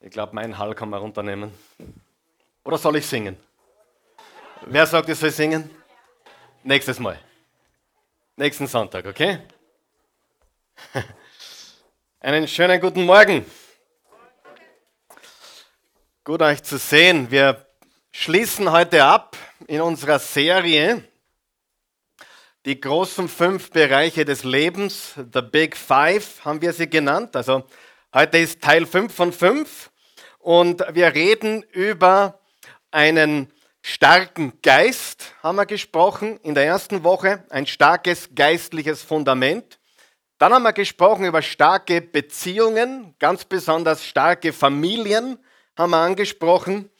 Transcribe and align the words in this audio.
Ich 0.00 0.10
glaube, 0.10 0.34
mein 0.34 0.58
Hall 0.58 0.74
kann 0.74 0.90
man 0.90 0.98
runternehmen. 0.98 1.54
Oder 2.64 2.76
soll 2.76 2.96
ich 2.96 3.06
singen? 3.06 3.36
Wer 4.62 4.84
sagt, 4.84 5.08
ich 5.08 5.16
soll 5.16 5.30
singen? 5.30 5.70
Nächstes 6.64 6.98
Mal. 6.98 7.20
Nächsten 8.34 8.66
Sonntag, 8.66 9.06
okay? 9.06 9.38
Einen 12.20 12.48
schönen 12.48 12.80
guten 12.80 13.04
Morgen. 13.04 13.46
Gut 16.24 16.42
euch 16.42 16.64
zu 16.64 16.78
sehen. 16.78 17.30
Wir 17.30 17.64
schließen 18.10 18.72
heute 18.72 19.04
ab 19.04 19.36
in 19.68 19.82
unserer 19.82 20.18
Serie 20.18 21.04
die 22.68 22.78
großen 22.78 23.30
fünf 23.30 23.70
Bereiche 23.70 24.26
des 24.26 24.44
Lebens, 24.44 25.14
the 25.32 25.40
Big 25.40 25.74
Five 25.74 26.44
haben 26.44 26.60
wir 26.60 26.74
sie 26.74 26.86
genannt. 26.86 27.34
Also 27.34 27.64
heute 28.12 28.36
ist 28.36 28.60
Teil 28.60 28.84
5 28.84 29.14
von 29.14 29.32
5 29.32 29.90
und 30.38 30.84
wir 30.92 31.14
reden 31.14 31.62
über 31.72 32.38
einen 32.90 33.50
starken 33.80 34.52
Geist, 34.60 35.32
haben 35.42 35.56
wir 35.56 35.64
gesprochen 35.64 36.36
in 36.42 36.54
der 36.54 36.66
ersten 36.66 37.04
Woche, 37.04 37.42
ein 37.48 37.66
starkes 37.66 38.28
geistliches 38.34 39.02
Fundament. 39.02 39.78
Dann 40.36 40.52
haben 40.52 40.64
wir 40.64 40.74
gesprochen 40.74 41.24
über 41.24 41.40
starke 41.40 42.02
Beziehungen, 42.02 43.14
ganz 43.18 43.46
besonders 43.46 44.04
starke 44.04 44.52
Familien 44.52 45.38
haben 45.74 45.92
wir 45.92 46.02
angesprochen. 46.02 46.90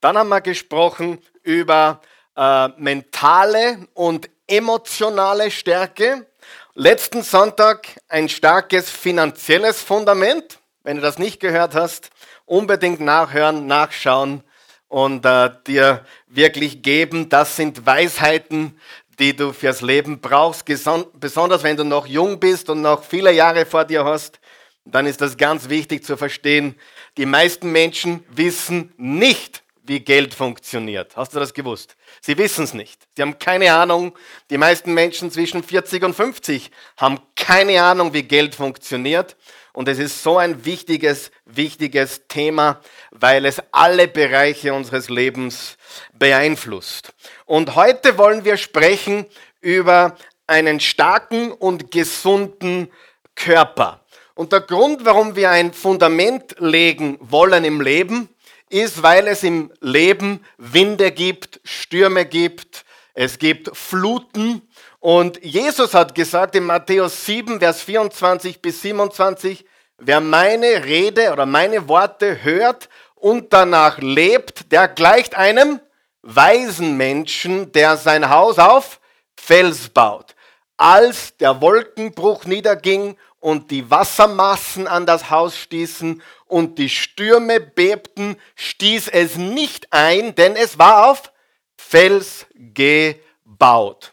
Dann 0.00 0.16
haben 0.16 0.28
wir 0.28 0.40
gesprochen 0.40 1.18
über 1.42 2.00
äh, 2.36 2.68
mentale 2.76 3.88
und 3.94 4.30
emotionale 4.46 5.50
Stärke. 5.50 6.26
Letzten 6.74 7.22
Sonntag 7.22 7.88
ein 8.08 8.28
starkes 8.28 8.90
finanzielles 8.90 9.80
Fundament. 9.80 10.58
Wenn 10.82 10.96
du 10.96 11.02
das 11.02 11.18
nicht 11.18 11.40
gehört 11.40 11.74
hast, 11.74 12.10
unbedingt 12.44 13.00
nachhören, 13.00 13.66
nachschauen 13.66 14.42
und 14.88 15.24
äh, 15.26 15.50
dir 15.66 16.04
wirklich 16.28 16.82
geben. 16.82 17.28
Das 17.28 17.56
sind 17.56 17.86
Weisheiten, 17.86 18.78
die 19.18 19.34
du 19.34 19.52
fürs 19.52 19.80
Leben 19.80 20.20
brauchst, 20.20 20.64
besonders 20.64 21.62
wenn 21.62 21.76
du 21.76 21.84
noch 21.84 22.06
jung 22.06 22.38
bist 22.38 22.70
und 22.70 22.82
noch 22.82 23.02
viele 23.02 23.32
Jahre 23.32 23.66
vor 23.66 23.84
dir 23.84 24.04
hast. 24.04 24.38
Dann 24.84 25.06
ist 25.06 25.20
das 25.20 25.36
ganz 25.36 25.68
wichtig 25.68 26.04
zu 26.04 26.16
verstehen. 26.16 26.76
Die 27.16 27.26
meisten 27.26 27.72
Menschen 27.72 28.24
wissen 28.28 28.92
nicht, 28.96 29.64
wie 29.82 30.00
Geld 30.00 30.34
funktioniert. 30.34 31.16
Hast 31.16 31.34
du 31.34 31.40
das 31.40 31.52
gewusst? 31.52 31.96
Sie 32.26 32.36
wissen 32.38 32.64
es 32.64 32.74
nicht. 32.74 33.06
Sie 33.14 33.22
haben 33.22 33.38
keine 33.38 33.72
Ahnung. 33.72 34.12
Die 34.50 34.58
meisten 34.58 34.92
Menschen 34.94 35.30
zwischen 35.30 35.62
40 35.62 36.02
und 36.02 36.12
50 36.12 36.72
haben 36.96 37.20
keine 37.36 37.80
Ahnung, 37.80 38.14
wie 38.14 38.24
Geld 38.24 38.56
funktioniert. 38.56 39.36
Und 39.72 39.86
es 39.86 40.00
ist 40.00 40.24
so 40.24 40.36
ein 40.36 40.64
wichtiges, 40.64 41.30
wichtiges 41.44 42.26
Thema, 42.26 42.80
weil 43.12 43.44
es 43.44 43.62
alle 43.70 44.08
Bereiche 44.08 44.74
unseres 44.74 45.08
Lebens 45.08 45.76
beeinflusst. 46.14 47.12
Und 47.44 47.76
heute 47.76 48.18
wollen 48.18 48.44
wir 48.44 48.56
sprechen 48.56 49.26
über 49.60 50.16
einen 50.48 50.80
starken 50.80 51.52
und 51.52 51.92
gesunden 51.92 52.90
Körper. 53.36 54.04
Und 54.34 54.50
der 54.50 54.62
Grund, 54.62 55.04
warum 55.04 55.36
wir 55.36 55.50
ein 55.50 55.72
Fundament 55.72 56.56
legen 56.58 57.18
wollen 57.20 57.64
im 57.64 57.80
Leben, 57.80 58.28
ist, 58.68 59.02
weil 59.02 59.28
es 59.28 59.42
im 59.42 59.72
Leben 59.80 60.44
Winde 60.58 61.12
gibt, 61.12 61.60
Stürme 61.64 62.26
gibt, 62.26 62.84
es 63.14 63.38
gibt 63.38 63.76
Fluten. 63.76 64.62
Und 65.00 65.42
Jesus 65.42 65.94
hat 65.94 66.14
gesagt 66.14 66.54
in 66.54 66.64
Matthäus 66.64 67.24
7, 67.26 67.60
Vers 67.60 67.82
24 67.82 68.60
bis 68.60 68.82
27, 68.82 69.64
wer 69.98 70.20
meine 70.20 70.84
Rede 70.84 71.32
oder 71.32 71.46
meine 71.46 71.88
Worte 71.88 72.42
hört 72.42 72.88
und 73.14 73.52
danach 73.52 73.98
lebt, 73.98 74.70
der 74.72 74.88
gleicht 74.88 75.34
einem 75.34 75.80
weisen 76.22 76.96
Menschen, 76.96 77.72
der 77.72 77.96
sein 77.96 78.28
Haus 78.28 78.58
auf 78.58 79.00
Fels 79.36 79.88
baut. 79.88 80.34
Als 80.76 81.36
der 81.38 81.60
Wolkenbruch 81.60 82.44
niederging 82.44 83.16
und 83.40 83.70
die 83.70 83.90
Wassermassen 83.90 84.86
an 84.86 85.06
das 85.06 85.30
Haus 85.30 85.56
stießen 85.56 86.22
und 86.48 86.78
die 86.78 86.88
Stürme 86.88 87.60
bebten, 87.60 88.36
stieß 88.54 89.08
es 89.08 89.36
nicht 89.36 89.92
ein, 89.92 90.34
denn 90.34 90.56
es 90.56 90.78
war 90.78 91.10
auf 91.10 91.32
Fels 91.76 92.46
gebaut. 92.54 94.12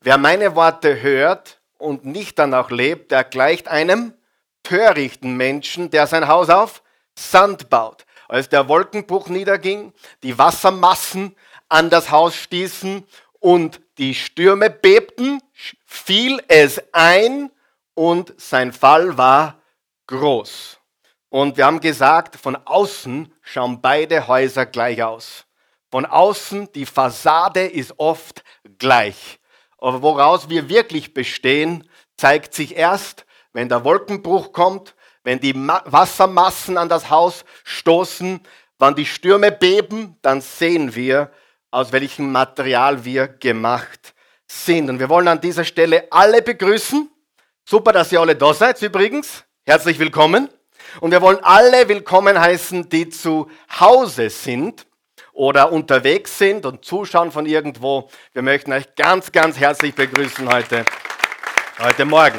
Wer 0.00 0.18
meine 0.18 0.54
Worte 0.54 1.00
hört 1.00 1.60
und 1.78 2.04
nicht 2.04 2.38
danach 2.38 2.70
lebt, 2.70 3.10
der 3.10 3.24
gleicht 3.24 3.68
einem 3.68 4.14
törichten 4.62 5.36
Menschen, 5.36 5.90
der 5.90 6.06
sein 6.06 6.28
Haus 6.28 6.50
auf 6.50 6.82
Sand 7.16 7.70
baut. 7.70 8.04
Als 8.28 8.48
der 8.48 8.68
Wolkenbruch 8.68 9.28
niederging, 9.28 9.92
die 10.22 10.36
Wassermassen 10.38 11.36
an 11.68 11.90
das 11.90 12.10
Haus 12.10 12.34
stießen 12.34 13.06
und 13.40 13.80
die 13.98 14.14
Stürme 14.14 14.70
bebten, 14.70 15.40
fiel 15.84 16.42
es 16.48 16.82
ein 16.92 17.50
und 17.94 18.34
sein 18.38 18.72
Fall 18.72 19.16
war 19.16 19.62
groß. 20.06 20.78
Und 21.34 21.56
wir 21.56 21.66
haben 21.66 21.80
gesagt, 21.80 22.36
von 22.36 22.54
außen 22.54 23.32
schauen 23.42 23.80
beide 23.80 24.28
Häuser 24.28 24.66
gleich 24.66 25.02
aus. 25.02 25.46
Von 25.90 26.06
außen, 26.06 26.70
die 26.76 26.86
Fassade 26.86 27.66
ist 27.66 27.94
oft 27.96 28.44
gleich. 28.78 29.40
Aber 29.78 30.00
woraus 30.00 30.48
wir 30.48 30.68
wirklich 30.68 31.12
bestehen, 31.12 31.90
zeigt 32.16 32.54
sich 32.54 32.76
erst, 32.76 33.26
wenn 33.52 33.68
der 33.68 33.82
Wolkenbruch 33.82 34.52
kommt, 34.52 34.94
wenn 35.24 35.40
die 35.40 35.56
Wassermassen 35.56 36.78
an 36.78 36.88
das 36.88 37.10
Haus 37.10 37.44
stoßen, 37.64 38.38
wann 38.78 38.94
die 38.94 39.04
Stürme 39.04 39.50
beben, 39.50 40.16
dann 40.22 40.40
sehen 40.40 40.94
wir, 40.94 41.32
aus 41.72 41.90
welchem 41.90 42.30
Material 42.30 43.04
wir 43.04 43.26
gemacht 43.26 44.14
sind. 44.46 44.88
Und 44.88 45.00
wir 45.00 45.08
wollen 45.08 45.26
an 45.26 45.40
dieser 45.40 45.64
Stelle 45.64 46.06
alle 46.12 46.42
begrüßen. 46.42 47.10
Super, 47.64 47.90
dass 47.90 48.12
ihr 48.12 48.20
alle 48.20 48.36
da 48.36 48.54
seid 48.54 48.80
übrigens. 48.82 49.42
Herzlich 49.66 49.98
willkommen. 49.98 50.48
Und 51.00 51.10
wir 51.10 51.20
wollen 51.22 51.42
alle 51.42 51.88
willkommen 51.88 52.38
heißen, 52.40 52.88
die 52.88 53.08
zu 53.08 53.50
Hause 53.80 54.30
sind 54.30 54.86
oder 55.32 55.72
unterwegs 55.72 56.38
sind 56.38 56.64
und 56.66 56.84
zuschauen 56.84 57.32
von 57.32 57.46
irgendwo. 57.46 58.08
Wir 58.32 58.42
möchten 58.42 58.72
euch 58.72 58.94
ganz, 58.94 59.32
ganz 59.32 59.58
herzlich 59.58 59.94
begrüßen 59.94 60.48
heute, 60.48 60.84
heute 61.80 62.04
Morgen. 62.04 62.38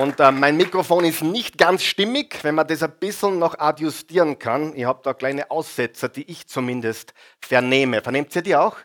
Und 0.00 0.20
äh, 0.20 0.30
mein 0.30 0.56
Mikrofon 0.56 1.04
ist 1.04 1.22
nicht 1.22 1.58
ganz 1.58 1.82
stimmig, 1.82 2.38
wenn 2.42 2.54
man 2.54 2.66
das 2.66 2.82
ein 2.82 2.92
bisschen 3.00 3.38
noch 3.38 3.58
adjustieren 3.58 4.38
kann. 4.38 4.76
Ich 4.76 4.84
habe 4.84 5.00
da 5.02 5.14
kleine 5.14 5.50
Aussetzer, 5.50 6.08
die 6.08 6.30
ich 6.30 6.46
zumindest 6.46 7.12
vernehme. 7.40 8.02
Vernehmt 8.02 8.34
ihr 8.36 8.42
die 8.42 8.54
auch? 8.54 8.76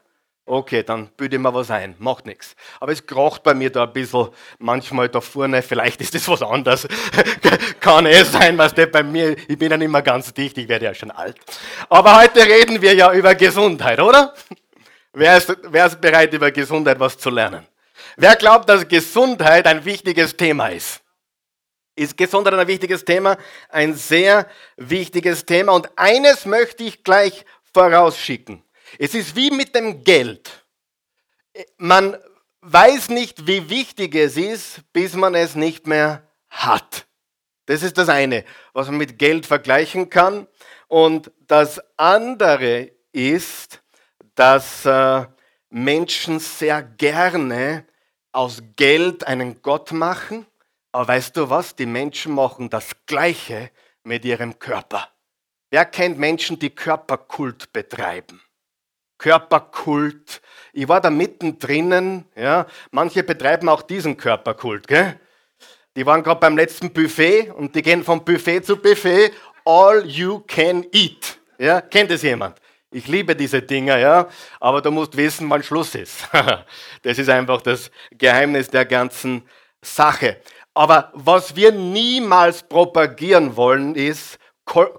Okay, 0.52 0.84
dann 0.84 1.08
büte 1.16 1.38
ich 1.38 1.42
mir 1.42 1.54
was 1.54 1.72
ein, 1.72 1.96
macht 1.98 2.26
nichts. 2.26 2.58
Aber 2.82 2.92
es 2.92 3.08
krocht 3.08 3.42
bei 3.42 3.54
mir 3.54 3.70
da 3.70 3.86
ein 3.86 3.94
bisschen, 3.94 4.28
manchmal 4.60 5.08
da 5.08 5.22
vorne, 5.22 5.62
vielleicht 5.62 6.02
ist 6.02 6.14
das 6.14 6.28
was 6.28 6.42
anderes. 6.42 6.90
Kann 7.80 8.06
es 8.06 8.34
sein, 8.34 8.58
was 8.58 8.74
der 8.74 8.88
bei 8.88 9.02
mir, 9.02 9.38
ich 9.48 9.58
bin 9.58 9.72
ja 9.72 9.78
nicht 9.78 9.90
mehr 9.90 10.02
ganz 10.02 10.34
dicht, 10.34 10.58
ich 10.58 10.68
werde 10.68 10.84
ja 10.84 10.94
schon 10.94 11.10
alt. 11.10 11.38
Aber 11.88 12.20
heute 12.22 12.42
reden 12.42 12.82
wir 12.82 12.94
ja 12.94 13.14
über 13.14 13.34
Gesundheit, 13.34 14.02
oder? 14.02 14.34
Wer 15.14 15.38
ist, 15.38 15.56
wer 15.70 15.86
ist 15.86 16.02
bereit, 16.02 16.34
über 16.34 16.52
Gesundheit 16.52 17.00
was 17.00 17.18
zu 17.18 17.30
lernen? 17.30 17.66
Wer 18.18 18.36
glaubt, 18.36 18.68
dass 18.68 18.86
Gesundheit 18.86 19.66
ein 19.66 19.86
wichtiges 19.86 20.36
Thema 20.36 20.68
ist? 20.68 21.00
Ist 21.96 22.18
Gesundheit 22.18 22.56
ein 22.56 22.68
wichtiges 22.68 23.06
Thema? 23.06 23.38
Ein 23.70 23.94
sehr 23.94 24.48
wichtiges 24.76 25.46
Thema. 25.46 25.72
Und 25.72 25.90
eines 25.96 26.46
möchte 26.46 26.84
ich 26.84 27.06
gleich 27.06 27.46
vorausschicken. 27.74 28.62
Es 28.98 29.14
ist 29.14 29.36
wie 29.36 29.52
mit 29.52 29.76
dem 29.76 30.04
Geld. 30.04 30.66
Man 31.78 32.18
weiß 32.62 33.10
nicht, 33.10 33.48
wie 33.48 33.70
wichtig 33.70 34.16
es 34.16 34.38
ist, 34.38 34.82
bis 34.94 35.14
man 35.14 35.36
es 35.36 35.56
nicht 35.56 35.88
mehr 35.88 36.28
hat. 36.50 37.08
Das 37.66 37.84
ist 37.84 37.98
das 37.98 38.10
eine, 38.10 38.44
was 38.74 38.88
man 38.88 38.98
mit 38.98 39.18
Geld 39.18 39.46
vergleichen 39.46 40.10
kann. 40.10 40.48
Und 40.88 41.32
das 41.48 41.82
andere 41.98 42.92
ist, 43.12 43.82
dass 44.36 44.86
äh, 44.86 45.26
Menschen 45.70 46.40
sehr 46.40 46.84
gerne 46.84 47.86
aus 48.32 48.62
Geld 48.76 49.26
einen 49.26 49.62
Gott 49.62 49.92
machen. 49.92 50.46
Aber 50.92 51.08
weißt 51.08 51.38
du 51.38 51.50
was? 51.50 51.76
Die 51.76 51.86
Menschen 51.86 52.34
machen 52.34 52.70
das 52.70 52.92
Gleiche 53.06 53.72
mit 54.04 54.26
ihrem 54.26 54.60
Körper. 54.60 55.10
Wer 55.70 55.86
kennt 55.86 56.18
Menschen, 56.18 56.60
die 56.60 56.72
Körperkult 56.72 57.72
betreiben? 57.72 58.42
Körperkult. 59.22 60.42
Ich 60.74 60.88
war 60.88 61.00
da 61.00 61.12
mittendrin, 61.12 62.26
ja. 62.36 62.66
Manche 62.90 63.22
betreiben 63.22 63.70
auch 63.70 63.84
diesen 63.84 64.18
Körperkult, 64.18 64.88
gell? 64.88 65.20
Die 65.96 66.06
waren 66.08 66.24
gerade 66.24 66.40
beim 66.40 66.58
letzten 66.58 66.92
Buffet 66.92 67.52
und 67.52 67.76
die 67.76 67.84
gehen 67.84 68.04
vom 68.04 68.26
Buffet 68.26 68.62
zu 68.62 68.78
Buffet. 68.78 69.32
All 69.64 70.04
you 70.08 70.40
can 70.48 70.86
eat. 70.92 71.38
Ja, 71.60 71.82
kennt 71.82 72.10
es 72.10 72.24
jemand? 72.24 72.58
Ich 72.90 73.08
liebe 73.08 73.36
diese 73.36 73.62
Dinger, 73.62 74.00
ja, 74.00 74.28
aber 74.60 74.82
du 74.82 74.90
musst 74.90 75.16
wissen, 75.16 75.48
wann 75.52 75.62
Schluss 75.62 75.94
ist. 75.94 76.28
das 77.04 77.20
ist 77.20 77.30
einfach 77.30 77.62
das 77.62 77.92
Geheimnis 78.18 78.70
der 78.70 78.86
ganzen 78.86 79.44
Sache. 79.84 80.38
Aber 80.74 81.12
was 81.14 81.56
wir 81.56 81.72
niemals 81.72 82.64
propagieren 82.64 83.56
wollen, 83.56 83.94
ist, 83.94 84.40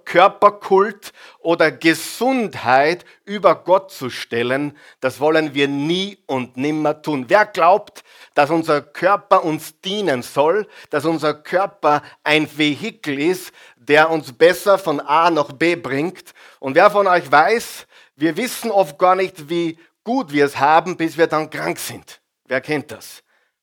Körperkult 0.05 1.15
oder 1.39 1.73
Gesundheit 1.73 3.07
über 3.25 3.55
Gott 3.55 3.91
zu 3.91 4.11
stellen, 4.11 4.77
das 5.01 5.19
wollen 5.19 5.55
wir 5.55 5.67
nie 5.67 6.19
und 6.27 6.59
nimmer 6.59 7.01
tun. 7.01 7.25
Wer 7.29 7.47
glaubt, 7.47 8.05
dass 8.35 8.51
unser 8.51 8.83
Körper 8.83 9.45
uns 9.45 9.81
dienen 9.81 10.23
soll, 10.23 10.69
dass 10.91 11.07
unser 11.07 11.33
Körper 11.33 12.03
ein 12.23 12.47
Vehikel 12.59 13.19
ist, 13.19 13.51
der 13.77 14.11
uns 14.11 14.35
besser 14.35 14.79
von 14.79 15.01
A 15.01 15.31
nach 15.31 15.53
B 15.53 15.75
bringt? 15.77 16.35
Und 16.61 16.75
wer 16.75 16.91
von 16.91 17.07
euch 17.07 17.33
weiß, 17.33 17.87
wir 18.17 18.37
wissen 18.37 18.71
oft 18.71 18.99
gar 18.99 19.15
nicht, 19.15 19.49
wie 19.49 19.79
gut 20.05 20.33
wir 20.33 20.45
es 20.45 20.59
haben, 20.59 20.99
bis 20.99 21.17
wir 21.17 21.29
dann 21.29 21.49
krank 21.49 21.79
sind. 21.79 22.21
Wer 22.45 22.61
kennt 22.61 22.93
das? 22.93 23.23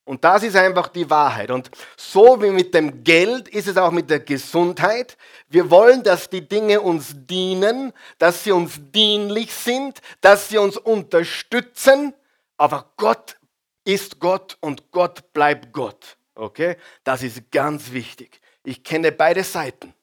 Und 0.10 0.24
das 0.24 0.42
ist 0.42 0.56
einfach 0.56 0.88
die 0.88 1.08
Wahrheit. 1.08 1.52
Und 1.52 1.70
so 1.96 2.42
wie 2.42 2.50
mit 2.50 2.74
dem 2.74 3.04
Geld 3.04 3.48
ist 3.48 3.68
es 3.68 3.78
auch 3.78 3.92
mit 3.92 4.10
der 4.10 4.20
Gesundheit. 4.20 5.16
Wir 5.50 5.70
wollen, 5.70 6.02
dass 6.02 6.32
die 6.32 6.50
Dinge 6.50 6.82
uns 6.82 7.14
dienen, 7.16 7.94
dass 8.18 8.44
sie 8.44 8.52
uns 8.52 8.80
dienlich 8.92 9.54
sind, 9.54 10.00
dass 10.22 10.50
sie 10.50 10.58
uns 10.58 10.78
unterstützen. 10.78 12.16
Aber 12.58 12.92
Gott 12.98 13.38
ist 13.84 14.20
Gott 14.20 14.58
und 14.62 14.90
Gott 14.90 15.32
bleibt 15.32 15.74
Gott. 15.74 16.18
Okay? 16.34 16.78
Das 17.04 17.22
ist 17.22 17.52
ganz 17.52 17.92
wichtig. 17.92 18.42
Ich 18.64 18.84
kenne 18.84 19.12
beide 19.12 19.44
Seiten. 19.44 19.94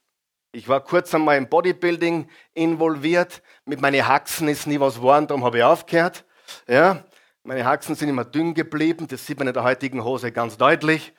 Ich 0.53 0.69
war 0.69 0.85
kurz 0.85 1.13
einmal 1.17 1.37
im 1.37 1.49
Bodybuilding 1.49 2.31
involviert. 2.55 3.43
Mit 3.65 3.81
meinen 3.81 4.07
Haxen 4.07 4.47
ist 4.47 4.69
nie 4.69 4.79
was 4.79 4.95
geworden, 4.95 5.27
darum 5.27 5.45
habe 5.45 5.59
ich 5.59 5.65
aufgehört. 5.65 6.25
Ja? 6.69 7.03
Meine 7.47 7.65
Haxen 7.65 7.95
sind 7.95 8.09
immer 8.09 8.25
dünn 8.25 8.55
geblieben, 8.55 9.07
das 9.07 9.25
sieht 9.25 9.39
man 9.39 9.47
in 9.47 9.55
der 9.55 9.63
heutigen 9.63 10.03
Hose 10.03 10.33
ganz 10.33 10.57
deutlich. 10.57 11.13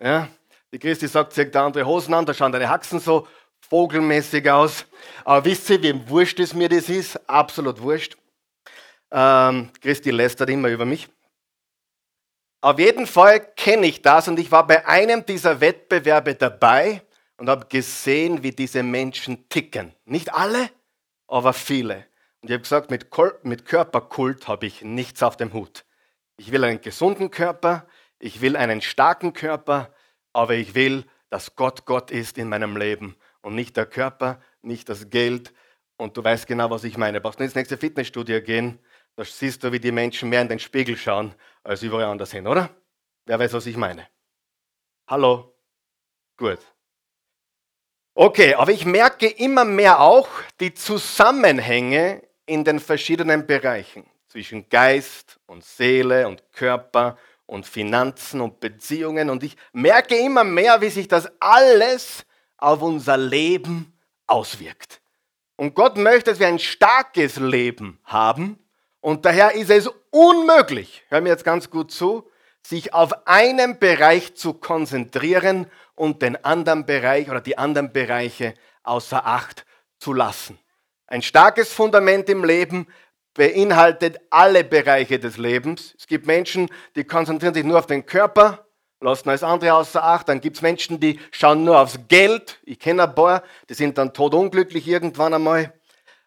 Ja, 0.00 0.28
die 0.72 0.78
Christi 0.78 1.06
sagt, 1.08 1.34
zeig 1.34 1.52
da 1.52 1.66
andere 1.66 1.84
Hosen 1.84 2.14
an, 2.14 2.24
da 2.24 2.32
schauen 2.32 2.52
deine 2.52 2.70
Haxen 2.70 3.00
so 3.00 3.28
vogelmäßig 3.68 4.50
aus. 4.50 4.86
Aber 5.26 5.44
wisst 5.44 5.68
ihr, 5.68 5.82
wie 5.82 6.08
wurscht 6.08 6.40
es 6.40 6.54
mir 6.54 6.70
das 6.70 6.88
ist? 6.88 7.20
Absolut 7.28 7.82
wurscht. 7.82 8.16
Ähm, 9.10 9.68
Christi 9.82 10.10
lästert 10.10 10.48
immer 10.48 10.68
über 10.68 10.86
mich. 10.86 11.06
Auf 12.62 12.78
jeden 12.78 13.06
Fall 13.06 13.40
kenne 13.56 13.88
ich 13.88 14.00
das 14.00 14.28
und 14.28 14.38
ich 14.38 14.50
war 14.50 14.66
bei 14.66 14.86
einem 14.86 15.26
dieser 15.26 15.60
Wettbewerbe 15.60 16.34
dabei 16.34 17.02
und 17.36 17.50
habe 17.50 17.66
gesehen, 17.66 18.42
wie 18.42 18.52
diese 18.52 18.82
Menschen 18.82 19.50
ticken. 19.50 19.94
Nicht 20.06 20.32
alle, 20.32 20.70
aber 21.28 21.52
viele. 21.52 22.06
Und 22.46 22.50
ich 22.50 22.54
habe 22.54 22.62
gesagt, 22.62 22.90
mit, 22.92 23.08
mit 23.42 23.64
Körperkult 23.64 24.46
habe 24.46 24.66
ich 24.66 24.82
nichts 24.82 25.20
auf 25.24 25.36
dem 25.36 25.52
Hut. 25.52 25.84
Ich 26.36 26.52
will 26.52 26.62
einen 26.62 26.80
gesunden 26.80 27.32
Körper, 27.32 27.88
ich 28.20 28.40
will 28.40 28.56
einen 28.56 28.82
starken 28.82 29.32
Körper, 29.32 29.92
aber 30.32 30.54
ich 30.54 30.76
will, 30.76 31.06
dass 31.28 31.56
Gott 31.56 31.86
Gott 31.86 32.12
ist 32.12 32.38
in 32.38 32.48
meinem 32.48 32.76
Leben 32.76 33.16
und 33.42 33.56
nicht 33.56 33.76
der 33.76 33.86
Körper, 33.86 34.40
nicht 34.62 34.88
das 34.88 35.10
Geld. 35.10 35.52
Und 35.96 36.16
du 36.16 36.22
weißt 36.22 36.46
genau, 36.46 36.70
was 36.70 36.84
ich 36.84 36.96
meine. 36.96 37.20
Brauchst 37.20 37.40
du 37.40 37.42
ins 37.42 37.56
nächste 37.56 37.78
Fitnessstudio 37.78 38.40
gehen, 38.40 38.78
da 39.16 39.24
siehst 39.24 39.64
du, 39.64 39.72
wie 39.72 39.80
die 39.80 39.90
Menschen 39.90 40.28
mehr 40.28 40.42
in 40.42 40.48
den 40.48 40.60
Spiegel 40.60 40.96
schauen, 40.96 41.34
als 41.64 41.82
überall 41.82 42.04
anders 42.04 42.30
hin, 42.30 42.46
oder? 42.46 42.70
Wer 43.24 43.40
weiß, 43.40 43.54
was 43.54 43.66
ich 43.66 43.76
meine? 43.76 44.06
Hallo? 45.08 45.52
Gut. 46.36 46.60
Okay, 48.14 48.54
aber 48.54 48.70
ich 48.70 48.86
merke 48.86 49.26
immer 49.26 49.64
mehr 49.64 49.98
auch 49.98 50.28
die 50.60 50.74
Zusammenhänge 50.74 52.22
in 52.46 52.64
den 52.64 52.80
verschiedenen 52.80 53.46
Bereichen 53.46 54.06
zwischen 54.28 54.68
Geist 54.68 55.38
und 55.46 55.64
Seele 55.64 56.26
und 56.28 56.42
Körper 56.52 57.18
und 57.46 57.66
Finanzen 57.66 58.40
und 58.40 58.60
Beziehungen. 58.60 59.30
Und 59.30 59.42
ich 59.42 59.56
merke 59.72 60.16
immer 60.16 60.44
mehr, 60.44 60.80
wie 60.80 60.90
sich 60.90 61.08
das 61.08 61.30
alles 61.40 62.24
auf 62.56 62.82
unser 62.82 63.16
Leben 63.16 63.92
auswirkt. 64.26 65.00
Und 65.56 65.74
Gott 65.74 65.96
möchte, 65.96 66.30
dass 66.30 66.40
wir 66.40 66.48
ein 66.48 66.58
starkes 66.58 67.36
Leben 67.36 67.98
haben. 68.04 68.58
Und 69.00 69.24
daher 69.24 69.54
ist 69.54 69.70
es 69.70 69.88
unmöglich, 70.10 71.04
hör 71.08 71.20
mir 71.20 71.30
jetzt 71.30 71.44
ganz 71.44 71.70
gut 71.70 71.90
zu, 71.90 72.28
sich 72.62 72.92
auf 72.92 73.26
einen 73.26 73.78
Bereich 73.78 74.34
zu 74.34 74.54
konzentrieren 74.54 75.70
und 75.94 76.22
den 76.22 76.44
anderen 76.44 76.84
Bereich 76.84 77.30
oder 77.30 77.40
die 77.40 77.56
anderen 77.56 77.92
Bereiche 77.92 78.54
außer 78.82 79.24
Acht 79.24 79.64
zu 79.98 80.12
lassen. 80.12 80.58
Ein 81.06 81.22
starkes 81.22 81.72
Fundament 81.72 82.28
im 82.28 82.44
Leben 82.44 82.88
beinhaltet 83.34 84.18
alle 84.30 84.64
Bereiche 84.64 85.18
des 85.18 85.36
Lebens. 85.36 85.94
Es 85.98 86.06
gibt 86.06 86.26
Menschen, 86.26 86.68
die 86.96 87.04
konzentrieren 87.04 87.54
sich 87.54 87.64
nur 87.64 87.78
auf 87.78 87.86
den 87.86 88.06
Körper, 88.06 88.66
lassen 89.00 89.28
alles 89.28 89.44
andere 89.44 89.74
außer 89.74 90.02
Acht. 90.02 90.28
Dann 90.28 90.40
gibt 90.40 90.56
es 90.56 90.62
Menschen, 90.62 90.98
die 90.98 91.20
schauen 91.30 91.64
nur 91.64 91.78
aufs 91.78 91.98
Geld. 92.08 92.58
Ich 92.64 92.80
kenne 92.80 93.04
ein 93.04 93.14
paar, 93.14 93.42
die 93.68 93.74
sind 93.74 93.98
dann 93.98 94.14
todunglücklich 94.14 94.88
irgendwann 94.88 95.34
einmal. 95.34 95.72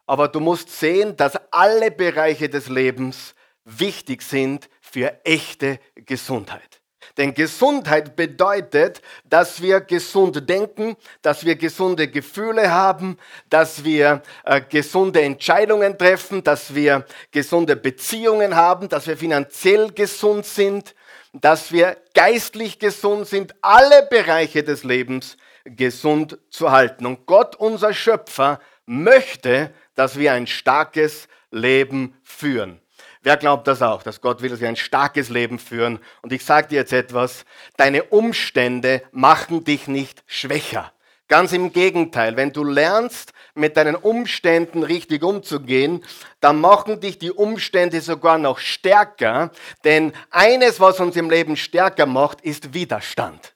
Aber 0.05 0.27
du 0.27 0.39
musst 0.39 0.69
sehen, 0.69 1.17
dass 1.17 1.35
alle 1.51 1.91
Bereiche 1.91 2.47
des 2.49 2.69
Lebens 2.69 3.35
wichtig 3.65 4.21
sind 4.21 4.69
für 4.81 5.23
echte 5.25 5.79
Gesundheit. 5.95 6.78
Denn 7.19 7.33
Gesundheit 7.33 8.16
bedeutet, 8.16 9.01
dass 9.25 9.62
wir 9.62 9.81
gesund 9.81 10.48
denken, 10.48 10.95
dass 11.21 11.45
wir 11.45 11.57
gesunde 11.57 12.07
Gefühle 12.07 12.71
haben, 12.71 13.18
dass 13.50 13.83
wir 13.83 14.24
äh, 14.45 14.62
gesunde 14.62 15.21
Entscheidungen 15.21 15.98
treffen, 15.98 16.45
dass 16.45 16.74
wir 16.74 17.06
gesunde 17.31 17.75
Beziehungen 17.75 18.56
haben, 18.56 18.88
dass 18.88 19.06
wir 19.06 19.18
finanziell 19.18 19.92
gesund 19.92 20.45
sind, 20.45 20.95
dass 21.33 21.74
wir 21.74 21.98
geistlich 22.13 22.80
gesund 22.80 23.27
sind, 23.27 23.54
alle 23.62 24.07
Bereiche 24.10 24.63
des 24.63 24.86
Lebens 24.86 25.36
gesund 25.65 26.39
zu 26.50 26.72
halten. 26.72 27.06
Und 27.06 27.25
Gott, 27.25 27.57
unser 27.57 27.94
Schöpfer, 27.94 28.62
möchte, 28.86 29.74
dass 29.94 30.18
wir 30.18 30.31
ein 30.31 30.48
starkes 30.48 31.27
Leben 31.51 32.15
führen. 32.24 32.80
Wer 33.21 33.36
glaubt 33.36 33.68
das 33.68 33.81
auch, 33.81 34.01
dass 34.01 34.21
Gott 34.21 34.42
will, 34.42 34.50
dass 34.50 34.62
wir 34.62 34.69
ein 34.69 34.77
starkes 34.77 35.30
Leben 35.30 35.60
führen? 35.60 36.00
Und 36.21 36.31
ich 36.31 36.45
sage 36.45 36.69
dir 36.69 36.75
jetzt 36.75 36.94
etwas, 36.94 37.44
deine 37.75 38.04
Umstände 38.04 39.04
machen 39.12 39.66
dich 39.66 39.88
nicht 39.88 40.24
schwächer. 40.25 40.94
Ganz 41.27 41.51
im 41.51 41.74
Gegenteil, 41.74 42.38
wenn 42.38 42.54
du 42.54 42.63
lernst, 42.63 43.33
mit 43.54 43.77
deinen 43.77 43.95
Umständen 43.95 44.83
richtig 44.83 45.21
umzugehen, 45.21 46.04
dann 46.39 46.62
machen 46.62 47.01
dich 47.01 47.19
die 47.19 47.31
Umstände 47.31 48.01
sogar 48.01 48.38
noch 48.38 48.57
stärker. 48.57 49.51
Denn 49.83 50.13
eines, 50.31 50.80
was 50.80 51.00
uns 51.00 51.15
im 51.18 51.30
Leben 51.30 51.57
stärker 51.57 52.06
macht, 52.06 52.42
ist 52.42 52.74
Widerstand. 52.74 53.54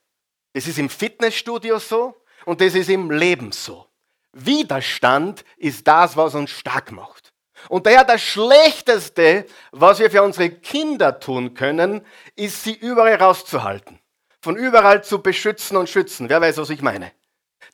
Das 0.53 0.67
ist 0.67 0.77
im 0.77 0.89
Fitnessstudio 0.89 1.79
so 1.79 2.21
und 2.45 2.59
das 2.59 2.75
ist 2.75 2.89
im 2.89 3.09
Leben 3.09 3.51
so. 3.51 3.87
Widerstand 4.33 5.45
ist 5.57 5.87
das, 5.87 6.17
was 6.17 6.35
uns 6.35 6.51
stark 6.51 6.91
macht. 6.91 7.22
Und 7.69 7.85
daher 7.85 8.03
das 8.03 8.21
Schlechteste, 8.21 9.45
was 9.71 9.99
wir 9.99 10.11
für 10.11 10.23
unsere 10.23 10.49
Kinder 10.49 11.19
tun 11.19 11.53
können, 11.53 12.05
ist 12.35 12.63
sie 12.63 12.73
überall 12.73 13.15
rauszuhalten. 13.15 13.99
Von 14.41 14.57
überall 14.57 15.03
zu 15.03 15.21
beschützen 15.21 15.77
und 15.77 15.89
schützen. 15.89 16.29
Wer 16.29 16.41
weiß, 16.41 16.57
was 16.57 16.69
ich 16.69 16.81
meine? 16.81 17.11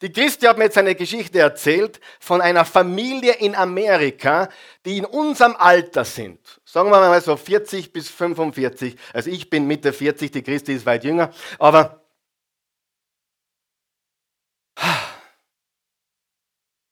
Die 0.01 0.12
Christi 0.13 0.46
hat 0.46 0.58
mir 0.58 0.65
jetzt 0.65 0.77
eine 0.77 0.96
Geschichte 0.96 1.39
erzählt 1.39 2.00
von 2.19 2.39
einer 2.41 2.63
Familie 2.63 3.34
in 3.34 3.53
Amerika, 3.53 4.50
die 4.86 4.98
in 4.98 5.05
unserem 5.05 5.55
Alter 5.58 6.05
sind. 6.05 6.39
Sagen 6.63 6.89
wir 6.89 7.00
mal 7.00 7.22
so 7.22 7.36
40 7.36 7.91
bis 7.91 8.10
45. 8.10 8.96
Also 9.12 9.29
ich 9.29 9.50
bin 9.50 9.67
Mitte 9.67 9.91
40, 9.91 10.31
die 10.31 10.41
Christi 10.41 10.74
ist 10.74 10.86
weit 10.86 11.03
jünger. 11.03 11.31
Aber 11.58 12.05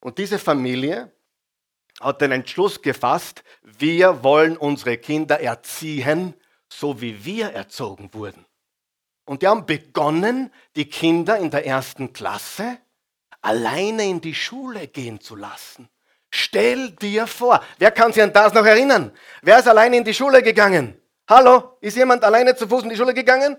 und 0.00 0.18
diese 0.18 0.38
Familie 0.38 1.10
hat 2.00 2.20
den 2.20 2.32
Entschluss 2.32 2.82
gefasst, 2.82 3.42
wir 3.62 4.22
wollen 4.22 4.56
unsere 4.56 4.98
Kinder 4.98 5.40
erziehen, 5.40 6.34
so 6.68 7.00
wie 7.00 7.24
wir 7.24 7.50
erzogen 7.50 8.12
wurden. 8.12 8.44
Und 9.24 9.42
die 9.42 9.48
haben 9.48 9.66
begonnen, 9.66 10.52
die 10.76 10.88
Kinder 10.88 11.38
in 11.38 11.50
der 11.50 11.66
ersten 11.66 12.12
Klasse 12.12 12.78
alleine 13.40 14.04
in 14.04 14.20
die 14.20 14.34
Schule 14.34 14.88
gehen 14.88 15.20
zu 15.20 15.36
lassen. 15.36 15.88
Stell 16.30 16.90
dir 16.90 17.26
vor, 17.26 17.62
wer 17.78 17.90
kann 17.90 18.12
sich 18.12 18.22
an 18.22 18.32
das 18.32 18.52
noch 18.52 18.64
erinnern? 18.64 19.12
Wer 19.42 19.58
ist 19.58 19.68
alleine 19.68 19.96
in 19.96 20.04
die 20.04 20.14
Schule 20.14 20.42
gegangen? 20.42 21.00
Hallo, 21.28 21.76
ist 21.80 21.96
jemand 21.96 22.24
alleine 22.24 22.56
zu 22.56 22.66
Fuß 22.68 22.84
in 22.84 22.90
die 22.90 22.96
Schule 22.96 23.14
gegangen? 23.14 23.56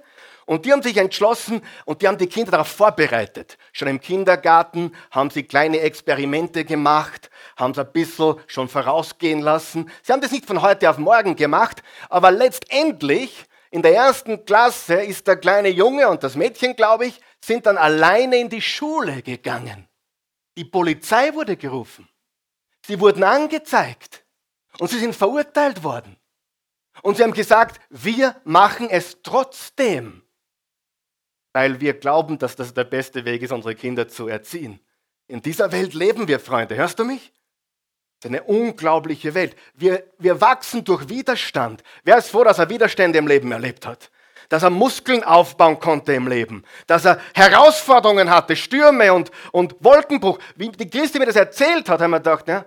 Und 0.49 0.65
die 0.65 0.71
haben 0.71 0.81
sich 0.81 0.97
entschlossen 0.97 1.61
und 1.85 2.01
die 2.01 2.07
haben 2.07 2.17
die 2.17 2.25
Kinder 2.25 2.49
darauf 2.49 2.69
vorbereitet. 2.69 3.59
Schon 3.71 3.87
im 3.87 4.01
Kindergarten 4.01 4.95
haben 5.11 5.29
sie 5.29 5.43
kleine 5.43 5.79
Experimente 5.81 6.65
gemacht, 6.65 7.29
haben 7.55 7.73
es 7.73 7.77
ein 7.77 7.91
bisschen 7.91 8.33
schon 8.47 8.67
vorausgehen 8.67 9.41
lassen. 9.41 9.91
Sie 10.01 10.11
haben 10.11 10.21
das 10.21 10.31
nicht 10.31 10.47
von 10.47 10.63
heute 10.63 10.89
auf 10.89 10.97
morgen 10.97 11.35
gemacht, 11.35 11.83
aber 12.09 12.31
letztendlich 12.31 13.45
in 13.69 13.83
der 13.83 13.93
ersten 13.93 14.43
Klasse 14.43 14.95
ist 14.95 15.27
der 15.27 15.37
kleine 15.37 15.69
Junge 15.69 16.09
und 16.09 16.23
das 16.23 16.33
Mädchen, 16.35 16.75
glaube 16.75 17.05
ich, 17.05 17.21
sind 17.45 17.67
dann 17.67 17.77
alleine 17.77 18.37
in 18.37 18.49
die 18.49 18.63
Schule 18.63 19.21
gegangen. 19.21 19.87
Die 20.57 20.65
Polizei 20.65 21.31
wurde 21.35 21.57
gerufen. 21.57 22.09
Sie 22.87 22.99
wurden 22.99 23.23
angezeigt 23.23 24.25
und 24.79 24.89
sie 24.89 24.97
sind 24.97 25.15
verurteilt 25.15 25.83
worden. 25.83 26.17
Und 27.03 27.17
sie 27.17 27.23
haben 27.23 27.33
gesagt, 27.33 27.79
wir 27.91 28.35
machen 28.45 28.89
es 28.89 29.21
trotzdem. 29.21 30.23
Weil 31.59 31.81
wir 31.81 31.93
glauben, 31.93 32.39
dass 32.39 32.55
das 32.55 32.73
der 32.73 32.85
beste 32.85 33.25
Weg 33.25 33.41
ist, 33.41 33.51
unsere 33.51 33.75
Kinder 33.75 34.07
zu 34.07 34.29
erziehen. 34.29 34.79
In 35.27 35.41
dieser 35.41 35.73
Welt 35.73 35.93
leben 35.93 36.29
wir, 36.29 36.39
Freunde. 36.39 36.77
Hörst 36.77 36.99
du 36.99 37.03
mich? 37.03 37.33
Das 38.21 38.31
ist 38.31 38.37
eine 38.37 38.43
unglaubliche 38.43 39.33
Welt. 39.33 39.57
Wir, 39.73 40.05
wir 40.19 40.39
wachsen 40.39 40.85
durch 40.85 41.09
Widerstand. 41.09 41.83
Wer 42.05 42.19
ist 42.19 42.29
froh, 42.29 42.45
dass 42.45 42.59
er 42.59 42.69
Widerstände 42.69 43.19
im 43.19 43.27
Leben 43.27 43.51
erlebt 43.51 43.85
hat? 43.85 44.09
Dass 44.47 44.63
er 44.63 44.69
Muskeln 44.69 45.21
aufbauen 45.21 45.81
konnte 45.81 46.13
im 46.13 46.29
Leben. 46.29 46.63
Dass 46.87 47.03
er 47.03 47.19
Herausforderungen 47.35 48.29
hatte, 48.29 48.55
Stürme 48.55 49.11
und, 49.11 49.29
und 49.51 49.75
Wolkenbruch. 49.81 50.39
Wie 50.55 50.69
die 50.69 50.89
Christi 50.89 51.19
mir 51.19 51.25
das 51.25 51.35
erzählt 51.35 51.89
hat, 51.89 51.99
haben 51.99 52.11
wir 52.11 52.19
gedacht, 52.19 52.47
ja, 52.47 52.63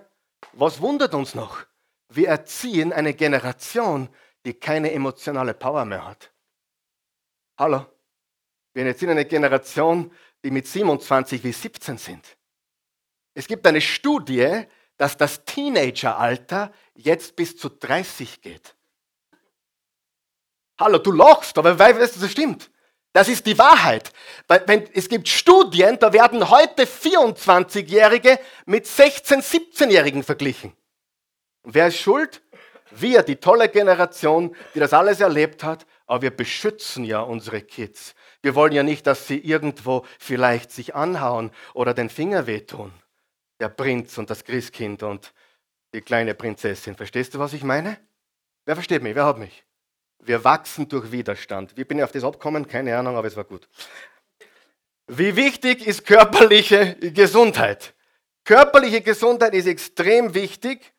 was 0.51 0.79
wundert 0.79 1.15
uns 1.15 1.33
noch? 1.33 1.65
Wir 2.09 2.27
erziehen 2.27 2.93
eine 2.93 3.15
Generation, 3.15 4.07
die 4.45 4.53
keine 4.53 4.91
emotionale 4.91 5.55
Power 5.55 5.83
mehr 5.83 6.05
hat. 6.05 6.31
Hallo? 7.57 7.87
Wir 8.73 8.85
erziehen 8.85 9.09
eine 9.09 9.25
Generation, 9.25 10.11
die 10.43 10.51
mit 10.51 10.67
27 10.67 11.43
wie 11.43 11.51
17 11.51 11.97
sind. 11.97 12.37
Es 13.33 13.47
gibt 13.47 13.65
eine 13.65 13.81
Studie, 13.81 14.65
dass 14.97 15.17
das 15.17 15.43
Teenageralter 15.45 16.71
jetzt 16.95 17.35
bis 17.35 17.57
zu 17.57 17.69
30 17.69 18.41
geht. 18.41 18.75
Hallo, 20.79 20.97
du 20.97 21.11
lachst, 21.11 21.57
aber 21.57 21.77
weißt 21.77 22.15
du, 22.15 22.19
das 22.19 22.31
stimmt. 22.31 22.71
Das 23.13 23.29
ist 23.29 23.45
die 23.45 23.57
Wahrheit. 23.59 24.11
Es 24.93 25.07
gibt 25.07 25.29
Studien, 25.29 25.99
da 25.99 26.11
werden 26.11 26.49
heute 26.49 26.85
24-Jährige 26.85 28.39
mit 28.65 28.87
16-, 28.87 29.43
17-Jährigen 29.43 30.23
verglichen. 30.23 30.75
Und 31.61 31.75
wer 31.75 31.87
ist 31.87 31.99
schuld? 31.99 32.41
Wir, 32.89 33.21
die 33.21 33.35
tolle 33.35 33.69
Generation, 33.69 34.55
die 34.73 34.79
das 34.79 34.93
alles 34.93 35.19
erlebt 35.19 35.63
hat, 35.63 35.85
aber 36.07 36.23
wir 36.23 36.31
beschützen 36.35 37.03
ja 37.03 37.21
unsere 37.21 37.61
Kids. 37.61 38.15
Wir 38.43 38.55
wollen 38.55 38.73
ja 38.73 38.83
nicht, 38.83 39.07
dass 39.07 39.25
sie 39.25 39.39
irgendwo 39.39 40.05
vielleicht 40.19 40.71
sich 40.71 40.93
anhauen 40.93 41.49
oder 41.73 41.93
den 41.93 42.09
Finger 42.09 42.45
wehtun. 42.45 42.91
Der 43.59 43.69
Prinz 43.69 44.17
und 44.17 44.29
das 44.29 44.43
Christkind 44.43 45.01
und 45.01 45.33
die 45.93 46.01
kleine 46.01 46.33
Prinzessin. 46.35 46.95
Verstehst 46.95 47.33
du, 47.33 47.39
was 47.39 47.53
ich 47.53 47.63
meine? 47.63 47.97
Wer 48.65 48.75
versteht 48.75 49.01
mich? 49.01 49.15
Wer 49.15 49.25
hat 49.25 49.37
mich? 49.37 49.63
Wir 50.19 50.43
wachsen 50.43 50.89
durch 50.89 51.11
Widerstand. 51.11 51.75
Wie 51.77 51.85
bin 51.85 51.97
ich 51.97 52.03
auf 52.03 52.11
das 52.11 52.23
abgekommen? 52.25 52.67
Keine 52.67 52.97
Ahnung, 52.97 53.15
aber 53.15 53.27
es 53.27 53.37
war 53.37 53.45
gut. 53.45 53.69
Wie 55.07 55.35
wichtig 55.37 55.87
ist 55.87 56.05
körperliche 56.05 56.95
Gesundheit? 56.95 57.93
Körperliche 58.43 59.01
Gesundheit 59.01 59.53
ist 59.53 59.67
extrem 59.67 60.33
wichtig. 60.33 60.93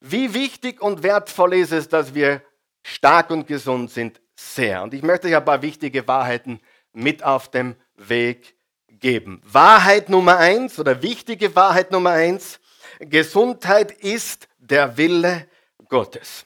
Wie 0.00 0.34
wichtig 0.34 0.82
und 0.82 1.02
wertvoll 1.02 1.54
ist 1.54 1.72
es, 1.72 1.88
dass 1.88 2.14
wir 2.14 2.42
stark 2.82 3.30
und 3.30 3.46
gesund 3.46 3.90
sind? 3.90 4.20
Sehr. 4.34 4.82
Und 4.82 4.92
ich 4.92 5.02
möchte 5.02 5.28
euch 5.28 5.36
ein 5.36 5.44
paar 5.44 5.62
wichtige 5.62 6.06
Wahrheiten 6.06 6.60
mit 6.92 7.22
auf 7.22 7.50
dem 7.50 7.76
Weg 7.96 8.54
geben. 8.88 9.40
Wahrheit 9.44 10.08
Nummer 10.08 10.38
eins 10.38 10.78
oder 10.78 11.02
wichtige 11.02 11.54
Wahrheit 11.56 11.90
Nummer 11.90 12.10
eins. 12.10 12.60
Gesundheit 12.98 13.92
ist 13.92 14.48
der 14.58 14.96
Wille 14.96 15.48
Gottes. 15.88 16.44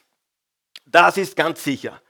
Das 0.85 1.17
ist 1.17 1.35
ganz 1.35 1.63
sicher. 1.63 2.01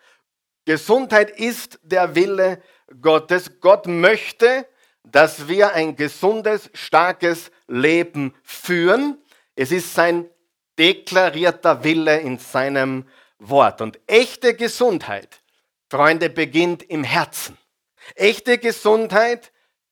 Gesundheit 0.65 1.31
ist 1.31 1.79
der 1.83 2.15
Wille 2.15 2.61
Gottes. 3.01 3.59
Gott 3.59 3.87
möchte, 3.87 4.67
dass 5.03 5.47
wir 5.47 5.73
ein 5.73 5.95
gesundes, 5.95 6.69
starkes 6.73 7.51
Leben 7.67 8.33
führen. 8.43 9.17
Es 9.55 9.71
ist 9.71 9.93
sein 9.93 10.29
deklarierter 10.77 11.83
Wille 11.83 12.19
in 12.19 12.37
seinem 12.37 13.05
Wort. 13.39 13.81
Und 13.81 13.99
echte 14.07 14.55
Gesundheit, 14.55 15.41
Freunde, 15.89 16.29
beginnt 16.29 16.83
im 16.83 17.03
Herzen. 17.03 17.57
Echte 18.13 18.57
Gesundheit 18.57 19.51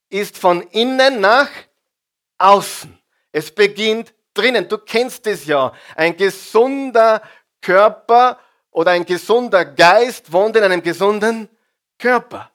ist 0.10 0.38
von 0.38 0.62
innen 0.62 1.20
nach 1.20 1.50
außen. 2.38 2.98
Es 3.32 3.52
beginnt 3.52 4.14
drinnen. 4.34 4.68
Du 4.68 4.78
kennst 4.78 5.26
es 5.28 5.46
ja. 5.46 5.74
Ein 5.96 6.16
gesunder 6.16 7.22
Körper 7.62 8.40
oder 8.72 8.92
ein 8.92 9.06
gesunder 9.06 9.66
Geist 9.66 10.32
wohnt 10.32 10.56
in 10.56 10.64
einem 10.64 10.84
gesunden 10.84 11.50
Körper. 11.98 12.52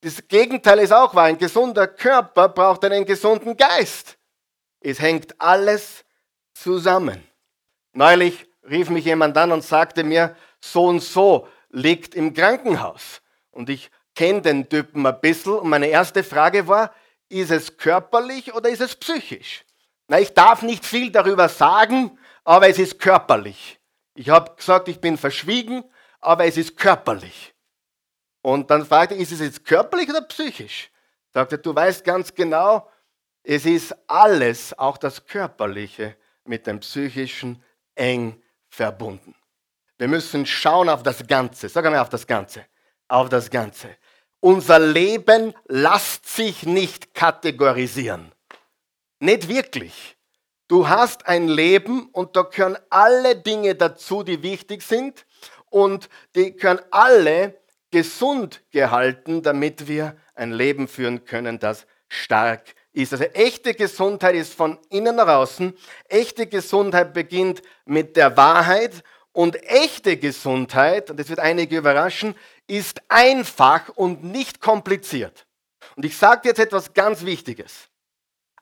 Das 0.00 0.26
Gegenteil 0.28 0.80
ist 0.80 0.92
auch 0.92 1.14
wahr. 1.14 1.24
Ein 1.24 1.38
gesunder 1.38 1.86
Körper 1.86 2.48
braucht 2.48 2.84
einen 2.84 3.04
gesunden 3.04 3.56
Geist. 3.56 4.18
Es 4.80 5.00
hängt 5.00 5.40
alles 5.40 6.04
zusammen. 6.54 7.24
Neulich 7.92 8.46
rief 8.68 8.90
mich 8.90 9.04
jemand 9.04 9.36
an 9.36 9.52
und 9.52 9.64
sagte 9.64 10.04
mir, 10.04 10.36
so 10.60 10.86
und 10.86 11.00
so 11.00 11.48
liegt 11.70 12.14
im 12.14 12.32
Krankenhaus. 12.32 13.22
Und 13.50 13.70
ich 13.70 13.90
kenne 14.18 14.42
den 14.42 14.68
Typen 14.68 15.06
ein 15.06 15.20
bisschen 15.20 15.52
und 15.52 15.70
meine 15.70 15.86
erste 15.86 16.24
Frage 16.24 16.66
war, 16.66 16.92
ist 17.28 17.52
es 17.52 17.76
körperlich 17.76 18.52
oder 18.52 18.68
ist 18.68 18.80
es 18.80 18.96
psychisch? 18.96 19.64
Na, 20.08 20.18
ich 20.18 20.34
darf 20.34 20.62
nicht 20.62 20.84
viel 20.84 21.12
darüber 21.12 21.48
sagen, 21.48 22.18
aber 22.42 22.68
es 22.68 22.80
ist 22.80 22.98
körperlich. 22.98 23.78
Ich 24.14 24.28
habe 24.28 24.56
gesagt, 24.56 24.88
ich 24.88 25.00
bin 25.00 25.16
verschwiegen, 25.16 25.84
aber 26.18 26.46
es 26.46 26.56
ist 26.56 26.76
körperlich. 26.76 27.54
Und 28.42 28.72
dann 28.72 28.84
fragte 28.84 29.14
ich, 29.14 29.20
ist 29.20 29.32
es 29.32 29.40
jetzt 29.40 29.64
körperlich 29.64 30.08
oder 30.10 30.22
psychisch? 30.22 30.90
Sagte, 31.32 31.56
du 31.56 31.72
weißt 31.72 32.04
ganz 32.04 32.34
genau, 32.34 32.90
es 33.44 33.66
ist 33.66 33.94
alles, 34.08 34.76
auch 34.76 34.98
das 34.98 35.26
Körperliche, 35.26 36.16
mit 36.42 36.66
dem 36.66 36.80
Psychischen 36.80 37.62
eng 37.94 38.42
verbunden. 38.68 39.36
Wir 39.96 40.08
müssen 40.08 40.44
schauen 40.44 40.88
auf 40.88 41.04
das 41.04 41.24
Ganze. 41.24 41.68
Sag 41.68 41.86
einmal 41.86 42.00
auf 42.00 42.08
das 42.08 42.26
Ganze. 42.26 42.64
Auf 43.06 43.28
das 43.28 43.48
Ganze. 43.48 43.96
Unser 44.40 44.78
Leben 44.78 45.52
lässt 45.66 46.28
sich 46.28 46.64
nicht 46.64 47.14
kategorisieren. 47.14 48.32
Nicht 49.18 49.48
wirklich. 49.48 50.16
Du 50.68 50.88
hast 50.88 51.26
ein 51.26 51.48
Leben 51.48 52.08
und 52.12 52.36
da 52.36 52.42
gehören 52.42 52.78
alle 52.90 53.36
Dinge 53.36 53.74
dazu, 53.74 54.22
die 54.22 54.42
wichtig 54.42 54.82
sind 54.82 55.26
und 55.70 56.08
die 56.36 56.54
gehören 56.54 56.80
alle 56.90 57.58
gesund 57.90 58.62
gehalten, 58.70 59.42
damit 59.42 59.88
wir 59.88 60.16
ein 60.34 60.52
Leben 60.52 60.86
führen 60.86 61.24
können, 61.24 61.58
das 61.58 61.86
stark 62.08 62.74
ist. 62.92 63.12
Also 63.12 63.24
echte 63.24 63.74
Gesundheit 63.74 64.34
ist 64.34 64.54
von 64.54 64.78
innen 64.90 65.16
nach 65.16 65.28
außen. 65.28 65.74
Echte 66.08 66.46
Gesundheit 66.46 67.12
beginnt 67.14 67.62
mit 67.84 68.16
der 68.16 68.36
Wahrheit 68.36 69.02
und 69.32 69.62
echte 69.64 70.16
Gesundheit, 70.16 71.10
und 71.10 71.18
das 71.18 71.28
wird 71.28 71.40
einige 71.40 71.78
überraschen, 71.78 72.34
ist 72.66 73.02
einfach 73.08 73.88
und 73.90 74.24
nicht 74.24 74.60
kompliziert. 74.60 75.46
Und 75.96 76.04
ich 76.04 76.16
sage 76.16 76.48
jetzt 76.48 76.58
etwas 76.58 76.94
ganz 76.94 77.24
Wichtiges. 77.24 77.88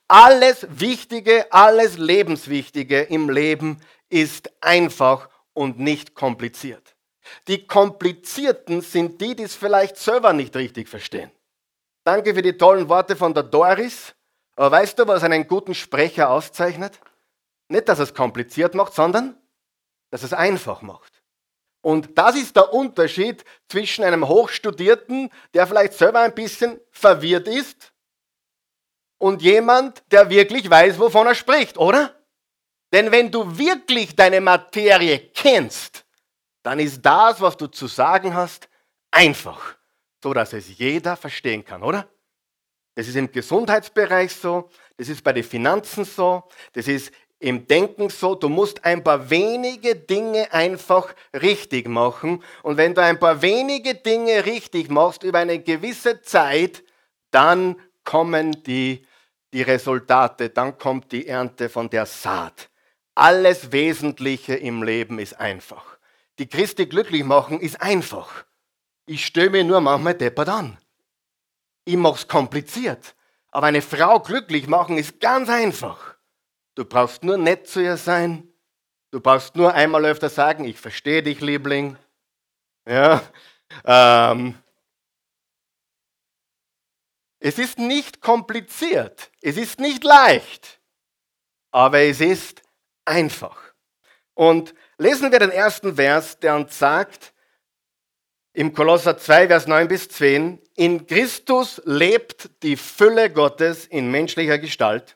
Alles 0.09 0.67
Wichtige, 0.71 1.53
alles 1.53 1.99
Lebenswichtige 1.99 3.03
im 3.03 3.29
Leben 3.29 3.81
ist 4.09 4.51
einfach 4.61 5.29
und 5.53 5.79
nicht 5.79 6.15
kompliziert. 6.15 6.95
Die 7.49 7.67
Komplizierten 7.67 8.81
sind 8.83 9.21
die, 9.21 9.35
die 9.35 9.43
es 9.45 9.57
vielleicht 9.57 9.97
selber 9.97 10.33
nicht 10.33 10.55
richtig 10.55 10.89
verstehen. 10.89 11.31
Danke 12.05 12.35
für 12.35 12.43
die 12.43 12.57
tollen 12.57 12.89
Worte 12.89 13.17
von 13.17 13.35
der 13.35 13.43
Doris. 13.43 14.15
Aber 14.55 14.71
weißt 14.71 14.99
du, 14.99 15.07
was 15.09 15.25
einen 15.25 15.49
guten 15.49 15.75
Sprecher 15.75 16.31
auszeichnet? 16.31 17.01
Nicht, 17.69 17.89
dass 17.89 17.99
er 17.99 18.05
es 18.05 18.15
kompliziert 18.15 18.75
macht, 18.75 18.95
sondern 18.95 19.37
dass 20.17 20.23
es 20.23 20.33
einfach 20.33 20.81
macht. 20.81 21.23
Und 21.83 22.17
das 22.17 22.37
ist 22.37 22.57
der 22.57 22.73
Unterschied 22.73 23.45
zwischen 23.69 24.03
einem 24.03 24.27
Hochstudierten, 24.27 25.31
der 25.53 25.67
vielleicht 25.67 25.93
selber 25.93 26.21
ein 26.21 26.35
bisschen 26.35 26.81
verwirrt 26.91 27.47
ist, 27.47 27.93
und 29.19 29.43
jemand, 29.43 30.03
der 30.11 30.31
wirklich 30.31 30.69
weiß, 30.69 30.99
wovon 30.99 31.27
er 31.27 31.35
spricht, 31.35 31.77
oder? 31.77 32.15
Denn 32.93 33.13
wenn 33.13 33.31
du 33.31 33.59
wirklich 33.59 34.17
deine 34.17 34.41
Materie 34.41 35.19
kennst, 35.35 36.07
dann 36.63 36.79
ist 36.79 37.03
das, 37.03 37.41
was 37.41 37.57
du 37.57 37.67
zu 37.67 37.87
sagen 37.87 38.35
hast, 38.35 38.69
einfach, 39.11 39.77
so 40.23 40.33
dass 40.33 40.53
es 40.55 40.79
jeder 40.79 41.17
verstehen 41.17 41.65
kann, 41.65 41.83
oder? 41.83 42.09
Das 42.95 43.07
ist 43.07 43.17
im 43.17 43.31
Gesundheitsbereich 43.31 44.35
so, 44.35 44.71
das 44.97 45.11
ist 45.11 45.23
bei 45.23 45.35
den 45.35 45.45
Finanzen 45.45 46.05
so, 46.05 46.45
das 46.73 46.89
ist 46.89 47.13
im 47.39 47.67
Denken 47.67 48.09
so, 48.09 48.35
du 48.35 48.49
musst 48.49 48.85
ein 48.85 49.05
paar 49.05 49.29
wenige 49.29 49.95
Dinge 49.95 50.53
einfach 50.53 51.15
richtig 51.35 51.87
machen. 51.89 52.43
Und 52.63 52.77
wenn 52.79 52.95
du 52.95 53.03
ein 53.03 53.19
paar 53.19 53.43
wenige 53.43 53.95
Dinge 53.95 54.47
richtig 54.47 54.89
machst 54.89 55.23
über 55.23 55.41
eine 55.41 55.59
gewisse 55.59 56.23
Zeit, 56.23 56.83
dann 57.31 57.77
kommen 58.05 58.63
die, 58.63 59.07
die 59.53 59.63
Resultate, 59.63 60.49
dann 60.49 60.79
kommt 60.79 61.13
die 61.13 61.27
Ernte 61.27 61.69
von 61.69 61.91
der 61.91 62.07
Saat. 62.07 62.71
Alles 63.15 63.73
Wesentliche 63.73 64.55
im 64.55 64.83
Leben 64.83 65.19
ist 65.19 65.39
einfach. 65.39 65.99
Die 66.39 66.47
Christi 66.47 66.87
glücklich 66.87 67.25
machen 67.25 67.61
ist 67.61 67.81
einfach. 67.81 68.45
Ich 69.07 69.25
störe 69.25 69.63
nur 69.65 69.81
manchmal 69.81 70.15
deppert 70.15 70.49
an. 70.49 70.79
Ich 71.85 71.97
mache 71.97 72.17
es 72.17 72.29
kompliziert. 72.29 73.15
Aber 73.51 73.69
eine 73.69 73.81
Frau 73.81 74.21
glücklich 74.21 74.67
machen 74.67 74.99
ist 74.99 75.21
ganz 75.21 75.49
einfach. 75.49 76.16
Du 76.77 76.85
brauchst 76.85 77.25
nur 77.25 77.37
nett 77.37 77.67
zu 77.67 77.83
ihr 77.83 77.97
sein. 77.97 78.49
Du 79.11 79.21
brauchst 79.21 79.57
nur 79.57 79.75
einmal 79.75 80.05
öfter 80.05 80.29
sagen, 80.29 80.65
ich 80.65 80.79
verstehe 80.79 81.25
dich, 81.25 81.41
Liebling. 81.41 81.97
Ja. 82.87 83.23
Ähm, 83.85 84.55
Es 87.39 87.59
ist 87.59 87.79
nicht 87.79 88.21
kompliziert, 88.21 89.31
es 89.41 89.57
ist 89.57 89.79
nicht 89.79 90.03
leicht, 90.03 90.81
aber 91.71 92.01
es 92.01 92.21
ist 92.21 92.63
einfach. 93.05 93.57
Und 94.35 94.75
lesen 94.99 95.31
wir 95.31 95.39
den 95.39 95.53
ersten 95.53 95.95
Vers, 95.95 96.41
der 96.41 96.57
uns 96.57 96.79
sagt, 96.79 97.35
im 98.53 98.73
Kolosser 98.73 99.19
2, 99.19 99.47
Vers 99.49 99.67
9 99.69 99.87
bis 99.87 100.09
10, 100.09 100.61
in 100.75 101.07
Christus 101.07 101.81
lebt 101.85 102.51
die 102.63 102.77
Fülle 102.77 103.31
Gottes 103.31 103.87
in 103.87 104.11
menschlicher 104.11 104.59
Gestalt 104.59 105.16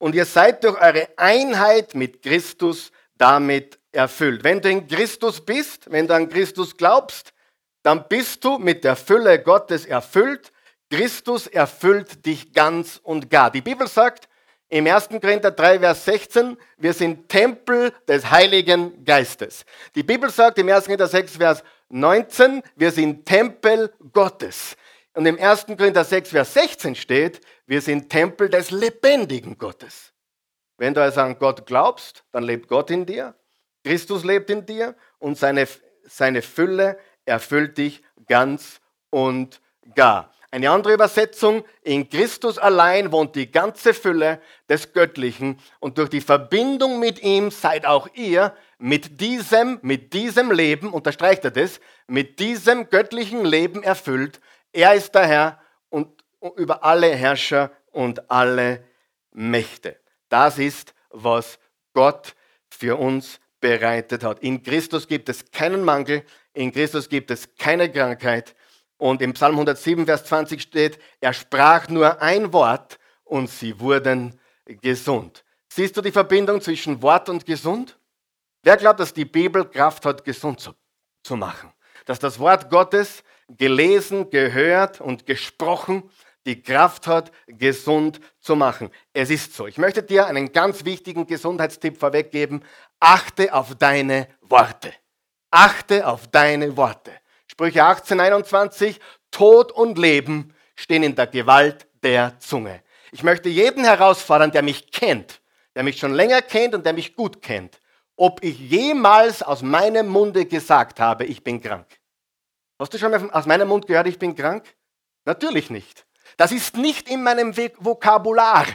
und 0.00 0.14
ihr 0.14 0.24
seid 0.24 0.64
durch 0.64 0.80
eure 0.80 1.08
Einheit 1.16 1.94
mit 1.94 2.22
Christus 2.22 2.90
damit 3.16 3.78
erfüllt. 3.92 4.42
Wenn 4.42 4.60
du 4.60 4.70
in 4.70 4.88
Christus 4.88 5.40
bist, 5.40 5.90
wenn 5.92 6.08
du 6.08 6.14
an 6.14 6.28
Christus 6.28 6.76
glaubst, 6.76 7.32
dann 7.82 8.08
bist 8.08 8.42
du 8.44 8.58
mit 8.58 8.82
der 8.82 8.96
Fülle 8.96 9.40
Gottes 9.42 9.84
erfüllt. 9.86 10.52
Christus 10.90 11.46
erfüllt 11.46 12.24
dich 12.26 12.52
ganz 12.52 12.98
und 13.02 13.30
gar. 13.30 13.50
Die 13.50 13.60
Bibel 13.60 13.86
sagt 13.86 14.28
im 14.68 14.86
1. 14.86 15.08
Korinther 15.08 15.50
3, 15.50 15.80
Vers 15.80 16.04
16, 16.04 16.56
wir 16.78 16.92
sind 16.94 17.28
Tempel 17.28 17.92
des 18.08 18.30
Heiligen 18.30 19.04
Geistes. 19.04 19.64
Die 19.94 20.02
Bibel 20.02 20.30
sagt 20.30 20.58
im 20.58 20.68
1. 20.68 20.84
Korinther 20.84 21.08
6, 21.08 21.36
Vers 21.36 21.62
19, 21.90 22.62
wir 22.76 22.90
sind 22.90 23.26
Tempel 23.26 23.92
Gottes. 24.12 24.76
Und 25.14 25.26
im 25.26 25.38
1. 25.38 25.66
Korinther 25.66 26.04
6, 26.04 26.30
Vers 26.30 26.54
16 26.54 26.94
steht, 26.94 27.40
wir 27.66 27.80
sind 27.80 28.08
Tempel 28.10 28.48
des 28.48 28.70
lebendigen 28.70 29.58
Gottes. 29.58 30.12
Wenn 30.76 30.94
du 30.94 31.02
also 31.02 31.20
an 31.20 31.38
Gott 31.38 31.66
glaubst, 31.66 32.24
dann 32.32 32.44
lebt 32.44 32.68
Gott 32.68 32.90
in 32.90 33.06
dir, 33.06 33.34
Christus 33.84 34.24
lebt 34.24 34.50
in 34.50 34.66
dir 34.66 34.94
und 35.18 35.36
seine, 35.36 35.66
seine 36.04 36.42
Fülle 36.42 36.98
erfüllt 37.24 37.76
dich 37.78 38.02
ganz 38.26 38.80
und 39.10 39.60
gar. 39.94 40.32
Eine 40.52 40.70
andere 40.70 40.94
Übersetzung, 40.94 41.64
in 41.82 42.08
Christus 42.08 42.58
allein 42.58 43.12
wohnt 43.12 43.36
die 43.36 43.50
ganze 43.50 43.94
Fülle 43.94 44.40
des 44.68 44.92
Göttlichen 44.92 45.60
und 45.78 45.98
durch 45.98 46.08
die 46.08 46.20
Verbindung 46.20 46.98
mit 46.98 47.22
ihm 47.22 47.50
seid 47.50 47.86
auch 47.86 48.08
ihr 48.14 48.54
mit 48.78 49.20
diesem, 49.20 49.78
mit 49.82 50.12
diesem 50.12 50.50
Leben, 50.50 50.92
unterstreicht 50.92 51.44
er 51.44 51.52
das, 51.52 51.80
mit 52.08 52.40
diesem 52.40 52.90
göttlichen 52.90 53.44
Leben 53.44 53.82
erfüllt. 53.82 54.40
Er 54.72 54.94
ist 54.94 55.14
der 55.14 55.26
Herr 55.26 55.60
und 55.88 56.24
über 56.56 56.84
alle 56.84 57.14
Herrscher 57.14 57.70
und 57.92 58.30
alle 58.30 58.84
Mächte. 59.32 59.98
Das 60.28 60.58
ist, 60.58 60.94
was 61.10 61.58
Gott 61.92 62.34
für 62.68 62.96
uns 62.96 63.40
bereitet 63.60 64.24
hat. 64.24 64.40
In 64.40 64.62
Christus 64.62 65.06
gibt 65.06 65.28
es 65.28 65.50
keinen 65.50 65.84
Mangel, 65.84 66.24
in 66.52 66.72
Christus 66.72 67.08
gibt 67.08 67.30
es 67.30 67.54
keine 67.56 67.90
Krankheit. 67.90 68.54
Und 68.96 69.22
im 69.22 69.32
Psalm 69.32 69.54
107, 69.54 70.04
Vers 70.06 70.24
20 70.24 70.60
steht, 70.60 70.98
er 71.20 71.32
sprach 71.32 71.88
nur 71.88 72.20
ein 72.20 72.52
Wort 72.52 72.98
und 73.24 73.48
sie 73.48 73.78
wurden 73.80 74.38
gesund. 74.66 75.44
Siehst 75.68 75.96
du 75.96 76.02
die 76.02 76.12
Verbindung 76.12 76.60
zwischen 76.60 77.00
Wort 77.00 77.28
und 77.28 77.46
gesund? 77.46 77.98
Wer 78.62 78.76
glaubt, 78.76 79.00
dass 79.00 79.14
die 79.14 79.24
Bibel 79.24 79.64
Kraft 79.64 80.04
hat, 80.04 80.24
gesund 80.24 80.60
zu, 80.60 80.74
zu 81.22 81.36
machen? 81.36 81.72
Dass 82.04 82.18
das 82.18 82.38
Wort 82.38 82.68
Gottes 82.68 83.22
gelesen, 83.56 84.30
gehört 84.30 85.00
und 85.00 85.26
gesprochen 85.26 86.10
die 86.46 86.62
Kraft 86.62 87.06
hat, 87.06 87.32
gesund 87.46 88.20
zu 88.40 88.56
machen. 88.56 88.90
Es 89.12 89.30
ist 89.30 89.54
so. 89.54 89.66
Ich 89.66 89.78
möchte 89.78 90.02
dir 90.02 90.26
einen 90.26 90.52
ganz 90.52 90.84
wichtigen 90.84 91.26
Gesundheitstipp 91.26 91.98
vorweggeben. 91.98 92.64
Achte 92.98 93.52
auf 93.52 93.74
deine 93.76 94.28
Worte. 94.40 94.92
Achte 95.50 96.06
auf 96.06 96.28
deine 96.28 96.76
Worte. 96.76 97.12
Sprüche 97.46 97.84
18, 97.84 98.20
21, 98.20 99.00
Tod 99.30 99.72
und 99.72 99.98
Leben 99.98 100.54
stehen 100.76 101.02
in 101.02 101.14
der 101.14 101.26
Gewalt 101.26 101.86
der 102.02 102.38
Zunge. 102.38 102.82
Ich 103.12 103.22
möchte 103.22 103.48
jeden 103.48 103.84
herausfordern, 103.84 104.52
der 104.52 104.62
mich 104.62 104.90
kennt, 104.90 105.40
der 105.74 105.82
mich 105.82 105.98
schon 105.98 106.14
länger 106.14 106.42
kennt 106.42 106.74
und 106.74 106.86
der 106.86 106.92
mich 106.92 107.16
gut 107.16 107.42
kennt, 107.42 107.80
ob 108.16 108.42
ich 108.42 108.58
jemals 108.58 109.42
aus 109.42 109.62
meinem 109.62 110.08
Munde 110.08 110.46
gesagt 110.46 111.00
habe, 111.00 111.24
ich 111.24 111.42
bin 111.42 111.60
krank. 111.60 111.99
Hast 112.80 112.94
du 112.94 112.98
schon 112.98 113.10
mal 113.10 113.30
aus 113.32 113.44
meinem 113.44 113.68
Mund 113.68 113.86
gehört, 113.86 114.06
ich 114.06 114.18
bin 114.18 114.34
krank? 114.34 114.64
Natürlich 115.26 115.68
nicht. 115.68 116.06
Das 116.38 116.50
ist 116.50 116.78
nicht 116.78 117.10
in 117.10 117.22
meinem 117.22 117.54
Vokabular. 117.54 118.66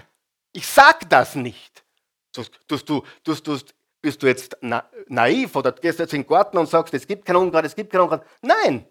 Ich 0.52 0.68
sage 0.68 1.08
das 1.10 1.34
nicht. 1.34 1.84
Tust, 2.32 2.52
tust, 2.68 2.86
tust, 3.24 3.44
tust, 3.44 3.76
bist 4.04 4.22
du 4.22 4.28
jetzt 4.28 4.58
na, 4.62 4.88
naiv 5.08 5.56
oder 5.56 5.72
gehst 5.72 5.98
jetzt 5.98 6.14
in 6.14 6.22
den 6.22 6.28
Garten 6.28 6.60
und 6.60 6.70
sagst, 6.70 6.94
es 6.94 7.08
gibt 7.08 7.26
kein 7.26 7.36
Unkraut, 7.36 7.66
es 7.66 7.76
gibt 7.76 7.92
kein 7.92 8.02
Unkraut. 8.02 8.24
Nein. 8.44 8.88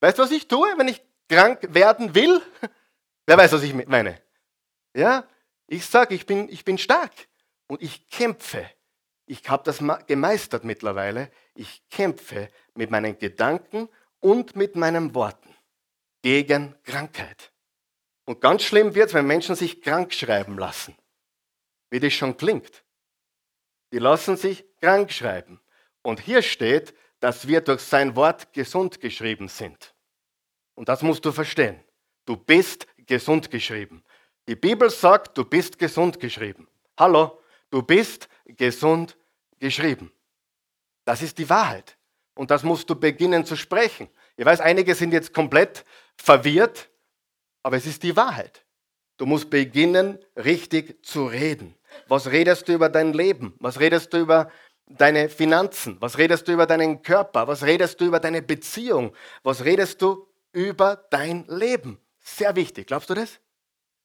Weißt 0.00 0.18
du, 0.18 0.22
was 0.22 0.30
ich 0.30 0.46
tue, 0.46 0.68
wenn 0.76 0.88
ich 0.88 1.00
krank 1.26 1.60
werden 1.70 2.14
will? 2.14 2.42
Wer 3.26 3.38
weiß, 3.38 3.52
was 3.52 3.62
ich 3.62 3.72
meine? 3.86 4.20
Ja, 4.94 5.26
ich 5.68 5.86
sage, 5.86 6.14
ich 6.14 6.26
bin, 6.26 6.50
ich 6.50 6.66
bin 6.66 6.76
stark 6.76 7.12
und 7.66 7.80
ich 7.80 8.10
kämpfe. 8.10 8.68
Ich 9.24 9.48
habe 9.48 9.62
das 9.64 9.82
gemeistert 10.06 10.64
mittlerweile. 10.64 11.30
Ich 11.54 11.82
kämpfe 11.88 12.50
mit 12.74 12.90
meinen 12.90 13.18
Gedanken 13.18 13.88
und 14.20 14.56
mit 14.56 14.76
meinen 14.76 15.14
Worten 15.14 15.54
gegen 16.22 16.74
Krankheit. 16.82 17.52
Und 18.24 18.40
ganz 18.40 18.62
schlimm 18.62 18.94
wird 18.94 19.08
es, 19.08 19.14
wenn 19.14 19.26
Menschen 19.26 19.54
sich 19.54 19.80
krank 19.80 20.12
schreiben 20.12 20.58
lassen. 20.58 20.96
Wie 21.90 22.00
das 22.00 22.12
schon 22.12 22.36
klingt. 22.36 22.84
Die 23.92 23.98
lassen 23.98 24.36
sich 24.36 24.64
krank 24.80 25.10
schreiben. 25.12 25.60
Und 26.02 26.20
hier 26.20 26.42
steht, 26.42 26.94
dass 27.20 27.48
wir 27.48 27.60
durch 27.60 27.80
sein 27.80 28.14
Wort 28.16 28.52
gesund 28.52 29.00
geschrieben 29.00 29.48
sind. 29.48 29.94
Und 30.74 30.88
das 30.88 31.02
musst 31.02 31.24
du 31.24 31.32
verstehen. 31.32 31.82
Du 32.24 32.36
bist 32.36 32.86
gesund 33.06 33.50
geschrieben. 33.50 34.04
Die 34.46 34.56
Bibel 34.56 34.90
sagt, 34.90 35.36
du 35.36 35.44
bist 35.44 35.78
gesund 35.78 36.20
geschrieben. 36.20 36.68
Hallo, 36.98 37.42
du 37.70 37.82
bist 37.82 38.28
gesund 38.44 39.16
geschrieben. 39.58 40.12
Das 41.04 41.22
ist 41.22 41.38
die 41.38 41.48
Wahrheit. 41.48 41.97
Und 42.38 42.52
das 42.52 42.62
musst 42.62 42.88
du 42.88 42.94
beginnen 42.94 43.44
zu 43.44 43.56
sprechen. 43.56 44.08
Ich 44.36 44.46
weiß, 44.46 44.60
einige 44.60 44.94
sind 44.94 45.12
jetzt 45.12 45.34
komplett 45.34 45.84
verwirrt, 46.16 46.88
aber 47.64 47.76
es 47.76 47.84
ist 47.84 48.04
die 48.04 48.14
Wahrheit. 48.14 48.64
Du 49.16 49.26
musst 49.26 49.50
beginnen, 49.50 50.20
richtig 50.36 51.04
zu 51.04 51.26
reden. 51.26 51.74
Was 52.06 52.30
redest 52.30 52.68
du 52.68 52.74
über 52.74 52.90
dein 52.90 53.12
Leben? 53.12 53.56
Was 53.58 53.80
redest 53.80 54.12
du 54.12 54.18
über 54.18 54.52
deine 54.86 55.28
Finanzen? 55.28 55.96
Was 55.98 56.16
redest 56.16 56.46
du 56.46 56.52
über 56.52 56.66
deinen 56.66 57.02
Körper? 57.02 57.48
Was 57.48 57.64
redest 57.64 58.00
du 58.00 58.04
über 58.04 58.20
deine 58.20 58.40
Beziehung? 58.40 59.12
Was 59.42 59.64
redest 59.64 60.00
du 60.00 60.28
über 60.52 60.94
dein 61.10 61.44
Leben? 61.48 61.98
Sehr 62.20 62.54
wichtig. 62.54 62.86
Glaubst 62.86 63.10
du 63.10 63.14
das? 63.14 63.40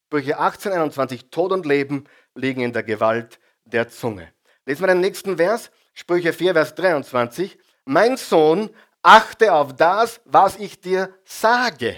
Sprüche 0.06 0.40
18, 0.40 0.72
21. 0.72 1.30
Tod 1.30 1.52
und 1.52 1.66
Leben 1.66 2.08
liegen 2.34 2.62
in 2.62 2.72
der 2.72 2.82
Gewalt 2.82 3.38
der 3.64 3.88
Zunge. 3.90 4.32
Lesen 4.66 4.82
wir 4.82 4.88
den 4.88 5.02
nächsten 5.02 5.36
Vers. 5.36 5.70
Sprüche 5.92 6.32
4, 6.32 6.54
Vers 6.54 6.74
23. 6.74 7.58
Mein 7.84 8.16
Sohn, 8.16 8.70
achte 9.02 9.52
auf 9.52 9.76
das, 9.76 10.20
was 10.24 10.56
ich 10.56 10.80
dir 10.80 11.14
sage. 11.24 11.96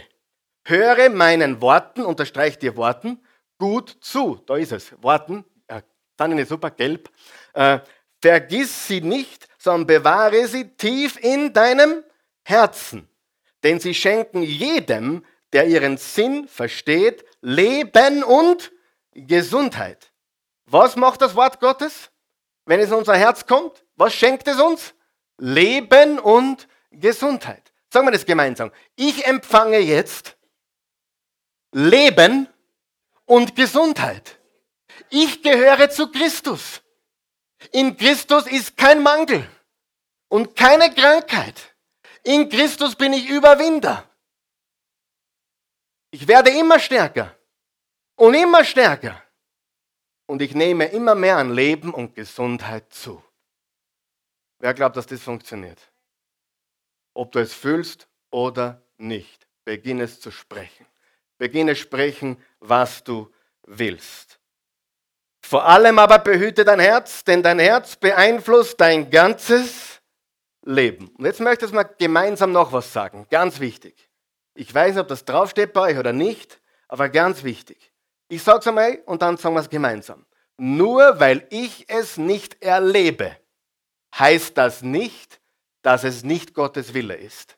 Höre 0.64 1.10
meinen 1.10 1.60
Worten, 1.60 2.02
unterstreicht 2.02 2.62
dir 2.62 2.76
Worten, 2.76 3.22
gut 3.58 3.96
zu. 4.00 4.42
Da 4.46 4.56
ist 4.56 4.72
es. 4.72 5.00
Worten, 5.00 5.44
äh, 5.68 5.82
fand 6.18 6.38
ich 6.38 6.48
super, 6.48 6.70
gelb. 6.70 7.08
Äh, 7.52 7.78
vergiss 8.20 8.88
sie 8.88 9.00
nicht, 9.00 9.48
sondern 9.58 9.86
bewahre 9.86 10.46
sie 10.48 10.68
tief 10.76 11.16
in 11.22 11.52
deinem 11.52 12.02
Herzen. 12.44 13.08
Denn 13.62 13.78
sie 13.78 13.94
schenken 13.94 14.42
jedem, 14.42 15.24
der 15.52 15.66
ihren 15.66 15.96
Sinn 15.96 16.48
versteht, 16.48 17.24
Leben 17.40 18.24
und 18.24 18.72
Gesundheit. 19.12 20.12
Was 20.66 20.96
macht 20.96 21.22
das 21.22 21.36
Wort 21.36 21.60
Gottes, 21.60 22.10
wenn 22.64 22.80
es 22.80 22.88
in 22.88 22.94
unser 22.94 23.16
Herz 23.16 23.46
kommt? 23.46 23.84
Was 23.94 24.14
schenkt 24.14 24.48
es 24.48 24.60
uns? 24.60 24.94
Leben 25.38 26.18
und 26.18 26.68
Gesundheit. 26.90 27.72
Sagen 27.90 28.06
wir 28.06 28.12
das 28.12 28.26
gemeinsam. 28.26 28.72
Ich 28.94 29.24
empfange 29.26 29.78
jetzt 29.78 30.36
Leben 31.72 32.48
und 33.24 33.54
Gesundheit. 33.54 34.38
Ich 35.10 35.42
gehöre 35.42 35.90
zu 35.90 36.10
Christus. 36.10 36.82
In 37.72 37.96
Christus 37.96 38.46
ist 38.46 38.76
kein 38.76 39.02
Mangel 39.02 39.48
und 40.28 40.56
keine 40.56 40.92
Krankheit. 40.94 41.74
In 42.22 42.48
Christus 42.48 42.94
bin 42.96 43.12
ich 43.12 43.28
Überwinder. 43.28 44.08
Ich 46.10 46.26
werde 46.26 46.50
immer 46.50 46.78
stärker 46.78 47.36
und 48.16 48.34
immer 48.34 48.64
stärker. 48.64 49.22
Und 50.26 50.42
ich 50.42 50.54
nehme 50.54 50.86
immer 50.86 51.14
mehr 51.14 51.36
an 51.36 51.54
Leben 51.54 51.94
und 51.94 52.14
Gesundheit 52.14 52.92
zu. 52.92 53.22
Wer 54.66 54.74
glaubt, 54.74 54.96
dass 54.96 55.06
das 55.06 55.22
funktioniert? 55.22 55.78
Ob 57.14 57.30
du 57.30 57.38
es 57.38 57.54
fühlst 57.54 58.08
oder 58.32 58.82
nicht, 58.96 59.46
beginne 59.64 60.02
es 60.02 60.20
zu 60.20 60.32
sprechen. 60.32 60.84
Beginne 61.38 61.76
sprechen, 61.76 62.36
was 62.58 63.04
du 63.04 63.32
willst. 63.62 64.40
Vor 65.40 65.64
allem 65.64 66.00
aber 66.00 66.18
behüte 66.18 66.64
dein 66.64 66.80
Herz, 66.80 67.22
denn 67.22 67.44
dein 67.44 67.60
Herz 67.60 67.94
beeinflusst 67.94 68.80
dein 68.80 69.08
ganzes 69.08 70.00
Leben. 70.64 71.10
Und 71.16 71.26
jetzt 71.26 71.38
möchte 71.38 71.66
ich 71.66 71.70
mal 71.70 71.84
gemeinsam 71.84 72.50
noch 72.50 72.72
was 72.72 72.92
sagen, 72.92 73.28
ganz 73.30 73.60
wichtig. 73.60 74.10
Ich 74.54 74.74
weiß 74.74 74.94
nicht, 74.96 75.00
ob 75.00 75.06
das 75.06 75.24
draufsteht 75.24 75.74
bei 75.74 75.92
euch 75.92 75.98
oder 75.98 76.12
nicht, 76.12 76.60
Aber 76.88 77.08
ganz 77.08 77.44
wichtig. 77.44 77.92
Ich 78.26 78.42
sage 78.42 78.58
es 78.58 78.66
einmal 78.66 78.98
und 79.06 79.22
dann 79.22 79.36
sagen 79.36 79.54
wir 79.54 79.60
es 79.60 79.70
gemeinsam. 79.70 80.26
Nur 80.56 81.20
weil 81.20 81.46
ich 81.50 81.88
es 81.88 82.16
nicht 82.16 82.60
erlebe, 82.64 83.36
heißt 84.18 84.56
das 84.56 84.82
nicht, 84.82 85.40
dass 85.82 86.04
es 86.04 86.24
nicht 86.24 86.54
Gottes 86.54 86.94
Wille 86.94 87.14
ist. 87.14 87.56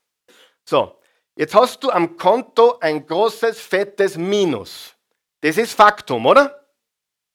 So, 0.65 1.01
jetzt 1.37 1.55
hast 1.55 1.83
du 1.83 1.91
am 1.91 2.17
Konto 2.17 2.79
ein 2.81 3.07
großes, 3.07 3.61
fettes 3.61 4.17
Minus. 4.17 4.95
Das 5.41 5.57
ist 5.57 5.73
Faktum, 5.73 6.27
oder? 6.27 6.69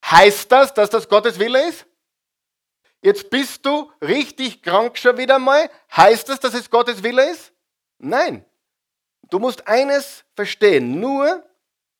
Heißt 0.05 0.51
das, 0.51 0.73
dass 0.73 0.89
das 0.89 1.07
Gottes 1.07 1.39
Wille 1.39 1.67
ist? 1.69 1.85
Jetzt 3.01 3.29
bist 3.29 3.65
du 3.65 3.91
richtig 4.01 4.61
krank 4.61 4.97
schon 4.97 5.17
wieder 5.17 5.39
mal. 5.39 5.69
Heißt 5.95 6.29
das, 6.29 6.39
dass 6.39 6.53
es 6.53 6.69
Gottes 6.69 7.03
Wille 7.03 7.29
ist? 7.31 7.51
Nein. 7.97 8.45
Du 9.29 9.39
musst 9.39 9.67
eines 9.67 10.23
verstehen. 10.35 10.99
Nur 10.99 11.43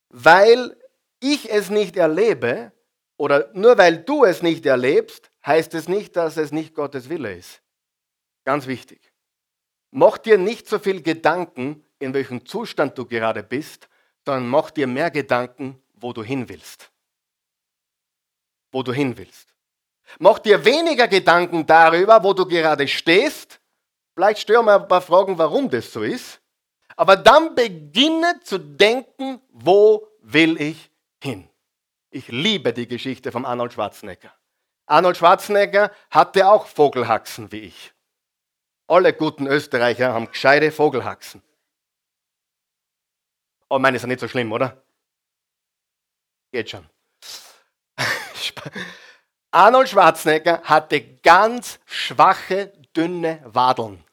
weil 0.10 0.78
ich 1.20 1.52
es 1.52 1.70
nicht 1.70 1.98
erlebe 1.98 2.72
oder 3.18 3.50
nur 3.54 3.78
weil 3.78 3.98
du 3.98 4.24
es 4.24 4.42
nicht 4.42 4.66
erlebst, 4.66 5.32
heißt 5.46 5.74
es 5.74 5.88
nicht, 5.88 6.16
dass 6.16 6.38
es 6.38 6.52
nicht 6.52 6.74
Gottes 6.74 7.10
Wille 7.10 7.34
ist. 7.34 7.62
Ganz 8.46 8.68
wichtig. 8.68 9.14
Mach 9.92 10.18
dir 10.18 10.38
nicht 10.38 10.68
so 10.68 10.80
viel 10.80 11.02
Gedanken, 11.02 11.86
in 12.00 12.14
welchem 12.14 12.46
Zustand 12.46 12.98
du 12.98 13.06
gerade 13.06 13.44
bist, 13.44 13.88
sondern 14.26 14.48
mach 14.48 14.72
dir 14.72 14.88
mehr 14.88 15.12
Gedanken, 15.12 15.82
wo 15.94 16.14
du 16.14 16.24
hin 16.24 16.50
willst. 16.50 16.92
Wo 18.72 18.84
du 18.84 18.92
hin 18.92 19.18
willst. 19.18 19.54
Mach 20.20 20.40
dir 20.40 20.64
weniger 20.66 21.08
Gedanken 21.08 21.66
darüber, 21.66 22.24
wo 22.24 22.34
du 22.34 22.46
gerade 22.46 22.88
stehst. 22.88 23.60
Vielleicht 24.14 24.42
stören 24.42 24.66
wir 24.66 24.82
ein 24.82 24.88
paar 24.88 25.02
Fragen, 25.02 25.38
warum 25.38 25.70
das 25.70 25.92
so 25.92 26.04
ist. 26.04 26.42
Aber 26.96 27.16
dann 27.16 27.56
beginne 27.56 28.40
zu 28.44 28.60
denken, 28.60 29.42
wo 29.50 30.08
will 30.22 30.60
ich 30.62 30.92
hin? 31.22 31.48
Ich 32.12 32.28
liebe 32.28 32.74
die 32.74 32.88
Geschichte 32.88 33.32
von 33.32 33.46
Arnold 33.46 33.74
Schwarzenegger. 33.74 34.32
Arnold 34.86 35.18
Schwarzenegger 35.18 35.92
hatte 36.10 36.48
auch 36.48 36.68
Vogelhaxen 36.68 37.52
wie 37.52 37.62
ich. 37.62 37.94
Alle 38.88 39.14
guten 39.14 39.48
Österreicher 39.48 40.14
haben 40.14 40.28
gescheite 40.28 40.72
Vogelhaxen. 40.72 41.42
Oh, 43.70 43.80
meine 43.80 43.96
ist 43.96 44.04
ja 44.04 44.08
nicht 44.08 44.20
so 44.20 44.28
schlimm, 44.28 44.52
oder? 44.52 44.84
Geht 46.52 46.70
schon. 46.70 46.88
Arnold 49.52 49.90
Schwarzenegger 49.90 50.62
hatte 50.64 51.02
ganz 51.20 51.80
schwache, 51.86 52.74
dünne 52.96 53.42
Wadeln. 53.46 54.04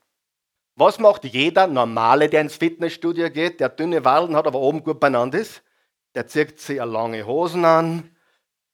Was 0.77 0.99
macht 0.99 1.25
jeder 1.25 1.67
Normale, 1.67 2.31
der 2.31 2.41
ins 2.41 2.57
Fitnessstudio 2.57 3.29
geht, 3.29 3.61
der 3.61 3.69
dünne 3.69 4.05
Wadeln 4.05 4.37
hat, 4.37 4.47
aber 4.47 4.61
oben 4.61 4.83
gut 4.83 5.01
beieinander 5.01 5.39
ist? 5.39 5.63
Der 6.15 6.27
zieht 6.27 6.59
sich 6.59 6.79
lange 6.79 7.27
Hosen 7.27 7.65
an, 7.65 8.17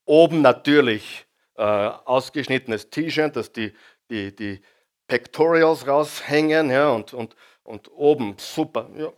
oben 0.04 0.40
natürlich 0.40 1.26
äh, 1.57 1.62
ausgeschnittenes 1.62 2.90
T-Shirt, 2.90 3.37
dass 3.37 3.53
die, 3.53 3.73
die, 4.11 4.35
die 4.35 4.62
Pectorials 5.07 5.87
raushängen 5.87 6.71
ja, 6.71 6.90
und, 6.90 7.14
und, 7.14 7.37
und 7.62 7.90
oben 7.92 8.37
super. 8.38 8.88
Ja, 8.97 9.12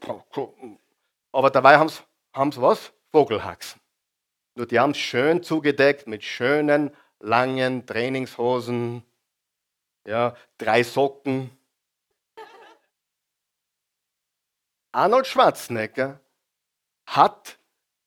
aber 1.33 1.51
dabei 1.51 1.79
haben 1.79 2.53
sie 2.53 2.63
was? 2.63 2.93
Vogelhaxen. 3.11 3.81
Nur 4.55 4.67
die 4.67 4.79
haben 4.79 4.91
es 4.91 4.99
schön 4.99 5.43
zugedeckt 5.43 6.07
mit 6.07 6.25
schönen, 6.25 6.91
langen 7.21 7.87
Trainingshosen, 7.87 9.03
ja, 10.07 10.35
drei 10.59 10.83
Socken. 10.83 11.51
Arnold 14.93 15.27
Schwarzenegger 15.27 16.21
hat 17.07 17.59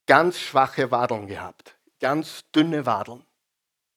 ganz 0.07 0.39
schwache 0.39 0.91
Wadeln 0.91 1.27
gehabt, 1.27 1.75
ganz 1.99 2.43
dünne 2.51 2.85
Wadeln. 2.85 3.25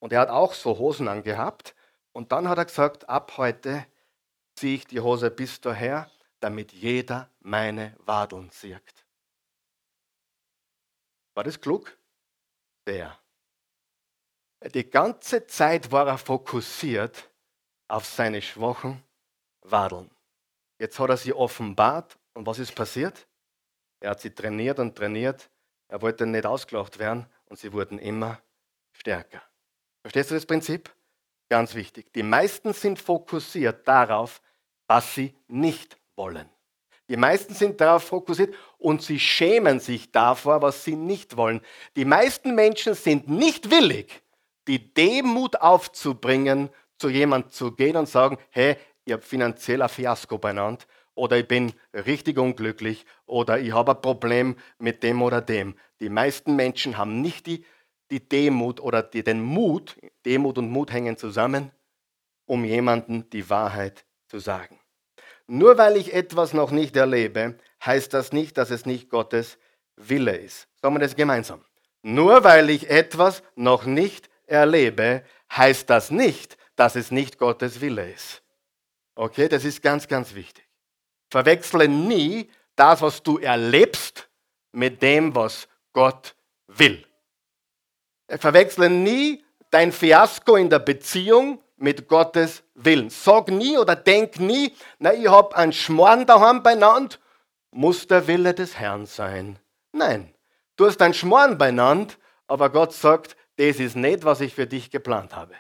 Und 0.04 0.12
er 0.12 0.20
hat 0.20 0.28
auch 0.28 0.52
so 0.52 0.76
Hosen 0.76 1.08
angehabt. 1.08 1.74
Und 2.12 2.30
dann 2.30 2.46
hat 2.50 2.58
er 2.58 2.66
gesagt, 2.66 3.08
ab 3.08 3.38
heute 3.38 3.86
ziehe 4.54 4.74
ich 4.74 4.86
die 4.86 5.00
Hose 5.00 5.30
bis 5.30 5.62
daher, 5.62 6.10
damit 6.40 6.72
jeder 6.72 7.30
meine 7.40 7.96
Wadeln 8.00 8.50
sieht. 8.50 9.06
War 11.32 11.44
das 11.44 11.58
klug? 11.58 11.96
Sehr. 12.86 13.18
Die 14.74 14.90
ganze 14.90 15.46
Zeit 15.46 15.90
war 15.90 16.06
er 16.06 16.18
fokussiert 16.18 17.30
auf 17.88 18.04
seine 18.04 18.42
schwachen 18.42 19.02
Wadeln. 19.62 20.10
Jetzt 20.78 20.98
hat 20.98 21.08
er 21.08 21.16
sie 21.16 21.32
offenbart 21.32 22.18
und 22.34 22.44
was 22.44 22.58
ist 22.58 22.74
passiert? 22.74 23.26
Er 24.00 24.10
hat 24.10 24.20
sie 24.20 24.34
trainiert 24.34 24.78
und 24.78 24.94
trainiert. 24.94 25.48
Er 25.88 26.02
wollte 26.02 26.26
nicht 26.26 26.44
ausgelacht 26.44 26.98
werden 26.98 27.24
und 27.46 27.58
sie 27.58 27.72
wurden 27.72 27.98
immer 27.98 28.38
stärker. 28.92 29.40
Verstehst 30.04 30.30
du 30.30 30.34
das 30.34 30.44
Prinzip? 30.44 30.94
Ganz 31.48 31.74
wichtig. 31.74 32.12
Die 32.12 32.22
meisten 32.22 32.74
sind 32.74 32.98
fokussiert 32.98 33.88
darauf, 33.88 34.42
was 34.86 35.14
sie 35.14 35.34
nicht 35.48 35.96
wollen. 36.14 36.46
Die 37.08 37.16
meisten 37.16 37.54
sind 37.54 37.80
darauf 37.80 38.04
fokussiert 38.04 38.54
und 38.76 39.00
sie 39.00 39.18
schämen 39.18 39.80
sich 39.80 40.12
davor, 40.12 40.60
was 40.60 40.84
sie 40.84 40.94
nicht 40.94 41.38
wollen. 41.38 41.62
Die 41.96 42.04
meisten 42.04 42.54
Menschen 42.54 42.92
sind 42.92 43.30
nicht 43.30 43.70
willig, 43.70 44.22
die 44.68 44.92
Demut 44.92 45.56
aufzubringen, 45.56 46.68
zu 46.98 47.08
jemandem 47.08 47.50
zu 47.50 47.72
gehen 47.72 47.96
und 47.96 48.08
sagen, 48.08 48.36
hey, 48.50 48.76
ich 49.06 49.12
habe 49.14 49.22
finanziell 49.22 49.80
ein 49.80 49.88
Fiasko 49.88 50.36
beieinander 50.36 50.84
oder 51.14 51.38
ich 51.38 51.48
bin 51.48 51.72
richtig 51.94 52.38
unglücklich 52.38 53.06
oder 53.24 53.58
ich 53.58 53.72
habe 53.72 53.92
ein 53.92 54.02
Problem 54.02 54.56
mit 54.78 55.02
dem 55.02 55.22
oder 55.22 55.40
dem. 55.40 55.76
Die 56.00 56.10
meisten 56.10 56.56
Menschen 56.56 56.98
haben 56.98 57.22
nicht 57.22 57.46
die, 57.46 57.64
die 58.10 58.28
Demut 58.28 58.80
oder 58.80 59.02
die, 59.02 59.22
den 59.22 59.42
Mut, 59.42 59.96
Demut 60.24 60.58
und 60.58 60.70
Mut 60.70 60.92
hängen 60.92 61.16
zusammen, 61.16 61.70
um 62.46 62.64
jemandem 62.64 63.28
die 63.30 63.48
Wahrheit 63.48 64.04
zu 64.28 64.38
sagen. 64.38 64.78
Nur 65.46 65.78
weil 65.78 65.96
ich 65.96 66.14
etwas 66.14 66.52
noch 66.52 66.70
nicht 66.70 66.96
erlebe, 66.96 67.58
heißt 67.84 68.14
das 68.14 68.32
nicht, 68.32 68.56
dass 68.56 68.70
es 68.70 68.86
nicht 68.86 69.10
Gottes 69.10 69.58
Wille 69.96 70.36
ist. 70.36 70.68
Sagen 70.80 70.94
wir 70.94 71.00
das 71.00 71.16
gemeinsam. 71.16 71.64
Nur 72.02 72.44
weil 72.44 72.70
ich 72.70 72.90
etwas 72.90 73.42
noch 73.54 73.84
nicht 73.84 74.28
erlebe, 74.46 75.24
heißt 75.52 75.88
das 75.88 76.10
nicht, 76.10 76.56
dass 76.76 76.96
es 76.96 77.10
nicht 77.10 77.38
Gottes 77.38 77.80
Wille 77.80 78.10
ist. 78.10 78.42
Okay, 79.14 79.48
das 79.48 79.64
ist 79.64 79.82
ganz, 79.82 80.08
ganz 80.08 80.34
wichtig. 80.34 80.66
Verwechsle 81.30 81.88
nie 81.88 82.50
das, 82.76 83.00
was 83.00 83.22
du 83.22 83.38
erlebst, 83.38 84.28
mit 84.72 85.02
dem, 85.02 85.34
was 85.34 85.68
Gott 85.92 86.34
will. 86.66 87.06
Verwechsle 88.28 88.90
nie 88.90 89.44
dein 89.70 89.92
Fiasko 89.92 90.56
in 90.56 90.70
der 90.70 90.78
Beziehung 90.78 91.60
mit 91.76 92.08
Gottes 92.08 92.62
Willen. 92.74 93.10
Sag 93.10 93.48
nie 93.48 93.76
oder 93.76 93.96
denk 93.96 94.38
nie, 94.38 94.74
na, 94.98 95.12
ich 95.12 95.28
habe 95.28 95.56
einen 95.56 95.72
Schmoren 95.72 96.26
daheim 96.26 96.62
beieinander, 96.62 97.16
muss 97.70 98.06
der 98.06 98.26
Wille 98.26 98.54
des 98.54 98.78
Herrn 98.78 99.06
sein. 99.06 99.58
Nein, 99.92 100.32
du 100.76 100.86
hast 100.86 101.02
einen 101.02 101.14
Schmoren 101.14 101.58
beieinander, 101.58 102.14
aber 102.46 102.70
Gott 102.70 102.92
sagt, 102.92 103.36
das 103.56 103.78
ist 103.78 103.96
nicht, 103.96 104.24
was 104.24 104.40
ich 104.40 104.54
für 104.54 104.66
dich 104.66 104.90
geplant 104.90 105.34
habe. 105.34 105.54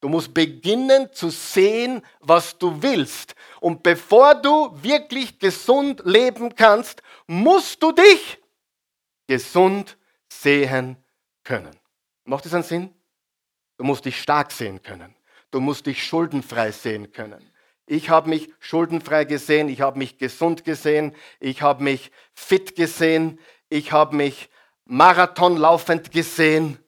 Du 0.00 0.08
musst 0.08 0.32
beginnen 0.32 1.12
zu 1.12 1.28
sehen, 1.28 2.02
was 2.20 2.56
du 2.56 2.82
willst. 2.82 3.34
Und 3.60 3.82
bevor 3.82 4.34
du 4.34 4.70
wirklich 4.82 5.38
gesund 5.38 6.00
leben 6.04 6.54
kannst, 6.54 7.02
musst 7.26 7.82
du 7.82 7.92
dich 7.92 8.38
gesund 9.26 9.98
sehen 10.32 10.96
können. 11.44 11.79
Macht 12.30 12.44
das 12.44 12.54
einen 12.54 12.62
Sinn? 12.62 12.94
Du 13.76 13.82
musst 13.82 14.04
dich 14.04 14.22
stark 14.22 14.52
sehen 14.52 14.80
können. 14.84 15.16
Du 15.50 15.58
musst 15.58 15.86
dich 15.86 16.06
schuldenfrei 16.06 16.70
sehen 16.70 17.10
können. 17.10 17.50
Ich 17.86 18.08
habe 18.08 18.28
mich 18.28 18.54
schuldenfrei 18.60 19.24
gesehen, 19.24 19.68
ich 19.68 19.80
habe 19.80 19.98
mich 19.98 20.16
gesund 20.16 20.64
gesehen, 20.64 21.16
ich 21.40 21.62
habe 21.62 21.82
mich 21.82 22.12
fit 22.32 22.76
gesehen, 22.76 23.40
ich 23.68 23.90
habe 23.90 24.14
mich 24.14 24.48
marathonlaufend 24.84 26.12
gesehen. 26.12 26.78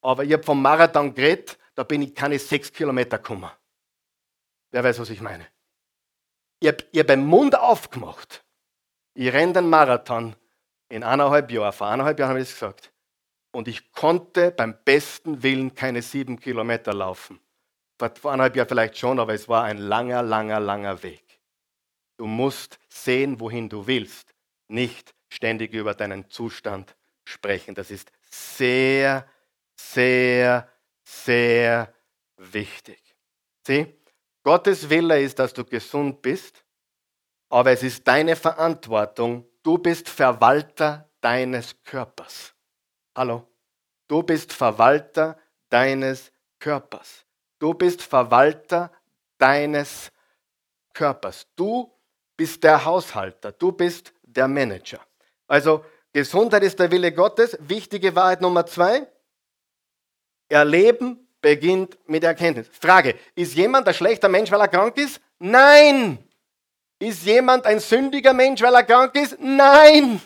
Aber 0.00 0.24
ich 0.24 0.32
habe 0.32 0.44
vom 0.44 0.62
Marathon 0.62 1.12
geredet, 1.14 1.58
da 1.74 1.82
bin 1.82 2.00
ich 2.00 2.14
keine 2.14 2.38
sechs 2.38 2.72
Kilometer 2.72 3.18
gekommen. 3.18 3.50
Wer 4.70 4.82
weiß, 4.82 4.98
was 4.98 5.10
ich 5.10 5.20
meine? 5.20 5.46
Ich 6.60 6.68
habe 6.68 6.86
hab 6.96 7.06
den 7.06 7.26
Mund 7.26 7.54
aufgemacht. 7.54 8.46
Ich 9.12 9.30
renne 9.30 9.52
den 9.52 9.68
Marathon 9.68 10.36
in 10.88 11.04
eineinhalb 11.04 11.50
Jahren. 11.50 11.74
Vor 11.74 11.88
eineinhalb 11.88 12.18
Jahren 12.18 12.30
habe 12.30 12.40
ich 12.40 12.48
das 12.48 12.54
gesagt. 12.54 12.89
Und 13.52 13.68
ich 13.68 13.92
konnte 13.92 14.50
beim 14.50 14.76
besten 14.84 15.42
Willen 15.42 15.74
keine 15.74 16.02
sieben 16.02 16.38
Kilometer 16.38 16.94
laufen. 16.94 17.40
Vor 17.98 18.32
eineinhalb 18.32 18.56
Jahren 18.56 18.68
vielleicht 18.68 18.96
schon, 18.96 19.18
aber 19.18 19.34
es 19.34 19.48
war 19.48 19.64
ein 19.64 19.78
langer, 19.78 20.22
langer, 20.22 20.60
langer 20.60 21.02
Weg. 21.02 21.40
Du 22.16 22.26
musst 22.26 22.78
sehen, 22.88 23.40
wohin 23.40 23.68
du 23.68 23.86
willst, 23.86 24.34
nicht 24.68 25.14
ständig 25.28 25.72
über 25.72 25.94
deinen 25.94 26.30
Zustand 26.30 26.94
sprechen. 27.24 27.74
Das 27.74 27.90
ist 27.90 28.10
sehr, 28.30 29.26
sehr, 29.76 30.68
sehr 31.04 31.92
wichtig. 32.36 33.02
Sieh, 33.66 33.86
Gottes 34.42 34.88
Wille 34.88 35.20
ist, 35.20 35.38
dass 35.38 35.52
du 35.52 35.64
gesund 35.64 36.22
bist, 36.22 36.64
aber 37.48 37.72
es 37.72 37.82
ist 37.82 38.06
deine 38.06 38.36
Verantwortung. 38.36 39.46
Du 39.62 39.76
bist 39.76 40.08
Verwalter 40.08 41.10
deines 41.20 41.82
Körpers. 41.82 42.54
Hallo? 43.20 43.46
Du 44.08 44.22
bist 44.22 44.50
Verwalter 44.50 45.36
deines 45.68 46.32
Körpers. 46.58 47.26
Du 47.58 47.74
bist 47.74 48.00
Verwalter 48.00 48.90
deines 49.36 50.10
Körpers. 50.94 51.46
Du 51.54 51.92
bist 52.34 52.64
der 52.64 52.82
Haushalter. 52.82 53.52
Du 53.52 53.72
bist 53.72 54.14
der 54.22 54.48
Manager. 54.48 55.00
Also 55.46 55.84
Gesundheit 56.14 56.62
ist 56.62 56.78
der 56.78 56.90
Wille 56.90 57.12
Gottes. 57.12 57.58
Wichtige 57.60 58.16
Wahrheit 58.16 58.40
Nummer 58.40 58.64
zwei. 58.64 59.06
Erleben 60.48 61.28
beginnt 61.42 61.98
mit 62.08 62.24
Erkenntnis. 62.24 62.70
Frage, 62.72 63.16
ist 63.34 63.52
jemand 63.52 63.86
ein 63.86 63.92
schlechter 63.92 64.30
Mensch, 64.30 64.50
weil 64.50 64.62
er 64.62 64.68
krank 64.68 64.96
ist? 64.96 65.20
Nein. 65.38 66.26
Ist 66.98 67.26
jemand 67.26 67.66
ein 67.66 67.80
sündiger 67.80 68.32
Mensch, 68.32 68.62
weil 68.62 68.74
er 68.74 68.82
krank 68.82 69.14
ist? 69.14 69.38
Nein. 69.38 70.22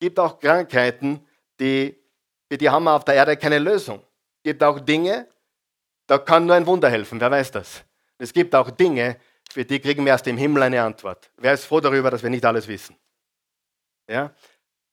Gibt 0.00 0.18
auch 0.18 0.38
Krankheiten, 0.38 1.26
die, 1.58 1.96
für 2.50 2.58
die 2.58 2.68
haben 2.68 2.84
wir 2.84 2.94
auf 2.94 3.04
der 3.04 3.14
Erde 3.14 3.36
keine 3.36 3.58
Lösung. 3.58 4.00
Es 4.38 4.42
gibt 4.44 4.62
auch 4.62 4.80
Dinge, 4.80 5.28
da 6.06 6.18
kann 6.18 6.46
nur 6.46 6.56
ein 6.56 6.66
Wunder 6.66 6.88
helfen. 6.88 7.20
Wer 7.20 7.30
weiß 7.30 7.50
das? 7.50 7.84
Es 8.18 8.32
gibt 8.32 8.54
auch 8.54 8.70
Dinge, 8.70 9.18
für 9.50 9.64
die 9.64 9.80
kriegen 9.80 10.04
wir 10.04 10.12
erst 10.12 10.26
im 10.26 10.36
Himmel 10.36 10.62
eine 10.62 10.82
Antwort. 10.82 11.30
Wer 11.36 11.54
ist 11.54 11.64
froh 11.64 11.80
darüber, 11.80 12.10
dass 12.10 12.22
wir 12.22 12.30
nicht 12.30 12.44
alles 12.44 12.68
wissen? 12.68 12.96
Ja? 14.08 14.32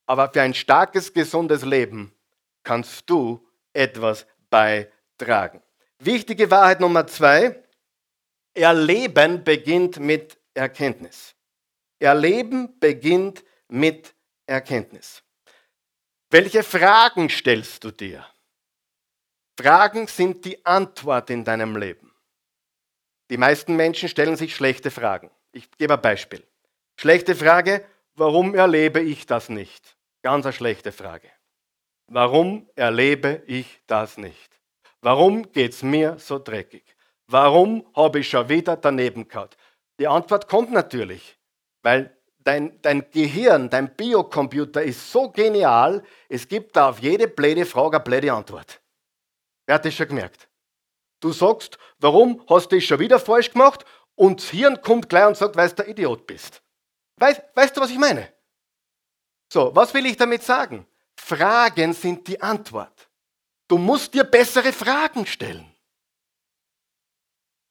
Aber 0.06 0.32
für 0.32 0.42
ein 0.42 0.54
starkes, 0.54 1.14
gesundes 1.14 1.64
Leben 1.64 2.14
kannst 2.64 3.10
du 3.10 3.46
etwas 3.74 4.26
beitragen. 4.50 5.62
Wichtige 6.00 6.50
Wahrheit 6.52 6.80
Nummer 6.80 7.08
zwei, 7.08 7.64
Erleben 8.54 9.44
beginnt 9.44 10.00
mit 10.00 10.38
Erkenntnis. 10.54 11.36
Erleben 12.00 12.80
beginnt 12.80 13.44
mit 13.68 14.15
Erkenntnis. 14.48 15.24
Welche 16.30 16.64
Fragen 16.64 17.30
stellst 17.30 17.84
du 17.84 17.92
dir? 17.92 18.26
Fragen 19.58 20.08
sind 20.08 20.44
die 20.46 20.66
Antwort 20.66 21.30
in 21.30 21.44
deinem 21.44 21.78
Leben. 21.78 22.14
Die 23.30 23.38
meisten 23.38 23.76
Menschen 23.76 24.10
stellen 24.10 24.36
sich 24.36 24.56
schlechte 24.56 24.92
Fragen. 24.92 25.32
Ich 25.52 25.72
gebe 25.72 25.94
ein 25.94 26.02
Beispiel. 26.02 26.46
Schlechte 27.00 27.36
Frage, 27.36 27.86
warum 28.16 28.54
erlebe 28.54 29.02
ich 29.02 29.26
das 29.26 29.50
nicht? 29.50 29.98
Ganz 30.22 30.46
eine 30.46 30.54
schlechte 30.54 30.92
Frage. 30.92 31.32
Warum 32.08 32.70
erlebe 32.76 33.44
ich 33.48 33.82
das 33.88 34.18
nicht? 34.18 34.60
Warum 35.02 35.52
geht 35.52 35.74
es 35.74 35.84
mir 35.84 36.20
so 36.20 36.38
dreckig? 36.38 36.84
Warum 37.28 37.88
habe 37.96 38.20
ich 38.20 38.30
schon 38.30 38.50
wieder 38.50 38.78
daneben 38.78 39.28
gehabt? 39.28 39.58
Die 40.00 40.08
Antwort 40.08 40.48
kommt 40.48 40.72
natürlich, 40.72 41.38
weil 41.82 42.15
dein, 42.46 42.82
dein 42.82 43.10
Gehirn, 43.12 43.70
dein 43.70 43.94
Biocomputer 43.94 44.82
ist 44.82 45.12
so 45.12 45.30
genial, 45.30 46.04
es 46.30 46.48
gibt 46.48 46.76
da 46.76 46.90
auf 46.90 47.00
jede 47.00 47.28
blöde 47.28 47.66
Frage 47.66 47.98
eine 47.98 48.04
blöde 48.04 48.32
Antwort. 48.32 48.80
Wer 49.66 49.76
hat 49.76 49.86
das 49.86 49.94
schon 49.94 50.08
gemerkt? 50.08 50.48
Du 51.20 51.34
sagst, 51.34 51.78
warum 52.00 52.42
hast 52.48 52.72
du 52.72 52.76
das 52.76 52.86
schon 52.86 53.00
wieder 53.00 53.20
falsch 53.20 53.52
gemacht? 53.52 53.84
Und 54.14 54.42
das 54.42 54.50
Hirn 54.50 54.82
kommt 54.82 55.10
gleich 55.10 55.28
und 55.28 55.36
sagt, 55.36 55.58
weil 55.58 55.70
du 55.70 55.76
der 55.76 55.88
Idiot 55.90 56.26
bist. 56.28 56.62
Weißt, 57.18 57.42
weißt 57.54 57.76
du, 57.76 57.82
was 57.82 57.90
ich 57.90 57.98
meine? 57.98 58.32
So, 59.52 59.76
was 59.76 59.94
will 59.94 60.06
ich 60.06 60.16
damit 60.16 60.44
sagen? 60.44 60.86
Fragen 61.16 61.94
sind 61.94 62.28
die 62.28 62.42
Antwort. 62.42 63.10
Du 63.68 63.78
musst 63.78 64.14
dir 64.14 64.24
bessere 64.24 64.72
Fragen 64.72 65.26
stellen. 65.26 65.66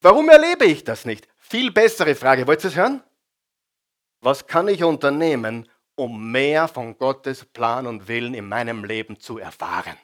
Warum 0.01 0.27
erlebe 0.29 0.65
ich 0.65 0.83
das 0.83 1.05
nicht? 1.05 1.27
Viel 1.37 1.71
bessere 1.71 2.15
Frage. 2.15 2.45
Wollt 2.45 2.63
ihr 2.63 2.69
es 2.69 2.75
hören? 2.75 3.01
Was 4.25 4.47
kann 4.47 4.67
ich 4.69 4.83
unternehmen, 4.83 5.69
um 5.93 6.31
mehr 6.31 6.67
von 6.67 6.97
Gottes 6.97 7.45
Plan 7.45 7.85
und 7.85 8.07
Willen 8.07 8.33
in 8.33 8.49
meinem 8.49 8.83
Leben 8.83 9.19
zu 9.19 9.37
erfahren? 9.37 9.95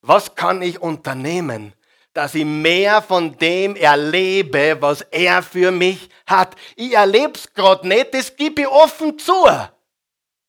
Was 0.00 0.36
kann 0.36 0.62
ich 0.62 0.80
unternehmen, 0.80 1.74
dass 2.12 2.36
ich 2.36 2.44
mehr 2.44 3.02
von 3.02 3.36
dem 3.38 3.74
erlebe, 3.74 4.76
was 4.78 5.00
er 5.00 5.42
für 5.42 5.72
mich 5.72 6.08
hat? 6.24 6.54
Ich 6.76 6.92
erlebe 6.92 7.32
es 7.34 7.52
gerade 7.52 7.88
nicht, 7.88 8.14
das 8.14 8.36
gebe 8.36 8.62
ich 8.62 8.68
offen 8.68 9.18
zu. 9.18 9.44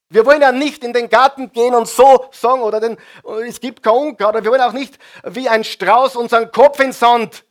Wir 0.09 0.23
wollen 0.27 0.41
ja 0.41 0.51
nicht 0.51 0.83
in 0.83 0.93
den 0.93 1.09
Garten 1.09 1.51
gehen 1.51 1.73
und 1.73 1.87
so 1.87 2.27
sagen, 2.31 2.61
oder 2.61 2.79
den, 2.79 2.97
es 3.47 3.59
gibt 3.59 3.81
kein 3.81 3.95
Unkraut, 3.95 4.35
wir 4.35 4.51
wollen 4.51 4.61
auch 4.61 4.71
nicht 4.71 4.99
wie 5.23 5.49
ein 5.49 5.63
Strauß 5.63 6.15
unseren 6.15 6.51
Kopf 6.51 6.79
in 6.79 6.91
Sand 6.91 7.43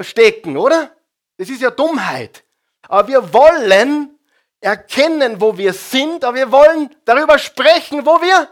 stecken, 0.00 0.56
oder? 0.56 0.96
Das 1.36 1.50
ist 1.50 1.60
ja 1.60 1.70
Dummheit. 1.70 2.47
Aber 2.88 3.06
wir 3.06 3.32
wollen 3.32 4.18
erkennen, 4.60 5.40
wo 5.40 5.56
wir 5.56 5.72
sind, 5.72 6.24
aber 6.24 6.36
wir 6.36 6.50
wollen 6.50 6.94
darüber 7.04 7.38
sprechen, 7.38 8.04
wo 8.04 8.20
wir 8.20 8.48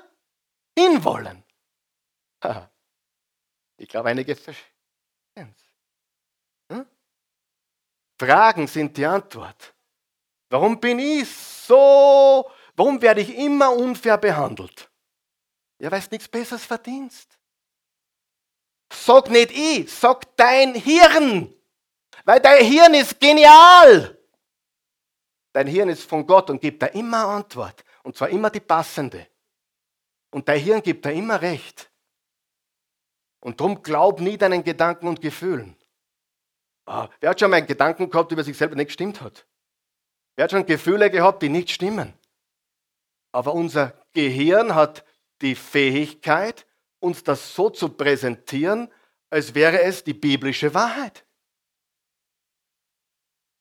hinwollen. 0.78 1.42
Ich 3.78 3.88
glaube, 3.88 4.10
einige 4.10 4.36
verstehen 4.36 4.66
hm? 6.70 6.86
Fragen 8.18 8.66
sind 8.66 8.96
die 8.96 9.06
Antwort. 9.06 9.74
Warum 10.48 10.78
bin 10.78 10.98
ich 10.98 11.28
so, 11.28 12.48
warum 12.76 13.02
werde 13.02 13.20
ich 13.20 13.36
immer 13.36 13.72
unfair 13.72 14.16
behandelt? 14.16 14.88
Ja, 15.78 15.90
weil 15.90 16.00
du 16.00 16.08
nichts 16.12 16.28
Besseres 16.28 16.64
verdienst. 16.64 17.36
Sag 18.92 19.28
nicht 19.28 19.50
ich, 19.50 19.92
sag 19.92 20.36
dein 20.36 20.74
Hirn. 20.74 21.52
Weil 22.24 22.40
dein 22.40 22.64
Hirn 22.64 22.94
ist 22.94 23.20
genial. 23.20 24.15
Dein 25.56 25.68
Hirn 25.68 25.88
ist 25.88 26.02
von 26.02 26.26
Gott 26.26 26.50
und 26.50 26.60
gibt 26.60 26.82
da 26.82 26.86
immer 26.88 27.28
Antwort. 27.28 27.82
Und 28.02 28.14
zwar 28.14 28.28
immer 28.28 28.50
die 28.50 28.60
passende. 28.60 29.26
Und 30.30 30.46
dein 30.50 30.60
Hirn 30.60 30.82
gibt 30.82 31.06
da 31.06 31.08
immer 31.08 31.40
recht. 31.40 31.90
Und 33.40 33.58
darum 33.58 33.82
glaub 33.82 34.20
nie 34.20 34.36
deinen 34.36 34.62
Gedanken 34.62 35.08
und 35.08 35.22
Gefühlen. 35.22 35.74
Ah, 36.84 37.08
wer 37.20 37.30
hat 37.30 37.40
schon 37.40 37.50
mal 37.50 37.56
einen 37.56 37.66
Gedanken 37.66 38.10
gehabt, 38.10 38.30
der 38.30 38.36
über 38.36 38.44
sich 38.44 38.54
selber 38.54 38.76
nicht 38.76 38.88
gestimmt 38.88 39.22
hat? 39.22 39.46
Wer 40.34 40.44
hat 40.44 40.50
schon 40.50 40.66
Gefühle 40.66 41.10
gehabt, 41.10 41.40
die 41.40 41.48
nicht 41.48 41.70
stimmen? 41.70 42.12
Aber 43.32 43.54
unser 43.54 43.94
Gehirn 44.12 44.74
hat 44.74 45.06
die 45.40 45.54
Fähigkeit, 45.54 46.66
uns 47.00 47.24
das 47.24 47.54
so 47.54 47.70
zu 47.70 47.88
präsentieren, 47.88 48.92
als 49.30 49.54
wäre 49.54 49.80
es 49.80 50.04
die 50.04 50.12
biblische 50.12 50.74
Wahrheit. 50.74 51.24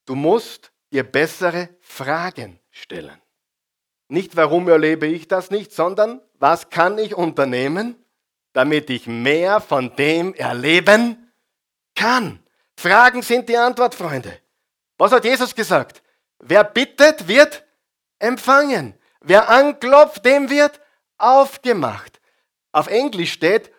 Du 0.06 0.16
musst 0.16 0.74
dir 0.96 1.04
bessere 1.04 1.68
Fragen 1.82 2.58
stellen. 2.72 3.22
Nicht, 4.08 4.38
warum 4.38 4.70
erlebe 4.70 5.08
ich 5.08 5.28
das 5.28 5.52
nicht, 5.52 5.74
sondern 5.74 6.22
was 6.36 6.70
kann 6.70 6.98
ich 6.98 7.16
unternehmen, 7.16 8.02
damit 8.54 8.90
ich 8.90 9.06
mehr 9.06 9.60
von 9.60 9.94
dem 9.98 10.34
erleben 10.36 11.34
kann. 11.96 12.42
Fragen 12.78 13.22
sind 13.24 13.50
die 13.50 13.58
Antwort, 13.58 13.94
Freunde. 13.94 14.40
Was 14.98 15.12
hat 15.12 15.26
Jesus 15.26 15.54
gesagt? 15.54 16.02
Wer 16.40 16.64
bittet, 16.64 17.28
wird 17.28 17.66
empfangen. 18.20 18.98
Wer 19.20 19.50
anklopft, 19.50 20.24
dem 20.24 20.50
wird 20.50 20.80
aufgemacht. 21.18 22.22
Auf 22.72 22.88
Englisch 22.88 23.34
steht, 23.34 23.70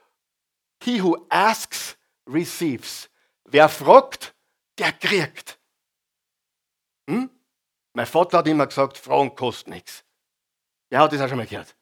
he 0.82 1.02
who 1.02 1.26
asks 1.30 1.96
receives. 2.26 3.08
Wer 3.44 3.70
fragt, 3.70 4.34
der 4.78 4.92
kriegt. 4.92 5.55
Hm? 7.08 7.30
Mein 7.92 8.06
Vater 8.06 8.38
hat 8.38 8.46
immer 8.46 8.66
gesagt, 8.66 8.98
Fragen 8.98 9.34
kosten 9.34 9.70
nichts. 9.70 10.04
Ja, 10.90 11.00
hat 11.00 11.12
das 11.12 11.20
auch 11.20 11.28
schon 11.28 11.38
mal 11.38 11.46
gehört. 11.46 11.74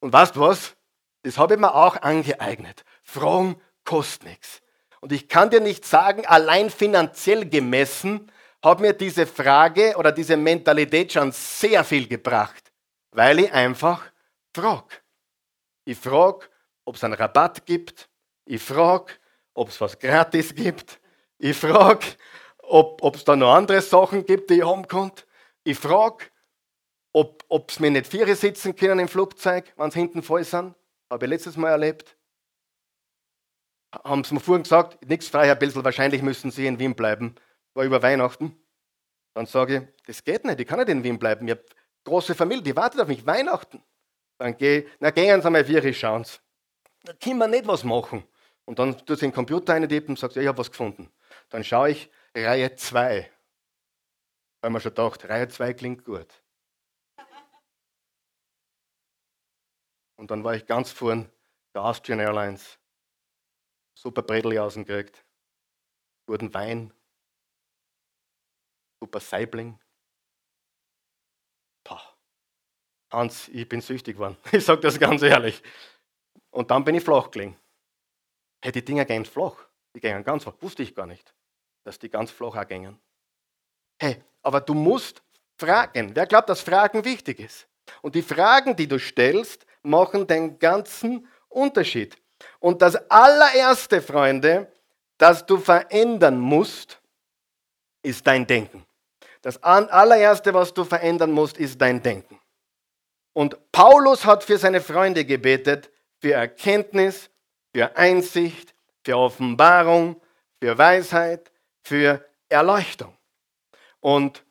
Und 0.00 0.12
weißt 0.12 0.36
du 0.36 0.40
was? 0.40 0.76
Das 1.22 1.38
habe 1.38 1.54
ich 1.54 1.60
mir 1.60 1.74
auch 1.74 1.96
angeeignet. 2.02 2.84
Fragen 3.02 3.60
kostet 3.84 4.24
nichts. 4.24 4.62
Und 5.00 5.12
ich 5.12 5.28
kann 5.28 5.50
dir 5.50 5.60
nicht 5.60 5.84
sagen, 5.84 6.26
allein 6.26 6.70
finanziell 6.70 7.48
gemessen 7.48 8.30
hat 8.62 8.80
mir 8.80 8.92
diese 8.92 9.26
Frage 9.26 9.96
oder 9.96 10.12
diese 10.12 10.36
Mentalität 10.36 11.12
schon 11.12 11.32
sehr 11.32 11.84
viel 11.84 12.08
gebracht, 12.08 12.72
weil 13.12 13.40
ich 13.40 13.52
einfach 13.52 14.10
frage. 14.54 14.96
Ich 15.84 15.98
frage, 15.98 16.46
ob 16.84 16.96
es 16.96 17.04
einen 17.04 17.14
Rabatt 17.14 17.64
gibt. 17.64 18.08
Ich 18.44 18.62
frage, 18.62 19.12
ob 19.54 19.68
es 19.68 19.80
was 19.80 19.98
gratis 19.98 20.54
gibt. 20.54 21.00
Ich 21.38 21.56
frage, 21.56 22.06
ob 22.68 23.14
es 23.14 23.24
da 23.24 23.36
noch 23.36 23.54
andere 23.54 23.80
Sachen 23.80 24.24
gibt, 24.26 24.50
die 24.50 24.54
ich 24.54 24.64
haben 24.64 24.86
kann. 24.86 25.12
Ich 25.64 25.78
frage, 25.78 26.26
ob 27.12 27.70
es 27.70 27.80
mir 27.80 27.90
nicht 27.90 28.06
vier 28.06 28.34
sitzen 28.36 28.76
können 28.76 29.00
im 29.00 29.08
Flugzeug, 29.08 29.72
wenn 29.76 29.90
sie 29.90 30.00
hinten 30.00 30.22
voll 30.22 30.44
sind. 30.44 30.74
Habe 31.10 31.24
ich 31.24 31.30
letztes 31.30 31.56
Mal 31.56 31.70
erlebt. 31.70 32.16
Haben 34.04 34.24
sie 34.24 34.34
mir 34.34 34.40
vorhin 34.40 34.64
gesagt, 34.64 35.08
nichts 35.08 35.28
frei, 35.28 35.46
Herr 35.46 35.54
Belsel, 35.54 35.84
wahrscheinlich 35.84 36.20
müssen 36.20 36.50
Sie 36.50 36.66
in 36.66 36.78
Wien 36.78 36.94
bleiben. 36.94 37.34
War 37.74 37.84
über 37.84 38.02
Weihnachten. 38.02 38.60
Dann 39.34 39.46
sage 39.46 39.76
ich, 39.76 40.06
das 40.06 40.24
geht 40.24 40.44
nicht, 40.44 40.60
ich 40.60 40.66
kann 40.66 40.78
nicht 40.78 40.88
in 40.88 41.04
Wien 41.04 41.18
bleiben. 41.18 41.46
Ich 41.46 41.52
habe 41.52 41.64
große 42.04 42.34
Familie, 42.34 42.62
die 42.62 42.76
wartet 42.76 43.00
auf 43.00 43.08
mich. 43.08 43.24
Weihnachten. 43.24 43.82
Dann 44.38 44.56
gehe 44.56 44.86
na 44.98 45.10
gehen 45.10 45.40
Sie 45.40 45.50
mal, 45.50 45.66
wie 45.66 45.94
schauen 45.94 46.24
Sie. 46.24 46.38
Da 47.04 47.12
können 47.12 47.38
wir 47.38 47.48
nicht 47.48 47.66
was 47.66 47.84
machen. 47.84 48.24
Und 48.64 48.78
dann 48.78 48.98
tut 48.98 49.18
sie 49.18 49.26
den 49.26 49.32
Computer 49.32 49.74
eintippen 49.74 50.10
und 50.10 50.18
sagt, 50.18 50.34
ja, 50.34 50.42
ich 50.42 50.48
habe 50.48 50.58
was 50.58 50.70
gefunden. 50.70 51.08
Dann 51.50 51.62
schaue 51.62 51.90
ich 51.90 52.10
Reihe 52.44 52.74
2. 52.74 53.30
Weil 54.60 54.70
man 54.70 54.80
schon 54.80 54.90
gedacht, 54.90 55.24
Reihe 55.28 55.48
2 55.48 55.74
klingt 55.74 56.04
gut. 56.04 56.42
Und 60.18 60.30
dann 60.30 60.44
war 60.44 60.54
ich 60.54 60.66
ganz 60.66 60.90
vorn 60.90 61.30
der 61.74 61.84
Austrian 61.84 62.20
Airlines. 62.20 62.78
Super 63.94 64.22
Bredel 64.22 64.52
gekriegt. 64.52 65.24
Guten 66.26 66.52
Wein. 66.52 66.92
Super 69.00 69.20
Saibling. 69.20 69.78
Pah. 71.84 72.02
Hans, 73.12 73.48
ich 73.48 73.68
bin 73.68 73.80
süchtig 73.80 74.16
geworden. 74.16 74.36
Ich 74.52 74.64
sage 74.64 74.80
das 74.80 74.98
ganz 74.98 75.22
ehrlich. 75.22 75.62
Und 76.50 76.70
dann 76.70 76.84
bin 76.84 76.94
ich 76.94 77.04
flach 77.04 77.30
gelegen. 77.30 77.58
Hey, 78.62 78.72
die 78.72 78.84
Dinger 78.84 79.04
gehen 79.04 79.24
flach. 79.24 79.68
Die 79.94 80.00
gehen 80.00 80.24
ganz 80.24 80.42
flach. 80.42 80.60
Wusste 80.60 80.82
ich 80.82 80.94
gar 80.94 81.06
nicht, 81.06 81.34
dass 81.86 82.00
die 82.00 82.10
ganz 82.10 82.32
flach 82.32 82.66
gehen. 82.66 82.98
Hey, 83.98 84.20
aber 84.42 84.60
du 84.60 84.74
musst 84.74 85.22
fragen. 85.56 86.10
Wer 86.14 86.26
glaubt, 86.26 86.48
dass 86.48 86.60
Fragen 86.60 87.04
wichtig 87.04 87.38
ist? 87.38 87.68
Und 88.02 88.16
die 88.16 88.22
Fragen, 88.22 88.74
die 88.74 88.88
du 88.88 88.98
stellst, 88.98 89.64
machen 89.82 90.26
den 90.26 90.58
ganzen 90.58 91.28
Unterschied. 91.48 92.16
Und 92.58 92.82
das 92.82 92.96
allererste, 93.08 94.02
Freunde, 94.02 94.72
das 95.16 95.46
du 95.46 95.58
verändern 95.58 96.40
musst, 96.40 97.00
ist 98.02 98.26
dein 98.26 98.46
Denken. 98.46 98.84
Das 99.42 99.62
allererste, 99.62 100.52
was 100.52 100.74
du 100.74 100.84
verändern 100.84 101.30
musst, 101.30 101.56
ist 101.56 101.80
dein 101.80 102.02
Denken. 102.02 102.40
Und 103.32 103.70
Paulus 103.70 104.24
hat 104.24 104.42
für 104.42 104.58
seine 104.58 104.80
Freunde 104.80 105.24
gebetet, 105.24 105.90
für 106.20 106.32
Erkenntnis, 106.32 107.30
für 107.72 107.96
Einsicht, 107.96 108.74
für 109.04 109.16
Offenbarung, 109.16 110.20
für 110.60 110.76
Weisheit, 110.76 111.52
für 111.86 112.24
Erleuchtung. 112.48 113.16
Und 114.00 114.44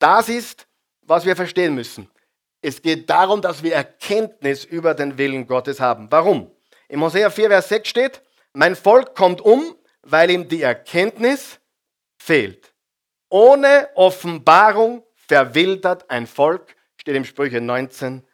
das 0.00 0.28
ist, 0.28 0.66
was 1.02 1.24
wir 1.24 1.36
verstehen 1.36 1.76
müssen. 1.76 2.10
Es 2.60 2.82
geht 2.82 3.08
darum, 3.08 3.40
dass 3.40 3.62
wir 3.62 3.74
Erkenntnis 3.74 4.64
über 4.64 4.94
den 4.94 5.16
Willen 5.16 5.46
Gottes 5.46 5.78
haben. 5.78 6.08
Warum? 6.10 6.50
Im 6.88 7.00
Hosea 7.02 7.30
4, 7.30 7.48
Vers 7.50 7.68
6 7.68 7.88
steht, 7.88 8.22
mein 8.52 8.74
Volk 8.74 9.14
kommt 9.14 9.40
um, 9.40 9.76
weil 10.02 10.30
ihm 10.30 10.48
die 10.48 10.62
Erkenntnis 10.62 11.60
fehlt. 12.18 12.74
Ohne 13.28 13.88
Offenbarung 13.94 15.04
verwildert 15.14 16.10
ein 16.10 16.26
Volk, 16.26 16.74
steht 16.96 17.14
im 17.14 17.24
Sprüche 17.24 17.60
19, 17.60 18.26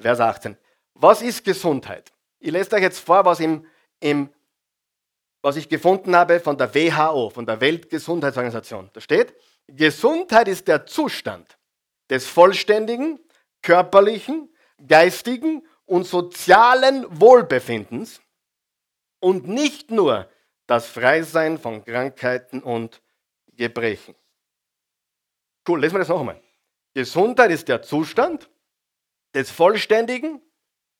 Vers 0.00 0.20
18. 0.20 0.56
Was 0.94 1.20
ist 1.20 1.44
Gesundheit? 1.44 2.12
Ich 2.38 2.50
lese 2.50 2.74
euch 2.76 2.82
jetzt 2.82 3.00
vor, 3.00 3.26
was, 3.26 3.40
im, 3.40 3.66
im, 4.00 4.30
was 5.44 5.56
ich 5.56 5.68
gefunden 5.68 6.16
habe 6.16 6.40
von 6.40 6.56
der 6.56 6.74
WHO, 6.74 7.28
von 7.28 7.44
der 7.44 7.60
Weltgesundheitsorganisation. 7.60 8.88
Da 8.94 9.00
steht, 9.02 9.34
Gesundheit 9.66 10.48
ist 10.48 10.66
der 10.66 10.86
Zustand 10.86 11.58
des 12.08 12.26
vollständigen, 12.26 13.20
körperlichen, 13.60 14.48
geistigen 14.88 15.62
und 15.84 16.06
sozialen 16.06 17.04
Wohlbefindens 17.20 18.22
und 19.20 19.46
nicht 19.46 19.90
nur 19.90 20.30
das 20.66 20.86
Freisein 20.86 21.58
von 21.58 21.84
Krankheiten 21.84 22.62
und 22.62 23.02
Gebrechen. 23.52 24.14
Cool, 25.68 25.78
lesen 25.78 25.96
wir 25.96 25.98
das 25.98 26.08
noch 26.08 26.20
einmal. 26.20 26.40
Gesundheit 26.94 27.50
ist 27.50 27.68
der 27.68 27.82
Zustand 27.82 28.48
des 29.34 29.50
vollständigen, 29.50 30.40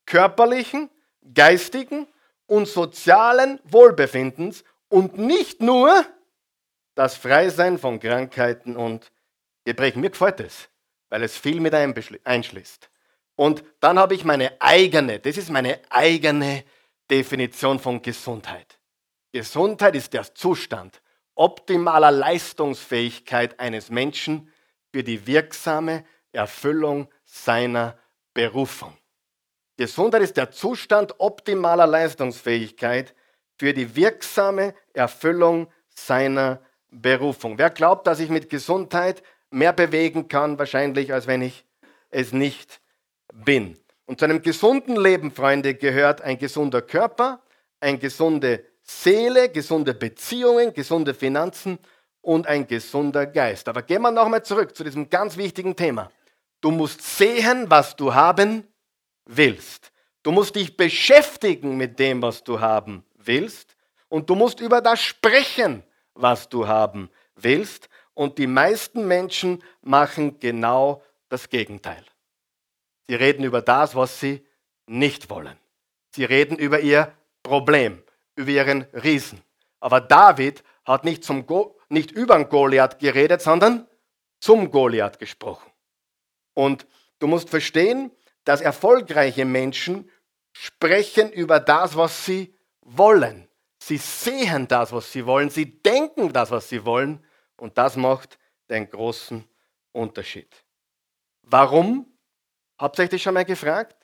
körperlichen, 0.04 0.90
geistigen 1.33 2.07
und 2.46 2.66
sozialen 2.68 3.61
Wohlbefindens 3.64 4.64
und 4.88 5.18
nicht 5.18 5.61
nur 5.61 6.04
das 6.94 7.16
Freisein 7.16 7.78
von 7.78 7.98
Krankheiten 7.98 8.76
und 8.76 9.11
Gebrechen. 9.64 10.00
Mir 10.00 10.11
gefällt 10.11 10.40
es, 10.40 10.68
weil 11.09 11.22
es 11.22 11.37
viel 11.37 11.61
mit 11.61 11.74
einschließt. 11.74 12.90
Und 13.37 13.64
dann 13.80 13.98
habe 13.98 14.14
ich 14.14 14.24
meine 14.24 14.52
eigene, 14.61 15.18
das 15.18 15.37
ist 15.37 15.50
meine 15.50 15.80
eigene 15.90 16.64
Definition 17.11 17.78
von 17.78 18.00
Gesundheit. 18.00 18.78
Gesundheit 19.33 19.96
ist 19.96 20.12
der 20.12 20.33
Zustand 20.35 21.02
optimaler 21.35 22.12
Leistungsfähigkeit 22.12 23.59
eines 23.59 23.90
Menschen 23.90 24.52
für 24.92 25.02
die 25.02 25.26
wirksame 25.26 26.04
Erfüllung 26.30 27.09
seiner 27.24 27.98
Berufung. 28.33 28.96
Gesundheit 29.76 30.22
ist 30.22 30.37
der 30.37 30.50
Zustand 30.50 31.14
optimaler 31.18 31.87
Leistungsfähigkeit 31.87 33.14
für 33.58 33.72
die 33.72 33.96
wirksame 33.96 34.74
Erfüllung 34.92 35.68
seiner 35.88 36.60
Berufung. 36.90 37.58
Wer 37.58 37.70
glaubt, 37.70 38.06
dass 38.06 38.20
ich 38.20 38.30
mit 38.30 38.50
Gesundheit 38.50 39.22
mehr 39.50 39.72
bewegen 39.72 40.28
kann, 40.28 40.58
wahrscheinlich, 40.58 41.12
als 41.12 41.26
wenn 41.26 41.42
ich 41.42 41.64
es 42.10 42.32
nicht 42.32 42.80
bin. 43.32 43.76
Und 44.06 44.18
zu 44.18 44.26
einem 44.26 44.42
gesunden 44.42 44.96
Leben, 44.96 45.32
Freunde, 45.32 45.74
gehört 45.74 46.22
ein 46.22 46.38
gesunder 46.38 46.82
Körper, 46.82 47.40
eine 47.80 47.98
gesunde 47.98 48.64
Seele, 48.82 49.48
gesunde 49.48 49.94
Beziehungen, 49.94 50.72
gesunde 50.72 51.14
Finanzen 51.14 51.78
und 52.20 52.46
ein 52.46 52.66
gesunder 52.66 53.26
Geist. 53.26 53.68
Aber 53.68 53.82
gehen 53.82 54.02
wir 54.02 54.10
nochmal 54.10 54.44
zurück 54.44 54.76
zu 54.76 54.84
diesem 54.84 55.08
ganz 55.08 55.37
wichtigen 55.37 55.74
Thema. 55.74 56.10
Du 56.60 56.70
musst 56.70 57.02
sehen, 57.02 57.66
was 57.68 57.96
du 57.96 58.14
haben 58.14 58.66
willst. 59.26 59.92
Du 60.22 60.32
musst 60.32 60.56
dich 60.56 60.76
beschäftigen 60.76 61.76
mit 61.76 61.98
dem, 61.98 62.22
was 62.22 62.44
du 62.44 62.60
haben 62.60 63.04
willst. 63.16 63.76
Und 64.08 64.30
du 64.30 64.34
musst 64.34 64.60
über 64.60 64.80
das 64.80 65.00
sprechen, 65.02 65.82
was 66.14 66.48
du 66.48 66.66
haben 66.66 67.10
willst. 67.37 67.88
Und 68.14 68.38
die 68.38 68.46
meisten 68.46 69.06
Menschen 69.06 69.62
machen 69.82 70.38
genau 70.38 71.02
das 71.28 71.48
Gegenteil. 71.48 72.04
Sie 73.06 73.14
reden 73.14 73.44
über 73.44 73.60
das, 73.60 73.94
was 73.94 74.20
sie 74.20 74.46
nicht 74.87 75.28
wollen. 75.30 75.58
Sie 76.10 76.24
reden 76.24 76.56
über 76.56 76.80
ihr 76.80 77.12
Problem, 77.42 78.02
über 78.37 78.50
ihren 78.50 78.82
Riesen. 78.92 79.42
Aber 79.80 80.00
David 80.00 80.62
hat 80.84 81.04
nicht, 81.04 81.24
zum 81.24 81.46
Go 81.46 81.78
nicht 81.88 82.10
über 82.12 82.37
den 82.37 82.48
Goliath 82.48 82.98
geredet, 82.98 83.42
sondern 83.42 83.87
zum 84.40 84.70
Goliath 84.70 85.18
gesprochen. 85.18 85.70
Und 86.54 86.87
du 87.18 87.26
musst 87.26 87.50
verstehen, 87.50 88.10
dass 88.44 88.61
erfolgreiche 88.61 89.44
Menschen 89.44 90.11
sprechen 90.52 91.33
über 91.33 91.61
das, 91.61 91.96
was 91.96 92.24
sie 92.24 92.57
wollen. 92.80 93.48
Sie 93.78 93.96
sehen 93.96 94.68
das, 94.68 94.92
was 94.92 95.12
sie 95.12 95.26
wollen. 95.26 95.50
Sie 95.50 95.83
denken 95.83 96.33
das, 96.33 96.50
was 96.50 96.68
sie 96.68 96.85
wollen. 96.85 97.24
Und 97.57 97.76
das 97.76 97.96
macht 97.96 98.38
den 98.70 98.88
großen 98.88 99.44
Unterschied. 99.92 100.64
Warum? 101.42 102.11
Habt 102.78 102.98
ihr 102.98 103.04
euch 103.04 103.11
das 103.11 103.20
schon 103.20 103.35
mal 103.35 103.44
gefragt? 103.44 103.96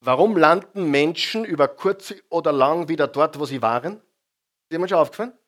Warum 0.00 0.36
landen 0.36 0.90
Menschen 0.90 1.44
über 1.44 1.68
kurz 1.68 2.12
oder 2.28 2.50
lang 2.52 2.88
wieder 2.88 3.06
dort, 3.06 3.38
wo 3.38 3.46
sie 3.46 3.62
waren? 3.62 3.96
Ist 3.96 4.72
jemand 4.72 4.90
schon 4.90 4.98
aufgefallen? 4.98 5.38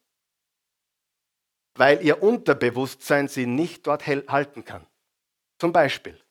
Weil 1.74 2.04
ihr 2.04 2.22
Unterbewusstsein 2.22 3.26
sie 3.26 3.46
nicht 3.46 3.86
dort 3.86 4.06
halten 4.06 4.64
kann. 4.64 4.86
Zum 5.58 5.72
Beispiel, 5.72 6.23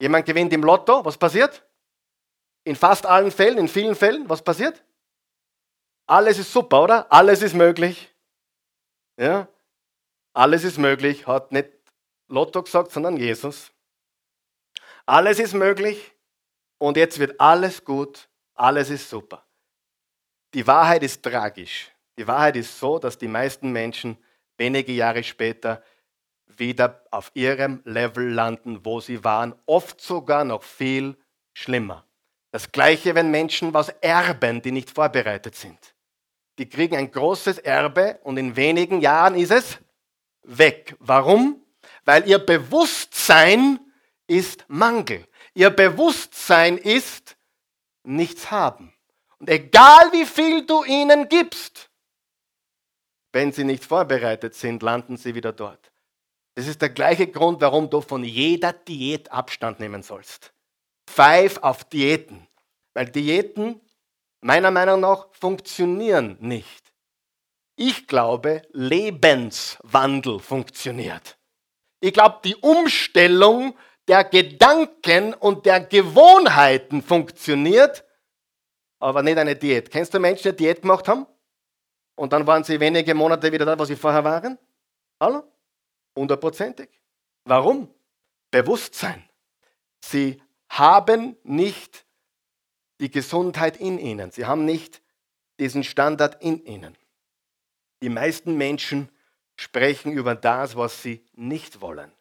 jemand 0.00 0.26
gewinnt 0.26 0.52
im 0.52 0.62
Lotto, 0.62 1.04
was 1.04 1.16
passiert? 1.16 1.64
In 2.64 2.76
fast 2.76 3.06
allen 3.06 3.30
Fällen, 3.30 3.58
in 3.58 3.68
vielen 3.68 3.94
Fällen, 3.94 4.28
was 4.28 4.42
passiert? 4.42 4.82
Alles 6.06 6.38
ist 6.38 6.52
super, 6.52 6.82
oder? 6.82 7.12
Alles 7.12 7.42
ist 7.42 7.54
möglich. 7.54 8.14
Ja? 9.16 9.48
Alles 10.32 10.64
ist 10.64 10.78
möglich, 10.78 11.26
hat 11.26 11.52
nicht 11.52 11.70
Lotto 12.28 12.62
gesagt, 12.62 12.92
sondern 12.92 13.16
Jesus. 13.16 13.72
Alles 15.06 15.38
ist 15.38 15.54
möglich 15.54 16.12
und 16.78 16.96
jetzt 16.96 17.18
wird 17.18 17.40
alles 17.40 17.84
gut, 17.84 18.28
alles 18.54 18.90
ist 18.90 19.08
super. 19.08 19.44
Die 20.54 20.66
Wahrheit 20.66 21.02
ist 21.02 21.22
tragisch. 21.22 21.90
Die 22.18 22.26
Wahrheit 22.26 22.56
ist 22.56 22.78
so, 22.78 22.98
dass 22.98 23.18
die 23.18 23.28
meisten 23.28 23.70
Menschen 23.70 24.16
wenige 24.56 24.92
Jahre 24.92 25.22
später 25.22 25.82
wieder 26.58 27.02
auf 27.10 27.30
ihrem 27.34 27.80
Level 27.84 28.28
landen, 28.28 28.84
wo 28.84 29.00
sie 29.00 29.24
waren, 29.24 29.54
oft 29.66 30.00
sogar 30.00 30.44
noch 30.44 30.62
viel 30.62 31.16
schlimmer. 31.52 32.04
Das 32.50 32.72
gleiche, 32.72 33.14
wenn 33.14 33.30
Menschen 33.30 33.74
was 33.74 33.88
erben, 33.88 34.62
die 34.62 34.72
nicht 34.72 34.90
vorbereitet 34.90 35.54
sind. 35.56 35.78
Die 36.58 36.68
kriegen 36.68 36.96
ein 36.96 37.10
großes 37.10 37.58
Erbe 37.58 38.18
und 38.22 38.38
in 38.38 38.56
wenigen 38.56 39.00
Jahren 39.00 39.34
ist 39.34 39.50
es 39.50 39.78
weg. 40.42 40.96
Warum? 41.00 41.62
Weil 42.04 42.26
ihr 42.28 42.38
Bewusstsein 42.38 43.78
ist 44.26 44.64
Mangel. 44.68 45.26
Ihr 45.54 45.70
Bewusstsein 45.70 46.78
ist 46.78 47.36
nichts 48.04 48.50
haben. 48.50 48.92
Und 49.38 49.50
egal 49.50 50.12
wie 50.12 50.24
viel 50.24 50.64
du 50.66 50.84
ihnen 50.84 51.28
gibst, 51.28 51.90
wenn 53.32 53.52
sie 53.52 53.64
nicht 53.64 53.84
vorbereitet 53.84 54.54
sind, 54.54 54.82
landen 54.82 55.18
sie 55.18 55.34
wieder 55.34 55.52
dort. 55.52 55.92
Das 56.56 56.66
ist 56.66 56.80
der 56.80 56.88
gleiche 56.88 57.26
Grund, 57.26 57.60
warum 57.60 57.90
du 57.90 58.00
von 58.00 58.24
jeder 58.24 58.72
Diät 58.72 59.30
Abstand 59.30 59.78
nehmen 59.78 60.02
sollst. 60.02 60.54
Pfeif 61.06 61.58
auf 61.58 61.84
Diäten. 61.84 62.48
Weil 62.94 63.10
Diäten 63.10 63.80
meiner 64.40 64.70
Meinung 64.70 65.00
nach 65.00 65.28
funktionieren 65.32 66.38
nicht. 66.40 66.92
Ich 67.76 68.06
glaube, 68.06 68.62
Lebenswandel 68.72 70.40
funktioniert. 70.40 71.36
Ich 72.00 72.14
glaube, 72.14 72.40
die 72.42 72.56
Umstellung 72.56 73.76
der 74.08 74.24
Gedanken 74.24 75.34
und 75.34 75.66
der 75.66 75.80
Gewohnheiten 75.80 77.02
funktioniert, 77.02 78.02
aber 78.98 79.22
nicht 79.22 79.36
eine 79.36 79.56
Diät. 79.56 79.90
Kennst 79.90 80.14
du 80.14 80.18
Menschen, 80.18 80.52
die 80.52 80.64
Diät 80.64 80.80
gemacht 80.80 81.06
haben? 81.06 81.26
Und 82.14 82.32
dann 82.32 82.46
waren 82.46 82.64
sie 82.64 82.80
wenige 82.80 83.14
Monate 83.14 83.52
wieder 83.52 83.66
da, 83.66 83.78
wo 83.78 83.84
sie 83.84 83.96
vorher 83.96 84.24
waren? 84.24 84.58
Hallo? 85.20 85.42
Hundertprozentig. 86.16 86.88
Warum? 87.44 87.92
Bewusstsein. 88.50 89.22
Sie 90.00 90.42
haben 90.68 91.36
nicht 91.44 92.06
die 93.00 93.10
Gesundheit 93.10 93.76
in 93.76 93.98
ihnen. 93.98 94.30
Sie 94.30 94.46
haben 94.46 94.64
nicht 94.64 95.02
diesen 95.60 95.84
Standard 95.84 96.42
in 96.42 96.64
ihnen. 96.64 96.96
Die 98.02 98.08
meisten 98.08 98.56
Menschen 98.56 99.10
sprechen 99.56 100.12
über 100.12 100.34
das, 100.34 100.76
was 100.76 101.02
sie 101.02 101.24
nicht 101.34 101.80
wollen. 101.80 102.12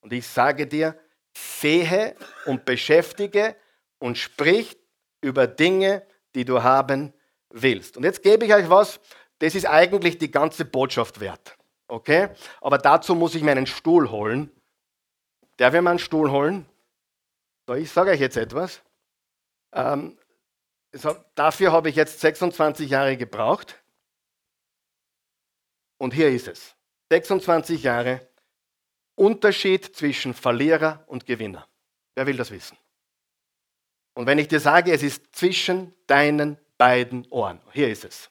Und 0.00 0.12
ich 0.12 0.26
sage 0.26 0.66
dir, 0.66 0.98
sehe 1.36 2.16
und 2.46 2.64
beschäftige 2.64 3.56
und 3.98 4.18
sprich 4.18 4.76
über 5.20 5.46
Dinge, 5.46 6.06
die 6.34 6.44
du 6.44 6.62
haben 6.62 7.12
willst. 7.50 7.96
Und 7.96 8.04
jetzt 8.04 8.22
gebe 8.22 8.44
ich 8.44 8.54
euch 8.54 8.68
was, 8.68 9.00
das 9.38 9.54
ist 9.54 9.66
eigentlich 9.66 10.18
die 10.18 10.30
ganze 10.30 10.64
Botschaft 10.64 11.20
wert. 11.20 11.56
Okay? 11.94 12.30
Aber 12.60 12.78
dazu 12.78 13.14
muss 13.14 13.36
ich 13.36 13.42
mir 13.44 13.52
einen 13.52 13.68
Stuhl 13.68 14.10
holen. 14.10 14.50
Darf 15.58 15.74
ich 15.74 15.80
mir 15.80 15.90
einen 15.90 16.00
Stuhl 16.00 16.28
holen? 16.28 16.66
So, 17.68 17.74
ich 17.74 17.90
sage 17.90 18.10
euch 18.10 18.20
jetzt 18.20 18.36
etwas. 18.36 18.82
Ähm, 19.72 20.18
dafür 21.36 21.70
habe 21.70 21.88
ich 21.88 21.94
jetzt 21.94 22.18
26 22.18 22.90
Jahre 22.90 23.16
gebraucht. 23.16 23.80
Und 25.98 26.12
hier 26.12 26.30
ist 26.30 26.48
es. 26.48 26.74
26 27.12 27.84
Jahre 27.84 28.28
Unterschied 29.14 29.94
zwischen 29.94 30.34
Verlierer 30.34 31.04
und 31.06 31.26
Gewinner. 31.26 31.68
Wer 32.16 32.26
will 32.26 32.36
das 32.36 32.50
wissen? 32.50 32.76
Und 34.14 34.26
wenn 34.26 34.38
ich 34.40 34.48
dir 34.48 34.58
sage, 34.58 34.92
es 34.92 35.04
ist 35.04 35.36
zwischen 35.36 35.94
deinen 36.08 36.58
beiden 36.76 37.24
Ohren. 37.30 37.60
Hier 37.72 37.88
ist 37.88 38.04
es. 38.04 38.30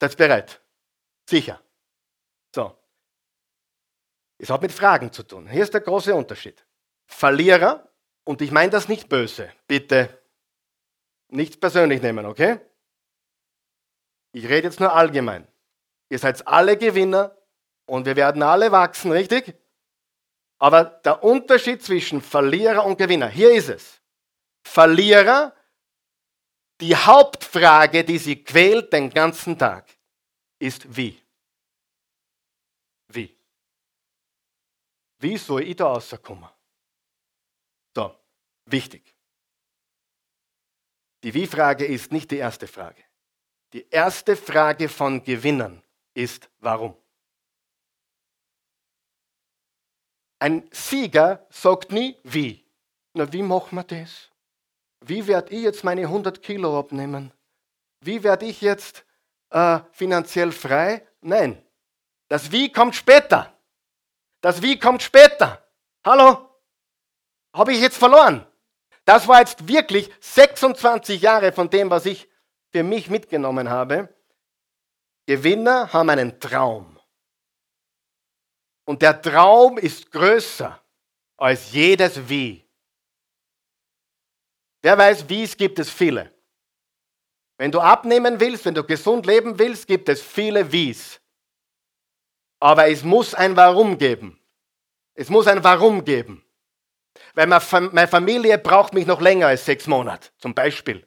Seid 0.00 0.16
bereit? 0.16 0.60
Sicher. 1.30 1.62
So. 2.54 2.76
Es 4.38 4.50
hat 4.50 4.62
mit 4.62 4.72
Fragen 4.72 5.12
zu 5.12 5.22
tun. 5.22 5.48
Hier 5.48 5.62
ist 5.62 5.72
der 5.72 5.80
große 5.80 6.14
Unterschied. 6.14 6.64
Verlierer, 7.06 7.88
und 8.24 8.42
ich 8.42 8.50
meine 8.50 8.70
das 8.70 8.88
nicht 8.88 9.08
böse, 9.08 9.52
bitte 9.66 10.22
nicht 11.28 11.60
persönlich 11.60 12.02
nehmen, 12.02 12.26
okay? 12.26 12.60
Ich 14.32 14.44
rede 14.44 14.68
jetzt 14.68 14.80
nur 14.80 14.92
allgemein. 14.92 15.46
Ihr 16.08 16.18
seid 16.18 16.46
alle 16.46 16.76
Gewinner 16.76 17.36
und 17.86 18.06
wir 18.06 18.16
werden 18.16 18.42
alle 18.42 18.70
wachsen, 18.70 19.12
richtig? 19.12 19.54
Aber 20.58 20.84
der 20.84 21.22
Unterschied 21.24 21.82
zwischen 21.82 22.20
Verlierer 22.20 22.84
und 22.84 22.98
Gewinner, 22.98 23.28
hier 23.28 23.52
ist 23.52 23.68
es. 23.68 24.00
Verlierer, 24.66 25.54
die 26.80 26.94
Hauptfrage, 26.94 28.04
die 28.04 28.18
sie 28.18 28.44
quält 28.44 28.92
den 28.92 29.10
ganzen 29.10 29.58
Tag, 29.58 29.88
ist 30.58 30.96
wie. 30.96 31.10
Wie? 31.10 31.21
Wie 35.22 35.38
soll 35.38 35.62
ich 35.62 35.76
da 35.76 35.86
rauskommen? 35.86 36.48
So, 37.94 38.12
wichtig. 38.66 39.14
Die 41.22 41.32
Wie-Frage 41.32 41.84
ist 41.84 42.10
nicht 42.10 42.32
die 42.32 42.38
erste 42.38 42.66
Frage. 42.66 43.04
Die 43.72 43.88
erste 43.88 44.34
Frage 44.34 44.88
von 44.88 45.22
Gewinnern 45.22 45.80
ist 46.12 46.50
warum. 46.58 46.96
Ein 50.40 50.68
Sieger 50.72 51.46
sagt 51.50 51.92
nie 51.92 52.18
wie. 52.24 52.66
Na, 53.14 53.32
wie 53.32 53.42
machen 53.42 53.76
wir 53.76 53.84
das? 53.84 54.28
Wie 55.02 55.24
werde 55.28 55.54
ich 55.54 55.62
jetzt 55.62 55.84
meine 55.84 56.02
100 56.02 56.42
Kilo 56.42 56.76
abnehmen? 56.76 57.32
Wie 58.00 58.24
werde 58.24 58.46
ich 58.46 58.60
jetzt 58.60 59.04
äh, 59.50 59.78
finanziell 59.92 60.50
frei? 60.50 61.06
Nein. 61.20 61.64
Das 62.26 62.50
Wie 62.50 62.72
kommt 62.72 62.96
später. 62.96 63.56
Das 64.42 64.60
Wie 64.60 64.78
kommt 64.78 65.02
später. 65.02 65.64
Hallo? 66.04 66.50
Habe 67.54 67.72
ich 67.72 67.80
jetzt 67.80 67.96
verloren? 67.96 68.46
Das 69.04 69.26
war 69.28 69.38
jetzt 69.40 69.66
wirklich 69.66 70.10
26 70.20 71.22
Jahre 71.22 71.52
von 71.52 71.70
dem, 71.70 71.90
was 71.90 72.06
ich 72.06 72.28
für 72.70 72.82
mich 72.82 73.08
mitgenommen 73.08 73.70
habe. 73.70 74.14
Gewinner 75.26 75.92
haben 75.92 76.10
einen 76.10 76.40
Traum. 76.40 76.98
Und 78.84 79.00
der 79.00 79.22
Traum 79.22 79.78
ist 79.78 80.10
größer 80.10 80.82
als 81.36 81.72
jedes 81.72 82.28
Wie. 82.28 82.68
Wer 84.82 84.98
weiß, 84.98 85.28
Wies 85.28 85.56
gibt 85.56 85.78
es 85.78 85.88
viele. 85.88 86.34
Wenn 87.58 87.70
du 87.70 87.80
abnehmen 87.80 88.40
willst, 88.40 88.64
wenn 88.64 88.74
du 88.74 88.82
gesund 88.82 89.24
leben 89.24 89.56
willst, 89.56 89.86
gibt 89.86 90.08
es 90.08 90.20
viele 90.20 90.72
Wies. 90.72 91.21
Aber 92.62 92.88
es 92.88 93.02
muss 93.02 93.34
ein 93.34 93.56
Warum 93.56 93.98
geben. 93.98 94.40
Es 95.14 95.28
muss 95.28 95.48
ein 95.48 95.64
Warum 95.64 96.04
geben. 96.04 96.44
Weil 97.34 97.48
meine 97.48 98.06
Familie 98.06 98.56
braucht 98.56 98.94
mich 98.94 99.04
noch 99.04 99.20
länger 99.20 99.48
als 99.48 99.64
sechs 99.64 99.88
Monate, 99.88 100.30
zum 100.38 100.54
Beispiel. 100.54 101.04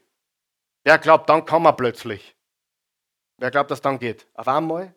Wer 0.83 0.97
glaubt, 0.97 1.29
dann 1.29 1.45
kann 1.45 1.61
man 1.61 1.77
plötzlich. 1.77 2.35
Wer 3.37 3.51
glaubt, 3.51 3.71
dass 3.71 3.79
dann 3.79 3.99
geht? 3.99 4.27
Auf 4.33 4.49
einmal? 4.49 4.93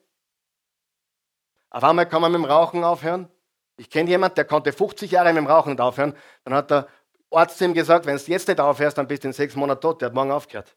Auf 1.70 1.84
einmal 1.84 2.09
kann 2.09 2.22
man 2.22 2.32
mit 2.32 2.40
dem 2.40 2.44
Rauchen 2.44 2.82
aufhören. 2.82 3.30
Ich 3.76 3.88
kenne 3.88 4.11
jemanden, 4.11 4.34
der 4.34 4.44
konnte 4.44 4.72
50 4.72 5.12
Jahre 5.12 5.28
mit 5.28 5.36
dem 5.36 5.46
Rauchen 5.46 5.70
nicht 5.70 5.80
aufhören. 5.80 6.16
Dann 6.42 6.54
hat 6.54 6.72
der 6.72 6.88
Arzt 7.30 7.59
zu 7.59 7.66
ihm 7.66 7.74
gesagt, 7.74 8.04
wenn 8.04 8.16
du 8.16 8.22
jetzt 8.24 8.48
nicht 8.48 8.59
aufhörst, 8.59 8.98
dann 8.98 9.06
bist 9.06 9.22
du 9.22 9.28
in 9.28 9.32
sechs 9.32 9.54
Monaten 9.54 9.80
tot. 9.80 10.00
Der 10.00 10.06
hat 10.06 10.14
morgen 10.14 10.32
aufgehört. 10.32 10.76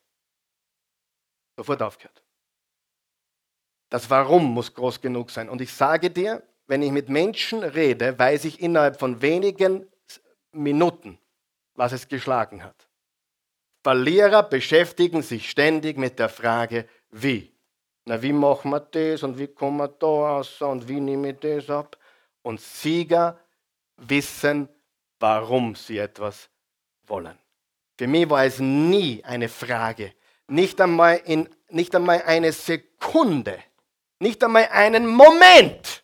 Sofort 1.58 1.82
aufgehört. 1.82 2.24
Das 3.92 4.10
Warum 4.10 4.46
muss 4.54 4.74
groß 4.74 5.02
genug 5.02 5.30
sein. 5.32 5.50
Und 5.50 5.60
ich 5.60 5.74
sage 5.74 6.10
dir, 6.10 6.42
wenn 6.66 6.82
ich 6.82 6.92
mit 6.92 7.10
Menschen 7.10 7.62
rede, 7.62 8.18
weiß 8.18 8.46
ich 8.46 8.62
innerhalb 8.62 8.98
von 8.98 9.22
wenigen 9.22 9.86
Minuten, 10.54 11.20
was 11.76 11.92
es 11.92 12.08
geschlagen 12.08 12.64
hat. 12.64 12.88
Verlierer 13.84 14.44
beschäftigen 14.44 15.22
sich 15.22 15.50
ständig 15.50 15.98
mit 15.98 16.20
der 16.20 16.30
Frage, 16.30 16.88
wie. 17.10 17.54
Na, 18.06 18.22
wie 18.22 18.32
machen 18.32 18.72
wir 18.72 18.80
das 18.80 19.24
und 19.24 19.38
wie 19.38 19.48
kommen 19.48 19.78
wir 19.78 19.90
da 19.90 20.08
raus 20.08 20.62
und 20.62 20.88
wie 20.88 21.02
nehme 21.02 21.32
ich 21.32 21.40
das 21.40 21.70
ab? 21.70 21.98
Und 22.44 22.62
Sieger 22.62 23.38
wissen, 23.98 24.70
warum 25.20 25.76
sie 25.76 25.98
etwas 25.98 26.50
wollen. 27.08 27.38
Für 27.98 28.08
mich 28.08 28.30
war 28.30 28.46
es 28.46 28.60
nie 28.60 29.22
eine 29.26 29.50
Frage, 29.50 30.14
nicht 30.48 30.80
einmal, 30.80 31.22
in, 31.26 31.50
nicht 31.70 31.94
einmal 31.94 32.22
eine 32.24 32.54
Sekunde, 32.54 33.60
nicht 34.22 34.44
einmal 34.44 34.68
einen 34.70 35.08
Moment 35.08 36.04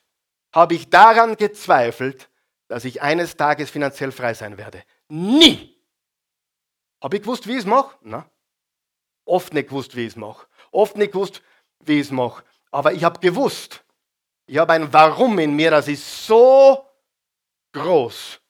habe 0.51 0.73
ich 0.73 0.89
daran 0.89 1.37
gezweifelt, 1.37 2.29
dass 2.67 2.83
ich 2.83 3.01
eines 3.01 3.37
Tages 3.37 3.69
finanziell 3.69 4.11
frei 4.11 4.33
sein 4.33 4.57
werde. 4.57 4.83
Nie. 5.07 5.77
Habe 7.01 7.17
ich 7.17 7.21
gewusst, 7.21 7.47
wie 7.47 7.53
ich 7.53 7.59
es 7.59 7.65
mache? 7.65 7.95
Na, 8.01 8.29
oft 9.23 9.53
nicht 9.53 9.69
gewusst, 9.69 9.95
wie 9.95 10.01
ich 10.01 10.13
es 10.13 10.15
mache. 10.15 10.47
Oft 10.71 10.97
nicht 10.97 11.11
gewusst, 11.11 11.43
wie 11.79 11.99
ich 11.99 12.07
es 12.07 12.11
mache. 12.11 12.43
Aber 12.71 12.91
ich 12.91 13.03
habe 13.03 13.19
gewusst, 13.19 13.83
ich 14.47 14.57
habe 14.57 14.73
ein 14.73 14.91
Warum 14.91 15.37
in 15.39 15.55
mir, 15.55 15.71
das 15.71 15.87
ist 15.87 16.25
so 16.25 16.85
groß, 17.73 18.41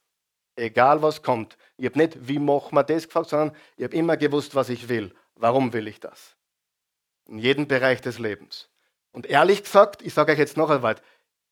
egal 0.56 1.02
was 1.02 1.22
kommt. 1.22 1.58
Ich 1.76 1.86
habe 1.86 1.98
nicht, 1.98 2.28
wie 2.28 2.40
machen 2.40 2.74
wir 2.74 2.84
das 2.84 3.06
gefragt, 3.06 3.30
sondern 3.30 3.56
ich 3.76 3.84
habe 3.84 3.96
immer 3.96 4.16
gewusst, 4.16 4.56
was 4.56 4.70
ich 4.70 4.88
will. 4.88 5.14
Warum 5.36 5.74
will 5.74 5.88
ich 5.88 6.00
das? 6.00 6.36
In 7.26 7.38
jedem 7.38 7.68
Bereich 7.68 8.02
des 8.02 8.18
Lebens. 8.18 8.70
Und 9.18 9.26
ehrlich 9.26 9.64
gesagt, 9.64 10.04
ich 10.04 10.14
sage 10.14 10.32
euch 10.32 10.38
jetzt 10.38 10.58
noch 10.58 10.70
einmal, 10.70 10.96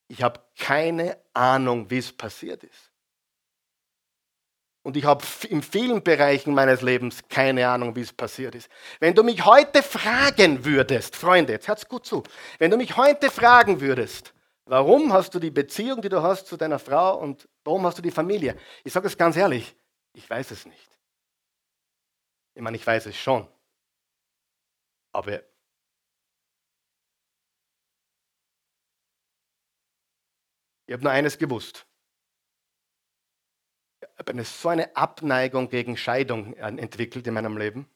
ich 0.08 0.22
habe 0.22 0.40
keine 0.56 1.18
Ahnung, 1.34 1.90
wie 1.90 1.98
es 1.98 2.14
passiert 2.14 2.64
ist. 2.64 2.92
Und 4.84 4.96
ich 4.96 5.06
habe 5.06 5.26
in 5.50 5.64
vielen 5.64 6.04
Bereichen 6.04 6.54
meines 6.54 6.84
Lebens 6.84 7.24
keine 7.28 7.68
Ahnung, 7.68 7.96
wie 7.96 8.02
es 8.02 8.14
passiert 8.14 8.54
ist. 8.54 8.70
Wenn 9.00 9.16
du 9.16 9.24
mich 9.24 9.46
heute 9.46 9.82
fragen 9.82 10.64
würdest, 10.64 11.16
Freunde, 11.16 11.54
jetzt 11.54 11.68
hört's 11.68 11.90
gut 11.90 12.06
zu, 12.06 12.22
wenn 12.60 12.70
du 12.70 12.78
mich 12.78 12.98
heute 12.98 13.32
fragen 13.32 13.82
würdest, 13.82 14.36
warum 14.66 15.12
hast 15.12 15.34
du 15.34 15.40
die 15.40 15.50
Beziehung, 15.50 16.04
die 16.04 16.10
du 16.10 16.22
hast 16.22 16.46
zu 16.46 16.58
deiner 16.58 16.78
Frau 16.78 17.18
und 17.18 17.50
warum 17.64 17.84
hast 17.88 17.98
du 17.98 18.04
die 18.04 18.12
Familie? 18.12 18.56
Ich 18.84 18.94
sage 18.94 19.08
es 19.08 19.18
ganz 19.18 19.38
ehrlich, 19.38 19.76
ich 20.14 20.30
weiß 20.30 20.52
es 20.52 20.68
nicht. 20.68 21.00
Ich 22.54 22.62
meine, 22.62 22.78
ich 22.78 22.86
weiß 22.86 23.08
es 23.08 23.18
schon. 23.18 23.48
Aber 25.14 25.42
Ich 30.88 30.94
habe 30.94 31.04
nur 31.04 31.12
eines 31.12 31.38
gewusst. 31.38 31.86
Ich 34.02 34.20
habe 34.20 34.32
eine, 34.32 34.46
so 34.46 34.70
eine 34.70 34.96
Abneigung 34.96 35.70
gegen 35.70 35.98
Scheidung 35.98 36.54
entwickelt 36.54 37.26
in 37.28 37.34
meinem 37.34 37.58
Leben. 37.58 37.90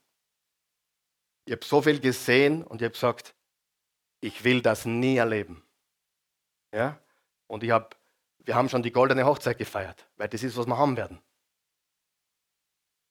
Ich 1.45 1.53
habe 1.53 1.65
so 1.65 1.81
viel 1.81 1.99
gesehen 1.99 2.63
und 2.63 2.81
ich 2.81 2.85
habe 2.85 2.93
gesagt, 2.93 3.35
ich 4.21 4.43
will 4.43 4.61
das 4.61 4.85
nie 4.85 5.17
erleben. 5.17 5.63
Ja? 6.73 6.99
Und 7.47 7.63
ich 7.63 7.71
hab, 7.71 7.97
wir 8.39 8.55
haben 8.55 8.69
schon 8.69 8.83
die 8.83 8.91
goldene 8.91 9.25
Hochzeit 9.25 9.57
gefeiert, 9.57 10.07
weil 10.17 10.29
das 10.29 10.43
ist, 10.43 10.57
was 10.57 10.67
wir 10.67 10.77
haben 10.77 10.97
werden. 10.97 11.21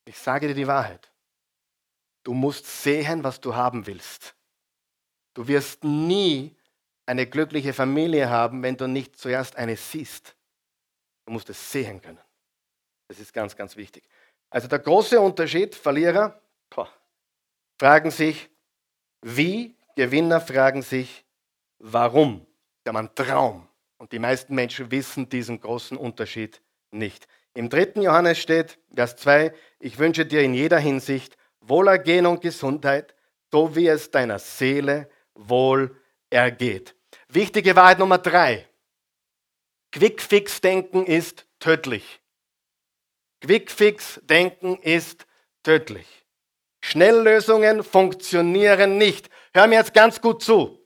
Ich 0.05 0.18
sage 0.18 0.49
dir 0.49 0.55
die 0.55 0.66
Wahrheit. 0.66 1.12
Du 2.24 2.35
musst 2.35 2.66
sehen, 2.66 3.24
was 3.24 3.41
du 3.41 3.55
haben 3.55 3.87
willst. 3.87 4.37
Du 5.35 5.47
wirst 5.49 5.85
nie 5.85 6.58
eine 7.09 7.27
glückliche 7.27 7.73
Familie 7.73 8.29
haben, 8.29 8.63
wenn 8.63 8.77
du 8.77 8.87
nicht 8.87 9.17
zuerst 9.17 9.57
eine 9.57 9.77
siehst. 9.77 10.37
Du 11.25 11.33
musst 11.33 11.49
es 11.49 11.73
sehen 11.73 12.03
können. 12.03 12.19
Das 13.09 13.19
ist 13.19 13.33
ganz, 13.33 13.57
ganz 13.57 13.77
wichtig. 13.77 14.05
Also 14.51 14.69
der 14.69 14.79
große 14.79 15.19
Unterschied, 15.19 15.75
Verlierer 15.75 16.39
boah, 16.69 16.89
fragen 17.79 18.11
sich, 18.11 18.51
wie, 19.23 19.75
Gewinner 19.97 20.41
fragen 20.41 20.83
sich, 20.83 21.25
warum. 21.79 22.47
Haben 22.87 22.97
einen 22.97 23.15
Traum. 23.15 23.69
Und 23.99 24.13
die 24.13 24.19
meisten 24.19 24.55
Menschen 24.55 24.91
wissen 24.91 25.29
diesen 25.29 25.61
großen 25.61 25.97
Unterschied 25.97 26.63
nicht. 26.91 27.27
Im 27.55 27.69
dritten 27.69 28.03
Johannes 28.03 28.39
steht, 28.39 28.79
Vers 28.95 29.17
2, 29.17 29.55
ich 29.81 29.99
wünsche 29.99 30.25
dir 30.25 30.43
in 30.43 30.55
jeder 30.55 30.79
Hinsicht 30.79 31.37
Wohlergehen 31.61 32.25
und 32.27 32.41
Gesundheit, 32.41 33.15
so 33.51 33.75
wie 33.75 33.89
es 33.89 34.11
deiner 34.11 34.39
Seele 34.39 35.11
wohl 35.35 35.97
ergeht. 36.31 36.95
Wichtige 37.31 37.76
Wahrheit 37.76 37.99
Nummer 37.99 38.18
drei. 38.18 38.66
Quickfix-Denken 39.93 41.07
ist 41.07 41.47
tödlich. 41.61 42.20
Quickfix-Denken 43.43 44.79
ist 44.79 45.26
tödlich. 45.62 46.07
Schnelllösungen 46.81 47.83
funktionieren 47.83 48.97
nicht. 48.97 49.29
Hör 49.53 49.66
mir 49.66 49.76
jetzt 49.76 49.93
ganz 49.95 50.20
gut 50.20 50.43
zu. 50.43 50.79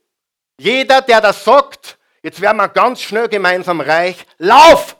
Jeder, 0.59 1.01
der 1.01 1.21
das 1.21 1.43
sagt, 1.43 1.97
jetzt 2.21 2.41
werden 2.41 2.57
wir 2.57 2.67
ganz 2.67 3.01
schnell 3.01 3.27
gemeinsam 3.27 3.79
reich, 3.81 4.25
lauf! 4.37 4.97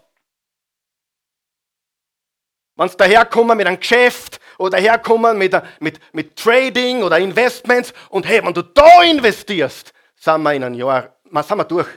Wenn 2.76 2.90
sie 2.90 2.98
daherkommen 2.98 3.58
mit 3.58 3.68
einem 3.68 3.80
Geschäft 3.80 4.40
oder 4.58 4.78
daherkommen 4.78 5.38
mit, 5.38 5.56
mit, 5.80 6.00
mit 6.14 6.36
Trading 6.36 7.04
oder 7.04 7.20
Investments 7.20 7.94
und 8.10 8.26
hey, 8.26 8.44
wenn 8.44 8.54
du 8.54 8.64
da 8.64 9.04
investierst, 9.04 9.94
sind 10.16 10.42
wir 10.42 10.54
in 10.54 10.64
einem 10.64 10.76
Jahr, 10.76 11.16
was 11.34 11.48
sind 11.48 11.58
wir 11.58 11.66
durch? 11.66 11.88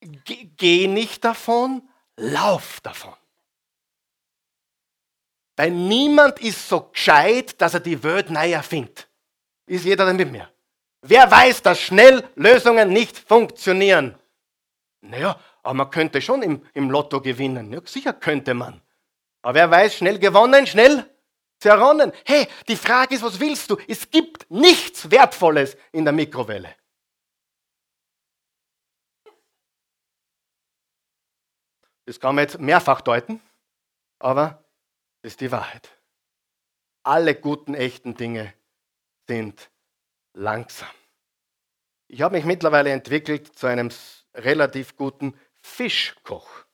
Geh 0.00 0.86
nicht 0.86 1.24
davon, 1.24 1.88
lauf 2.16 2.80
davon. 2.82 3.14
Weil 5.56 5.70
niemand 5.70 6.40
ist 6.40 6.68
so 6.68 6.90
gescheit, 6.90 7.60
dass 7.60 7.74
er 7.74 7.80
die 7.80 8.02
Welt 8.02 8.30
neu 8.30 8.52
erfindet. 8.52 9.08
Ist 9.66 9.84
jeder 9.84 10.06
denn 10.06 10.16
mit 10.16 10.30
mir? 10.30 10.48
Wer 11.02 11.30
weiß, 11.30 11.62
dass 11.62 11.80
schnell 11.80 12.28
Lösungen 12.36 12.90
nicht 12.90 13.18
funktionieren? 13.18 14.16
Naja, 15.00 15.38
aber 15.62 15.74
man 15.74 15.90
könnte 15.90 16.22
schon 16.22 16.42
im, 16.42 16.64
im 16.74 16.90
Lotto 16.90 17.20
gewinnen. 17.20 17.72
Ja, 17.72 17.80
sicher 17.84 18.12
könnte 18.12 18.54
man. 18.54 18.80
Aber 19.42 19.54
wer 19.54 19.70
weiß, 19.70 19.96
schnell 19.96 20.18
gewonnen, 20.18 20.66
schnell 20.66 21.10
zerronnen. 21.58 22.12
Hey, 22.24 22.46
die 22.68 22.76
Frage 22.76 23.14
ist, 23.14 23.22
was 23.22 23.40
willst 23.40 23.70
du? 23.70 23.78
Es 23.88 24.10
gibt 24.10 24.50
nichts 24.50 25.10
Wertvolles 25.10 25.76
in 25.92 26.04
der 26.04 26.12
Mikrowelle. 26.12 26.74
Das 32.06 32.20
kann 32.20 32.34
man 32.34 32.44
jetzt 32.44 32.58
mehrfach 32.58 33.00
deuten, 33.00 33.40
aber 34.18 34.64
das 35.22 35.32
ist 35.32 35.40
die 35.40 35.50
Wahrheit. 35.50 35.90
Alle 37.02 37.34
guten, 37.34 37.74
echten 37.74 38.14
Dinge 38.14 38.52
sind 39.26 39.70
langsam. 40.34 40.90
Ich 42.08 42.20
habe 42.22 42.36
mich 42.36 42.44
mittlerweile 42.44 42.90
entwickelt 42.92 43.56
zu 43.56 43.66
einem 43.66 43.90
relativ 44.34 44.96
guten 44.96 45.38
Fischkoch. 45.62 46.64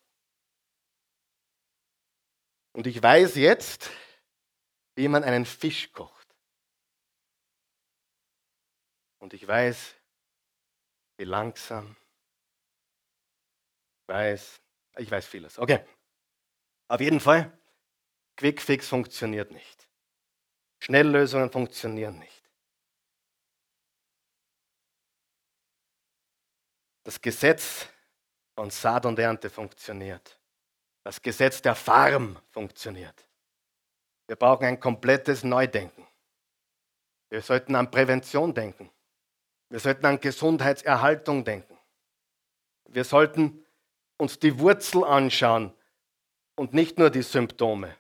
Und 2.73 2.87
ich 2.87 3.03
weiß 3.03 3.37
jetzt, 3.37 3.91
wie 4.97 5.09
man 5.09 5.25
einen 5.25 5.47
Fisch 5.47 5.93
kocht. 5.93 6.21
Und 9.19 9.35
ich 9.35 9.47
weiß, 9.47 9.95
wie 11.19 11.25
langsam. 11.25 11.97
Ich 14.03 14.09
weiß, 14.09 14.61
ich 15.01 15.11
weiß 15.11 15.27
vieles. 15.27 15.59
Okay. 15.59 15.85
Auf 16.89 17.01
jeden 17.01 17.21
Fall, 17.21 17.57
Quickfix 18.37 18.89
funktioniert 18.89 19.51
nicht. 19.51 19.89
Schnelllösungen 20.81 21.51
funktionieren 21.51 22.19
nicht. 22.19 22.51
Das 27.05 27.21
Gesetz 27.21 27.89
von 28.55 28.71
Saat 28.71 29.07
und 29.07 29.19
Ernte 29.19 29.51
funktioniert. 29.51 30.39
Das 31.03 31.21
Gesetz 31.23 31.63
der 31.63 31.75
Farm 31.75 32.39
funktioniert. 32.51 33.27
Wir 34.27 34.37
brauchen 34.37 34.65
ein 34.65 34.79
komplettes 34.79 35.43
Neudenken. 35.45 36.07
Wir 37.31 37.43
sollten 37.43 37.75
an 37.75 37.91
Prävention 37.91 38.53
denken. 38.53 38.91
Wir 39.71 39.81
sollten 39.81 40.05
an 40.07 40.21
Gesundheitserhaltung 40.21 41.45
denken. 41.45 41.79
Wir 42.89 43.05
sollten 43.05 43.65
uns 44.21 44.39
die 44.39 44.59
Wurzel 44.59 45.05
anschauen 45.05 45.73
und 46.57 46.75
nicht 46.75 46.99
nur 46.99 47.11
die 47.11 47.23
Symptome. 47.23 47.97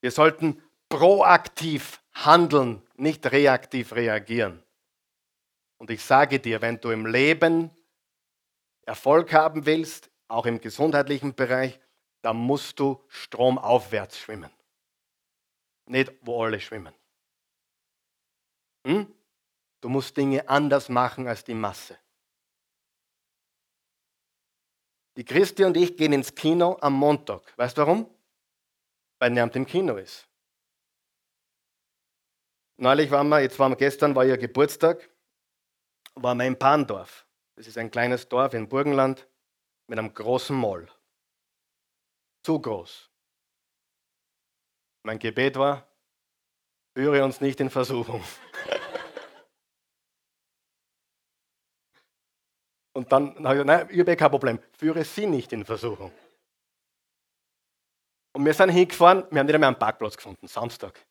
Wir 0.00 0.10
sollten 0.10 0.62
proaktiv 0.88 2.02
handeln, 2.12 2.82
nicht 2.96 3.30
reaktiv 3.30 3.92
reagieren. 3.92 4.62
Und 5.78 5.90
ich 5.90 6.04
sage 6.04 6.40
dir, 6.40 6.60
wenn 6.60 6.80
du 6.80 6.90
im 6.90 7.06
Leben 7.06 7.70
Erfolg 8.84 9.32
haben 9.32 9.66
willst, 9.66 10.10
auch 10.28 10.46
im 10.46 10.60
gesundheitlichen 10.60 11.34
Bereich, 11.34 11.78
dann 12.22 12.36
musst 12.36 12.80
du 12.80 13.04
stromaufwärts 13.08 14.18
schwimmen. 14.18 14.50
Nicht, 15.86 16.12
wo 16.20 16.42
alle 16.42 16.60
schwimmen. 16.60 16.94
Hm? 18.86 19.14
Du 19.80 19.88
musst 19.88 20.16
Dinge 20.16 20.48
anders 20.48 20.88
machen 20.88 21.28
als 21.28 21.44
die 21.44 21.54
Masse. 21.54 21.96
Die 25.18 25.24
Christi 25.24 25.64
und 25.64 25.76
ich 25.76 25.96
gehen 25.96 26.12
ins 26.12 26.32
Kino 26.32 26.78
am 26.80 26.92
Montag. 26.92 27.42
Weißt 27.58 27.76
du 27.76 27.80
warum? 27.80 28.08
Weil 29.18 29.30
niemand 29.30 29.56
im 29.56 29.66
Kino 29.66 29.96
ist. 29.96 30.28
Neulich 32.76 33.10
waren 33.10 33.28
wir, 33.28 33.40
jetzt 33.40 33.58
waren 33.58 33.72
wir 33.72 33.76
gestern, 33.76 34.14
war 34.14 34.24
ihr 34.24 34.38
Geburtstag, 34.38 35.10
waren 36.14 36.38
wir 36.38 36.46
in 36.46 36.56
Pandorf. 36.56 37.26
Das 37.56 37.66
ist 37.66 37.76
ein 37.78 37.90
kleines 37.90 38.28
Dorf 38.28 38.54
in 38.54 38.68
Burgenland 38.68 39.26
mit 39.88 39.98
einem 39.98 40.14
großen 40.14 40.54
Moll. 40.54 40.88
Zu 42.44 42.60
groß. 42.60 43.10
Mein 45.02 45.18
Gebet 45.18 45.56
war, 45.56 45.84
führe 46.94 47.24
uns 47.24 47.40
nicht 47.40 47.58
in 47.58 47.70
Versuchung. 47.70 48.22
Und 52.98 53.12
dann 53.12 53.28
habe 53.44 53.58
ich 53.58 53.62
gesagt, 53.62 53.66
nein, 53.66 53.88
ich 53.90 54.00
habe 54.00 54.16
kein 54.16 54.30
Problem, 54.30 54.58
führe 54.72 55.04
sie 55.04 55.26
nicht 55.26 55.52
in 55.52 55.64
Versuchung. 55.64 56.10
Und 58.32 58.44
wir 58.44 58.52
sind 58.54 58.70
hingefahren, 58.70 59.24
wir 59.30 59.38
haben 59.38 59.46
nicht 59.46 59.54
einmal 59.54 59.68
einen 59.68 59.78
Parkplatz 59.78 60.16
gefunden, 60.16 60.48
Samstag. 60.48 61.06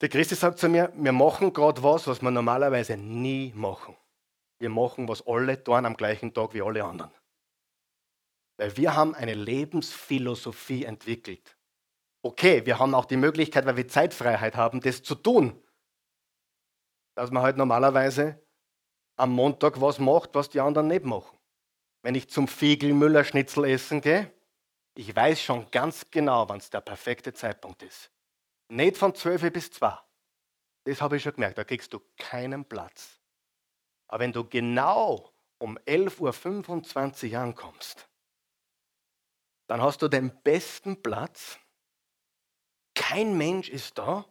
Der 0.00 0.08
Christi 0.08 0.34
sagt 0.34 0.58
zu 0.58 0.68
mir, 0.68 0.92
wir 0.94 1.12
machen 1.12 1.52
gerade 1.52 1.82
was, 1.82 2.06
was 2.06 2.22
wir 2.22 2.30
normalerweise 2.30 2.96
nie 2.96 3.52
machen 3.54 3.96
wir 4.58 4.70
machen, 4.70 5.08
was 5.08 5.26
alle 5.26 5.62
tun 5.62 5.86
am 5.86 5.96
gleichen 5.96 6.34
Tag 6.34 6.54
wie 6.54 6.62
alle 6.62 6.84
anderen. 6.84 7.12
Weil 8.56 8.76
wir 8.76 8.94
haben 8.94 9.14
eine 9.14 9.34
Lebensphilosophie 9.34 10.84
entwickelt. 10.84 11.56
Okay, 12.22 12.66
wir 12.66 12.78
haben 12.78 12.94
auch 12.94 13.04
die 13.04 13.16
Möglichkeit, 13.16 13.66
weil 13.66 13.76
wir 13.76 13.86
Zeitfreiheit 13.86 14.56
haben, 14.56 14.80
das 14.80 15.02
zu 15.02 15.14
tun. 15.14 15.62
Dass 17.14 17.30
man 17.30 17.42
halt 17.42 17.56
normalerweise 17.56 18.44
am 19.18 19.30
Montag 19.30 19.80
was 19.80 19.98
macht, 19.98 20.34
was 20.34 20.48
die 20.48 20.60
anderen 20.60 20.88
nicht 20.88 21.04
machen. 21.04 21.36
Wenn 22.02 22.14
ich 22.14 22.30
zum 22.30 22.48
Fiegelmüller 22.48 23.24
Schnitzel 23.24 23.64
essen 23.64 24.00
gehe, 24.00 24.32
ich 24.94 25.14
weiß 25.14 25.40
schon 25.40 25.70
ganz 25.70 26.10
genau, 26.10 26.48
wann 26.48 26.58
es 26.58 26.70
der 26.70 26.80
perfekte 26.80 27.32
Zeitpunkt 27.32 27.82
ist. 27.82 28.10
Nicht 28.68 28.96
von 28.96 29.14
12 29.14 29.52
bis 29.52 29.70
2. 29.72 29.98
Das 30.84 31.00
habe 31.00 31.16
ich 31.16 31.22
schon 31.22 31.34
gemerkt, 31.34 31.58
da 31.58 31.64
kriegst 31.64 31.92
du 31.92 32.00
keinen 32.16 32.64
Platz. 32.64 33.18
Aber 34.06 34.20
wenn 34.20 34.32
du 34.32 34.44
genau 34.44 35.32
um 35.58 35.76
11.25 35.78 37.32
Uhr 37.32 37.38
ankommst, 37.40 38.08
dann 39.66 39.82
hast 39.82 40.00
du 40.00 40.08
den 40.08 40.42
besten 40.42 41.02
Platz. 41.02 41.58
Kein 42.94 43.36
Mensch 43.36 43.68
ist 43.68 43.98
da. 43.98 44.24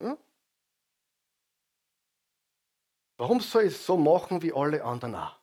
Hm? 0.00 0.16
Warum 3.16 3.40
soll 3.40 3.64
ich 3.64 3.74
es 3.74 3.84
so 3.84 3.96
machen 3.96 4.42
wie 4.42 4.52
alle 4.52 4.84
anderen 4.84 5.14
auch? 5.14 5.38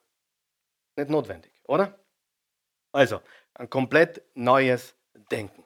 Nicht 0.96 1.10
notwendig, 1.10 1.52
oder? 1.66 2.00
Also, 2.94 3.22
ein 3.54 3.70
komplett 3.70 4.24
neues 4.36 4.96
Denken. 5.30 5.66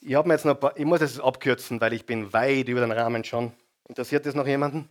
Ich 0.00 0.14
habe 0.14 0.28
mir 0.28 0.34
jetzt 0.34 0.44
noch 0.44 0.60
paar, 0.60 0.76
ich 0.76 0.84
muss 0.84 1.00
es 1.00 1.18
abkürzen, 1.18 1.80
weil 1.80 1.94
ich 1.94 2.04
bin 2.04 2.32
weit 2.34 2.68
über 2.68 2.80
den 2.80 2.92
Rahmen 2.92 3.24
schon. 3.24 3.56
Interessiert 3.88 4.26
das 4.26 4.34
noch 4.34 4.46
jemanden? 4.46 4.88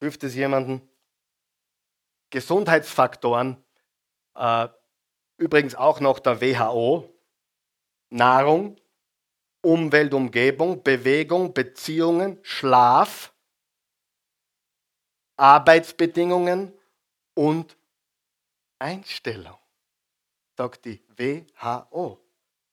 Hilft 0.00 0.24
es 0.24 0.34
jemanden? 0.34 0.88
Gesundheitsfaktoren, 2.30 3.62
äh, 4.34 4.68
übrigens 5.36 5.74
auch 5.74 6.00
noch 6.00 6.18
der 6.18 6.40
WHO, 6.40 7.14
Nahrung, 8.10 8.76
Umwelt, 9.66 10.14
Umgebung, 10.14 10.80
Bewegung, 10.84 11.52
Beziehungen, 11.52 12.38
Schlaf, 12.44 13.34
Arbeitsbedingungen 15.36 16.72
und 17.34 17.76
Einstellung, 18.78 19.58
sagt 20.56 20.84
die 20.84 21.02
WHO. 21.16 22.20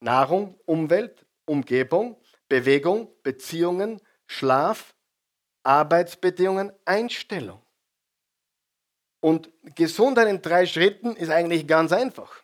Nahrung, 0.02 0.60
Umwelt, 0.66 1.26
Umgebung, 1.46 2.16
Bewegung, 2.48 3.12
Beziehungen, 3.24 4.00
Schlaf, 4.28 4.94
Arbeitsbedingungen, 5.64 6.72
Einstellung. 6.86 7.60
Und 9.20 9.50
Gesundheit 9.74 10.28
in 10.28 10.44
drei 10.44 10.68
Schritten 10.68 11.16
ist 11.16 11.32
eigentlich 11.32 11.66
ganz 11.66 11.92
einfach. 11.92 12.44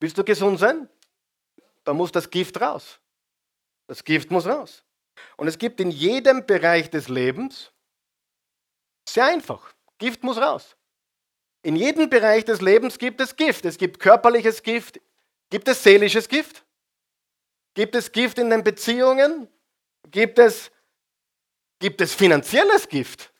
Willst 0.00 0.18
du 0.18 0.22
gesund 0.22 0.58
sein? 0.58 0.86
Dann 1.82 1.96
muss 1.96 2.12
das 2.12 2.28
Gift 2.28 2.60
raus. 2.60 3.00
Das 3.86 4.04
Gift 4.04 4.30
muss 4.30 4.46
raus. 4.46 4.84
Und 5.36 5.48
es 5.48 5.58
gibt 5.58 5.80
in 5.80 5.90
jedem 5.90 6.46
Bereich 6.46 6.90
des 6.90 7.08
Lebens, 7.08 7.72
sehr 9.08 9.26
einfach, 9.26 9.74
Gift 9.98 10.22
muss 10.24 10.38
raus. 10.38 10.76
In 11.62 11.76
jedem 11.76 12.10
Bereich 12.10 12.44
des 12.44 12.60
Lebens 12.60 12.98
gibt 12.98 13.20
es 13.20 13.34
Gift. 13.34 13.64
Es 13.64 13.78
gibt 13.78 13.98
körperliches 13.98 14.62
Gift, 14.62 15.00
gibt 15.50 15.68
es 15.68 15.82
seelisches 15.82 16.28
Gift, 16.28 16.64
gibt 17.74 17.94
es 17.94 18.12
Gift 18.12 18.38
in 18.38 18.50
den 18.50 18.62
Beziehungen, 18.62 19.48
gibt 20.10 20.38
es, 20.38 20.70
gibt 21.78 22.00
es 22.00 22.14
finanzielles 22.14 22.88
Gift. 22.88 23.32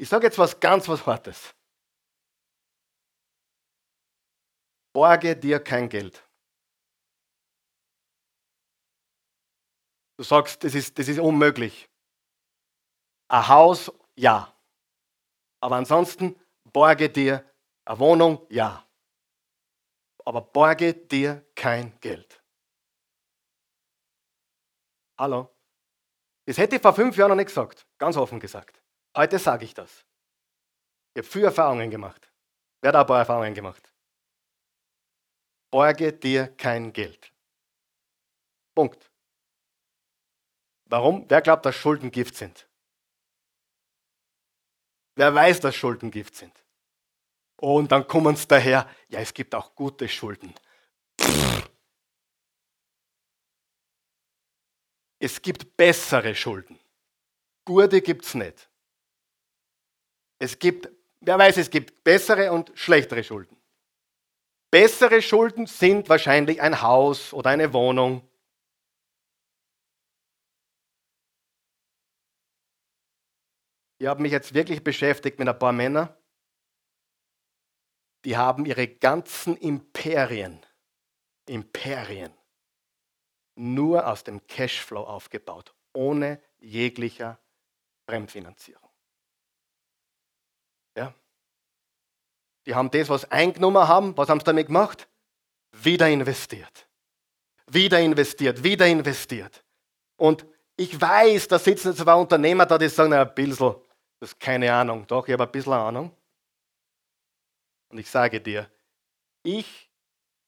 Ich 0.00 0.08
sage 0.08 0.28
jetzt 0.28 0.38
was 0.38 0.58
ganz 0.58 0.88
was 0.88 1.04
Hartes. 1.04 1.54
Borge 4.94 5.36
dir 5.36 5.60
kein 5.60 5.90
Geld. 5.90 6.26
Du 10.16 10.24
sagst, 10.24 10.64
das 10.64 10.74
ist, 10.74 10.98
das 10.98 11.06
ist 11.06 11.18
unmöglich. 11.18 11.90
Ein 13.28 13.46
Haus, 13.46 13.92
ja. 14.16 14.56
Aber 15.60 15.76
ansonsten 15.76 16.34
borge 16.64 17.10
dir 17.10 17.44
eine 17.84 17.98
Wohnung, 17.98 18.46
ja. 18.48 18.88
Aber 20.24 20.40
borge 20.40 20.94
dir 20.94 21.46
kein 21.54 22.00
Geld. 22.00 22.42
Hallo? 25.18 25.54
Das 26.46 26.56
hätte 26.56 26.76
ich 26.76 26.82
vor 26.82 26.94
fünf 26.94 27.18
Jahren 27.18 27.28
noch 27.28 27.36
nicht 27.36 27.48
gesagt, 27.48 27.86
ganz 27.98 28.16
offen 28.16 28.40
gesagt. 28.40 28.79
Heute 29.16 29.38
sage 29.38 29.64
ich 29.64 29.74
das. 29.74 30.06
Ich 31.14 31.22
habe 31.22 31.28
viele 31.28 31.46
Erfahrungen 31.46 31.90
gemacht. 31.90 32.32
Wer 32.80 32.88
hat 32.88 32.96
ein 32.96 33.06
paar 33.06 33.18
Erfahrungen 33.18 33.54
gemacht? 33.54 33.92
Borge 35.70 36.12
dir 36.12 36.48
kein 36.56 36.92
Geld. 36.92 37.32
Punkt. 38.74 39.10
Warum? 40.86 41.26
Wer 41.28 41.42
glaubt, 41.42 41.66
dass 41.66 41.76
Schulden 41.76 42.10
Gift 42.10 42.36
sind? 42.36 42.68
Wer 45.16 45.34
weiß, 45.34 45.60
dass 45.60 45.74
Schulden 45.74 46.10
Gift 46.10 46.34
sind? 46.34 46.60
und 47.60 47.92
dann 47.92 48.06
kommen 48.06 48.36
sie 48.36 48.48
daher, 48.48 48.88
ja, 49.08 49.20
es 49.20 49.34
gibt 49.34 49.54
auch 49.54 49.74
gute 49.74 50.08
Schulden. 50.08 50.54
Es 55.18 55.42
gibt 55.42 55.76
bessere 55.76 56.34
Schulden. 56.34 56.78
Gute 57.66 58.00
gibt 58.00 58.24
es 58.24 58.34
nicht. 58.34 58.69
Es 60.40 60.58
gibt, 60.58 60.88
wer 61.20 61.38
weiß, 61.38 61.58
es 61.58 61.70
gibt 61.70 62.02
bessere 62.02 62.50
und 62.50 62.72
schlechtere 62.74 63.22
Schulden. 63.22 63.56
Bessere 64.70 65.20
Schulden 65.20 65.66
sind 65.66 66.08
wahrscheinlich 66.08 66.62
ein 66.62 66.80
Haus 66.80 67.32
oder 67.34 67.50
eine 67.50 67.72
Wohnung. 67.72 68.26
Ich 73.98 74.06
habe 74.06 74.22
mich 74.22 74.32
jetzt 74.32 74.54
wirklich 74.54 74.82
beschäftigt 74.82 75.38
mit 75.38 75.46
ein 75.46 75.58
paar 75.58 75.72
Männern, 75.72 76.08
die 78.24 78.36
haben 78.36 78.64
ihre 78.64 78.88
ganzen 78.88 79.58
Imperien, 79.58 80.64
Imperien, 81.46 82.32
nur 83.56 84.06
aus 84.06 84.24
dem 84.24 84.46
Cashflow 84.46 85.02
aufgebaut, 85.02 85.74
ohne 85.92 86.42
jeglicher 86.58 87.38
Fremdfinanzierung. 88.08 88.88
Ja? 90.96 91.14
Die 92.66 92.74
haben 92.74 92.90
das, 92.90 93.08
was 93.08 93.30
eingenommen 93.30 93.86
haben, 93.86 94.16
was 94.16 94.28
haben 94.28 94.40
sie 94.40 94.44
damit 94.44 94.66
gemacht? 94.66 95.08
Wieder 95.72 96.08
investiert. 96.08 96.88
Wieder 97.66 98.00
investiert, 98.00 98.62
wieder 98.62 98.86
investiert. 98.86 99.64
Und 100.16 100.44
ich 100.76 101.00
weiß, 101.00 101.48
da 101.48 101.58
sitzen 101.58 101.94
zwei 101.94 102.14
Unternehmer 102.14 102.66
da, 102.66 102.76
die 102.78 102.88
sagen, 102.88 103.10
na, 103.10 103.22
ein 103.22 103.34
bisschen, 103.34 103.74
das 104.18 104.32
ist 104.32 104.40
keine 104.40 104.72
Ahnung. 104.72 105.06
Doch, 105.06 105.26
ich 105.28 105.32
habe 105.32 105.44
ein 105.44 105.52
bisschen 105.52 105.72
Ahnung. 105.72 106.10
Und 107.90 107.98
ich 107.98 108.10
sage 108.10 108.40
dir, 108.40 108.70
ich, 109.42 109.90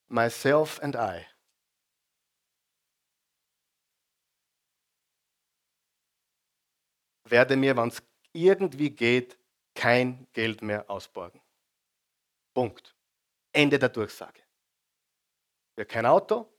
myself 0.08 0.80
and 0.82 0.96
I, 0.96 1.24
werde 7.24 7.56
mir, 7.56 7.76
wenn 7.76 7.88
es 7.88 8.02
irgendwie 8.32 8.90
geht, 8.90 9.38
kein 9.74 10.26
Geld 10.32 10.62
mehr 10.62 10.88
ausborgen. 10.88 11.40
Punkt. 12.54 12.94
Ende 13.52 13.78
der 13.78 13.88
Durchsage. 13.88 14.42
Wir 15.76 15.84
kein 15.84 16.06
Auto, 16.06 16.52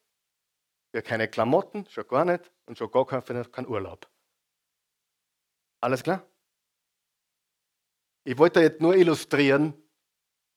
wir 0.92 1.02
keine 1.02 1.28
Klamotten, 1.28 1.88
schon 1.90 2.08
gar 2.08 2.26
nicht 2.26 2.52
und 2.66 2.78
schon 2.78 2.92
gar 2.92 3.06
kein, 3.06 3.68
Urlaub. 3.68 4.10
Alles 5.82 6.04
klar? 6.04 6.26
Ich 8.26 8.38
wollte 8.38 8.62
jetzt 8.62 8.80
nur 8.80 8.96
illustrieren, 8.96 9.74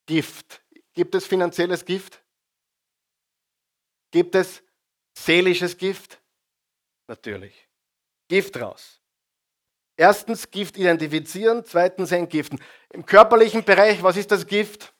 Gift. 0.05 0.63
Gibt 0.93 1.15
es 1.15 1.27
finanzielles 1.27 1.83
Gift? 1.83 2.23
Gibt 4.11 4.35
es 4.35 4.63
seelisches 5.17 5.77
Gift? 5.77 6.21
Natürlich. 7.07 7.67
Gift 8.29 8.57
raus. 8.57 9.01
Erstens 9.97 10.49
Gift 10.49 10.77
identifizieren, 10.77 11.65
zweitens 11.65 12.11
entgiften. 12.11 12.61
Im 12.89 13.05
körperlichen 13.05 13.63
Bereich, 13.63 14.01
was 14.03 14.15
ist 14.17 14.31
das 14.31 14.45
Gift? 14.45 14.93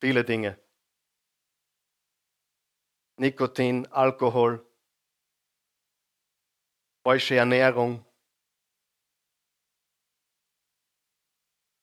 Viele 0.00 0.24
Dinge. 0.24 0.58
Nikotin, 3.18 3.86
Alkohol, 3.88 4.66
falsche 7.02 7.36
Ernährung, 7.36 8.02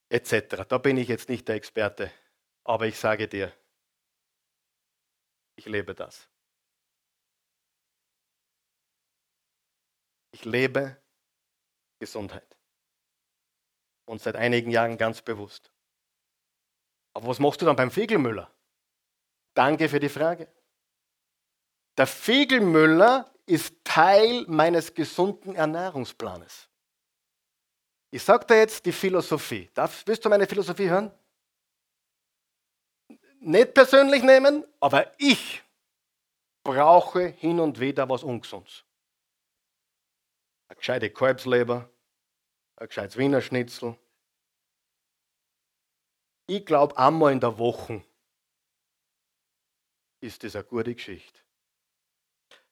etc. 0.10 0.66
Da 0.68 0.80
bin 0.80 0.98
ich 0.98 1.08
jetzt 1.08 1.30
nicht 1.30 1.48
der 1.48 1.56
Experte, 1.56 2.12
aber 2.64 2.88
ich 2.88 2.98
sage 2.98 3.28
dir, 3.28 3.54
ich 5.56 5.66
lebe 5.66 5.94
das. 5.94 6.28
Ich 10.32 10.44
lebe 10.44 11.02
Gesundheit. 12.00 12.58
Und 14.06 14.22
seit 14.22 14.36
einigen 14.36 14.72
Jahren 14.72 14.98
ganz 14.98 15.22
bewusst. 15.22 15.72
Aber 17.18 17.30
was 17.30 17.40
machst 17.40 17.60
du 17.60 17.66
dann 17.66 17.76
beim 17.76 17.90
Fiegelmüller? 17.90 18.52
Danke 19.56 19.90
für 19.90 20.00
die 20.00 20.08
Frage. 20.08 20.48
Der 21.98 22.06
Fiegelmüller 22.06 23.34
ist 23.48 23.74
Teil 23.84 24.46
meines 24.48 24.94
gesunden 24.94 25.56
Ernährungsplanes. 25.56 26.70
Ich 28.12 28.22
sage 28.22 28.46
dir 28.46 28.60
jetzt 28.60 28.86
die 28.86 28.92
Philosophie. 28.92 29.72
Darf, 29.74 30.04
willst 30.06 30.24
du 30.24 30.30
meine 30.30 30.46
Philosophie 30.46 30.90
hören? 30.90 31.12
Nicht 33.40 33.74
persönlich 33.74 34.22
nehmen, 34.22 34.64
aber 34.80 35.12
ich 35.18 35.64
brauche 36.64 37.26
hin 37.26 37.60
und 37.60 37.80
wieder 37.80 38.08
was 38.08 38.22
Ungesundes 38.22 38.84
eine 40.68 40.76
gescheite 40.76 41.10
Kalbsleber, 41.10 41.90
ein 42.76 42.88
gescheites 42.88 43.18
Wiener 43.18 43.42
Schnitzel. 43.42 43.98
Ich 46.48 46.66
glaube, 46.66 46.98
einmal 46.98 47.34
in 47.34 47.42
der 47.42 47.58
Woche 47.58 48.04
ist 50.22 50.44
das 50.44 50.56
eine 50.56 50.64
gute 50.64 50.96
Geschichte. 50.96 51.40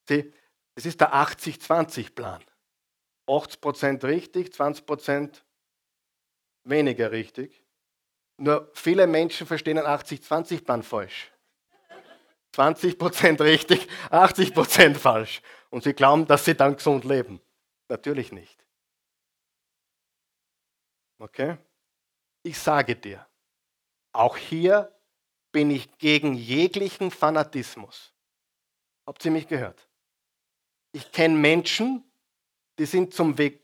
Sieh, 0.07 0.34
das 0.76 0.86
ist 0.86 1.01
der 1.01 1.13
80-20-Plan. 1.13 2.43
80% 3.28 4.03
richtig, 4.03 4.49
20% 4.53 5.41
weniger 6.63 7.11
richtig. 7.11 7.63
Nur 8.38 8.69
viele 8.73 9.07
Menschen 9.07 9.47
verstehen 9.47 9.78
einen 9.78 9.88
80-20-Plan 9.88 10.84
falsch. 10.84 11.32
20% 12.53 13.41
richtig, 13.41 13.89
80% 14.09 14.95
falsch. 14.95 15.41
Und 15.69 15.84
sie 15.84 15.93
glauben, 15.93 16.26
dass 16.26 16.45
sie 16.45 16.55
dann 16.55 16.78
gesund 16.78 17.03
leben. 17.03 17.41
Natürlich 17.89 18.32
nicht. 18.32 18.63
Okay? 21.19 21.57
Ich 22.43 22.57
sage 22.57 22.95
dir, 22.95 23.28
auch 24.16 24.38
hier 24.38 24.93
bin 25.51 25.70
ich 25.72 25.97
gegen 25.97 26.34
jeglichen 26.34 27.11
Fanatismus. 27.11 28.13
Habt 29.05 29.24
ihr 29.26 29.32
mich 29.32 29.47
gehört? 29.47 29.88
Ich 30.91 31.11
kenne 31.11 31.36
Menschen, 31.36 32.03
die 32.80 32.86
sind 32.86 33.13
zum 33.13 33.38
Weg. 33.38 33.61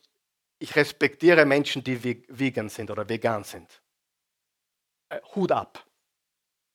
Ich 0.60 0.76
respektiere 0.76 1.46
Menschen, 1.46 1.84
die 1.84 2.04
vegan 2.04 2.70
sind 2.70 2.92
oder 2.92 3.08
vegan 3.10 3.44
sind. 3.44 3.82
Äh, 5.10 5.20
Hut 5.36 5.52
ab. 5.52 5.86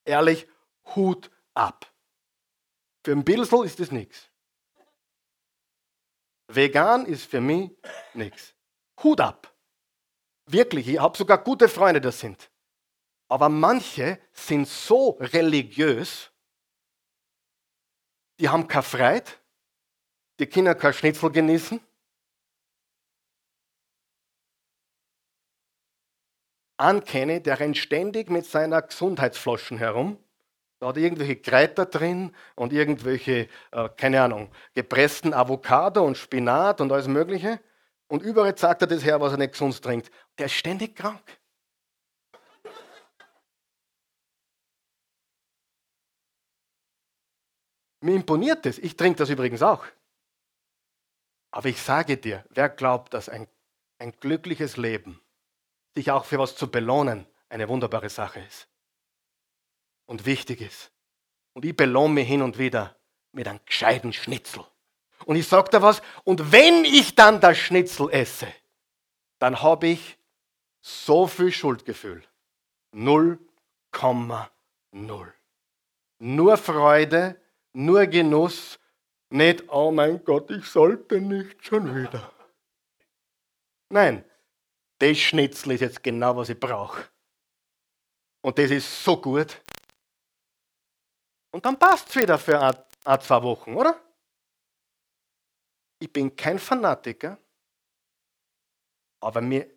Ehrlich, 0.04 0.46
Hut 0.94 1.30
ab. 1.54 1.90
Für 3.04 3.12
ein 3.12 3.24
Bilsel 3.24 3.64
ist 3.64 3.78
das 3.78 3.92
nichts. 3.92 4.28
Vegan 6.48 7.06
ist 7.06 7.24
für 7.24 7.40
mich 7.40 7.70
nichts. 8.14 8.54
Hut 9.02 9.20
ab. 9.20 9.52
Wirklich, 10.46 10.88
ich 10.88 10.98
habe 10.98 11.16
sogar 11.16 11.38
gute 11.38 11.68
Freunde, 11.68 12.00
das 12.00 12.20
sind. 12.20 12.50
Aber 13.28 13.48
manche 13.48 14.20
sind 14.32 14.68
so 14.68 15.10
religiös, 15.20 16.30
die 18.38 18.48
haben 18.48 18.68
keine 18.68 18.82
Freiheit, 18.82 19.40
die 20.38 20.46
Kinder 20.46 20.74
kein 20.74 20.92
Schnitzel 20.92 21.30
genießen. 21.30 21.80
Ankenne, 26.78 27.40
der 27.40 27.58
rennt 27.58 27.78
ständig 27.78 28.28
mit 28.28 28.44
seiner 28.44 28.82
Gesundheitsflaschen 28.82 29.78
herum. 29.78 30.18
Da 30.78 30.88
hat 30.88 30.98
irgendwelche 30.98 31.36
Kräuter 31.36 31.86
drin 31.86 32.36
und 32.54 32.74
irgendwelche, 32.74 33.48
äh, 33.72 33.88
keine 33.96 34.20
Ahnung, 34.20 34.52
gepressten 34.74 35.32
Avocado 35.32 36.04
und 36.04 36.18
Spinat 36.18 36.82
und 36.82 36.92
alles 36.92 37.08
Mögliche. 37.08 37.60
Und 38.08 38.22
überall 38.22 38.56
sagt 38.56 38.82
er 38.82 38.88
das 38.88 39.02
her, 39.02 39.20
was 39.22 39.32
er 39.32 39.38
nicht 39.38 39.52
gesund 39.52 39.82
trinkt. 39.82 40.10
Der 40.38 40.46
ist 40.46 40.52
ständig 40.52 40.94
krank. 40.94 41.22
Mir 48.00 48.14
imponiert 48.14 48.66
das. 48.66 48.78
Ich 48.78 48.96
trinke 48.96 49.18
das 49.18 49.30
übrigens 49.30 49.62
auch. 49.62 49.84
Aber 51.50 51.68
ich 51.68 51.80
sage 51.80 52.16
dir, 52.16 52.44
wer 52.50 52.68
glaubt, 52.68 53.14
dass 53.14 53.28
ein, 53.28 53.48
ein 53.98 54.12
glückliches 54.12 54.76
Leben, 54.76 55.20
sich 55.94 56.10
auch 56.10 56.24
für 56.24 56.38
was 56.38 56.56
zu 56.56 56.70
belohnen, 56.70 57.26
eine 57.48 57.68
wunderbare 57.68 58.10
Sache 58.10 58.40
ist 58.40 58.68
und 60.04 60.26
wichtig 60.26 60.60
ist. 60.60 60.90
Und 61.54 61.64
ich 61.64 61.74
belohne 61.74 62.14
mich 62.14 62.28
hin 62.28 62.42
und 62.42 62.58
wieder 62.58 62.96
mit 63.32 63.48
einem 63.48 63.60
gescheiten 63.64 64.12
Schnitzel. 64.12 64.64
Und 65.24 65.36
ich 65.36 65.48
sage 65.48 65.70
dir 65.70 65.82
was, 65.82 66.02
und 66.24 66.52
wenn 66.52 66.84
ich 66.84 67.14
dann 67.14 67.40
das 67.40 67.56
Schnitzel 67.56 68.10
esse, 68.10 68.52
dann 69.38 69.62
habe 69.62 69.88
ich 69.88 70.18
so 70.80 71.26
viel 71.26 71.52
Schuldgefühl. 71.52 72.22
0,0. 72.92 75.32
Nur 76.18 76.56
Freude, 76.56 77.40
nur 77.76 78.06
Genuss, 78.06 78.78
nicht, 79.28 79.68
oh 79.68 79.90
mein 79.90 80.24
Gott, 80.24 80.50
ich 80.50 80.64
sollte 80.64 81.20
nicht 81.20 81.62
schon 81.62 81.94
wieder. 81.94 82.32
Nein, 83.90 84.24
das 84.98 85.18
Schnitzel 85.18 85.72
ist 85.72 85.80
jetzt 85.82 86.02
genau, 86.02 86.36
was 86.36 86.48
ich 86.48 86.58
brauche. 86.58 87.10
Und 88.40 88.58
das 88.58 88.70
ist 88.70 89.04
so 89.04 89.20
gut. 89.20 89.60
Und 91.50 91.66
dann 91.66 91.78
passt 91.78 92.08
es 92.08 92.16
wieder 92.16 92.38
für 92.38 92.58
ein, 92.58 92.74
ein, 93.04 93.20
zwei 93.20 93.42
Wochen, 93.42 93.74
oder? 93.74 94.00
Ich 95.98 96.10
bin 96.10 96.34
kein 96.34 96.58
Fanatiker, 96.58 97.38
aber 99.20 99.42
mir, 99.42 99.70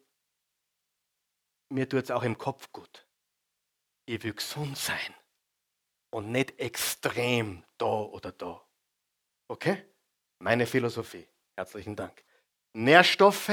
mir 1.70 1.88
tut 1.88 2.04
es 2.04 2.12
auch 2.12 2.24
im 2.24 2.38
Kopf 2.38 2.72
gut. 2.72 3.06
Ich 4.06 4.24
will 4.24 4.34
gesund 4.34 4.78
sein 4.78 5.19
und 6.12 6.32
nicht 6.32 6.60
extrem 6.60 7.64
da 7.78 7.86
oder 7.86 8.32
da. 8.32 8.62
Okay? 9.48 9.84
Meine 10.40 10.66
Philosophie. 10.66 11.28
Herzlichen 11.56 11.96
Dank. 11.96 12.24
Nährstoffe 12.74 13.52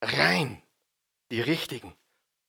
rein. 0.00 0.62
Die 1.30 1.40
richtigen. 1.40 1.94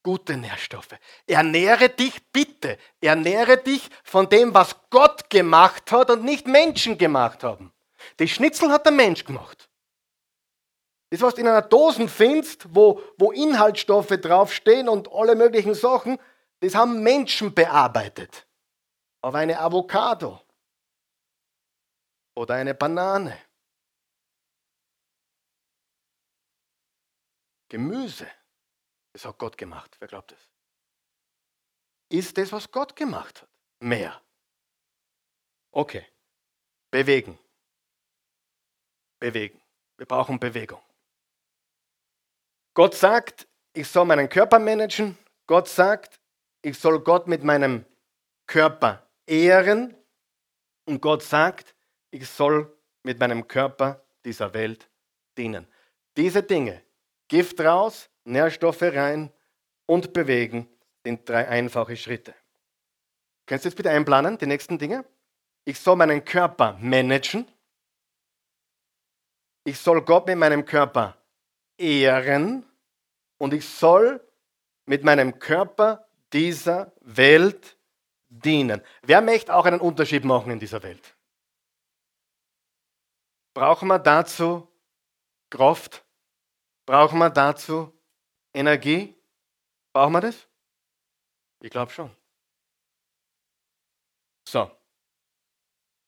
Gute 0.03 0.35
Nährstoffe. 0.35 0.95
Ernähre 1.27 1.89
dich 1.89 2.21
bitte. 2.31 2.77
Ernähre 3.01 3.57
dich 3.57 3.89
von 4.03 4.27
dem, 4.29 4.53
was 4.53 4.75
Gott 4.89 5.29
gemacht 5.29 5.91
hat 5.91 6.09
und 6.09 6.23
nicht 6.23 6.47
Menschen 6.47 6.97
gemacht 6.97 7.43
haben. 7.43 7.71
Die 8.19 8.27
Schnitzel 8.27 8.69
hat 8.69 8.85
der 8.85 8.91
Mensch 8.91 9.23
gemacht. 9.23 9.69
Das, 11.09 11.21
was 11.21 11.35
du 11.35 11.41
in 11.41 11.47
einer 11.47 11.61
Dose 11.61 12.07
findest, 12.07 12.65
wo, 12.73 13.01
wo 13.17 13.31
Inhaltsstoffe 13.31 14.07
draufstehen 14.07 14.89
und 14.89 15.11
alle 15.11 15.35
möglichen 15.35 15.75
Sachen, 15.75 16.17
das 16.59 16.75
haben 16.75 17.03
Menschen 17.03 17.53
bearbeitet. 17.53 18.45
Aber 19.23 19.37
eine 19.39 19.57
Avocado 19.57 20.41
oder 22.35 22.55
eine 22.55 22.73
Banane, 22.73 23.41
Gemüse, 27.69 28.29
das 29.13 29.23
hat 29.23 29.37
Gott 29.37 29.57
gemacht. 29.57 29.95
Wer 29.99 30.09
glaubt 30.09 30.33
es? 30.33 30.49
Ist 32.09 32.37
das, 32.37 32.51
was 32.51 32.69
Gott 32.69 32.97
gemacht 32.97 33.41
hat? 33.41 33.49
Mehr. 33.79 34.21
Okay. 35.71 36.05
Bewegen. 36.91 37.39
Bewegen. 39.19 39.61
Wir 39.95 40.05
brauchen 40.05 40.37
Bewegung. 40.37 40.83
Gott 42.73 42.93
sagt, 42.93 43.47
ich 43.71 43.87
soll 43.87 44.05
meinen 44.05 44.27
Körper 44.27 44.59
managen. 44.59 45.17
Gott 45.47 45.69
sagt, 45.69 46.19
ich 46.61 46.77
soll 46.77 46.99
Gott 46.99 47.27
mit 47.27 47.43
meinem 47.43 47.85
Körper 48.47 49.02
ehren. 49.27 49.95
Und 50.85 51.01
Gott 51.01 51.23
sagt, 51.23 51.75
ich 52.11 52.27
soll 52.27 52.75
mit 53.03 53.19
meinem 53.19 53.47
Körper 53.47 54.03
dieser 54.25 54.53
Welt 54.53 54.89
dienen. 55.37 55.67
Diese 56.17 56.43
Dinge, 56.43 56.83
Gift 57.27 57.59
raus, 57.61 58.09
Nährstoffe 58.23 58.81
rein 58.81 59.31
und 59.85 60.13
bewegen, 60.13 60.67
sind 61.03 61.27
drei 61.27 61.47
einfache 61.47 61.97
Schritte. 61.97 62.33
Kannst 63.45 63.65
du 63.65 63.69
jetzt 63.69 63.75
bitte 63.75 63.89
einplanen, 63.89 64.37
die 64.37 64.45
nächsten 64.45 64.77
Dinge? 64.77 65.05
Ich 65.65 65.79
soll 65.79 65.95
meinen 65.95 66.23
Körper 66.23 66.77
managen. 66.79 67.47
Ich 69.65 69.79
soll 69.79 70.01
Gott 70.01 70.27
mit 70.27 70.37
meinem 70.37 70.65
Körper 70.65 71.17
ehren. 71.77 72.65
Und 73.37 73.53
ich 73.53 73.67
soll 73.67 74.21
mit 74.85 75.03
meinem 75.03 75.39
Körper 75.39 76.05
dieser 76.31 76.93
Welt 77.01 77.72
dienen. 78.41 78.81
Wer 79.03 79.21
möchte 79.21 79.53
auch 79.53 79.65
einen 79.65 79.79
Unterschied 79.79 80.23
machen 80.23 80.51
in 80.51 80.59
dieser 80.59 80.81
Welt? 80.83 81.15
Brauchen 83.53 83.87
wir 83.87 83.99
dazu 83.99 84.67
Kraft? 85.49 86.03
Brauchen 86.85 87.19
wir 87.19 87.29
dazu 87.29 87.93
Energie? 88.53 89.15
Brauchen 89.93 90.13
wir 90.13 90.21
das? 90.21 90.47
Ich 91.61 91.69
glaube 91.69 91.91
schon. 91.91 92.15
So. 94.47 94.71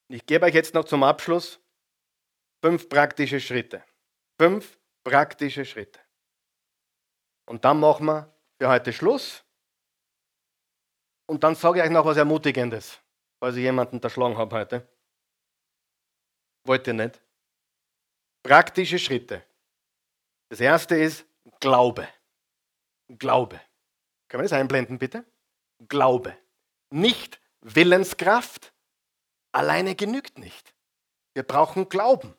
Ich 0.08 0.26
gebe 0.26 0.46
euch 0.46 0.54
jetzt 0.54 0.74
noch 0.74 0.86
zum 0.86 1.04
Abschluss 1.04 1.60
fünf 2.62 2.90
praktische 2.90 3.40
Schritte. 3.40 3.84
Fünf 4.40 4.80
praktische 5.04 5.66
Schritte. 5.66 6.00
Und 7.48 7.64
dann 7.64 7.80
machen 7.80 8.08
wir 8.08 8.36
für 8.60 8.70
heute 8.70 8.92
Schluss. 8.92 9.45
Und 11.28 11.44
dann 11.44 11.56
sage 11.56 11.80
ich 11.80 11.86
euch 11.86 11.92
noch 11.92 12.06
was 12.06 12.18
Ermutigendes, 12.18 13.00
falls 13.40 13.56
ich 13.56 13.64
jemanden 13.64 14.02
erschlagen 14.02 14.38
habe 14.38 14.56
heute. 14.56 14.88
Wollt 16.66 16.88
ihr 16.88 16.94
nicht? 16.94 17.22
Praktische 18.44 19.00
Schritte. 19.00 19.44
Das 20.50 20.60
erste 20.60 20.96
ist 20.96 21.26
Glaube. 21.60 22.08
Glaube. 23.08 23.60
Können 24.28 24.44
wir 24.44 24.50
das 24.50 24.54
einblenden, 24.54 25.00
bitte? 25.00 25.26
Glaube. 25.88 26.38
Nicht 26.90 27.40
Willenskraft. 27.62 28.74
Alleine 29.52 29.96
genügt 29.96 30.38
nicht. 30.38 30.76
Wir 31.34 31.44
brauchen 31.44 31.90
Glauben. 31.90 32.36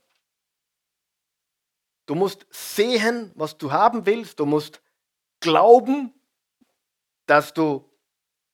Du 2.07 2.14
musst 2.14 2.47
sehen, 2.51 3.32
was 3.34 3.59
du 3.59 3.72
haben 3.72 4.07
willst. 4.07 4.39
Du 4.39 4.47
musst 4.47 4.80
glauben, 5.41 6.14
dass 7.26 7.53
du 7.53 7.89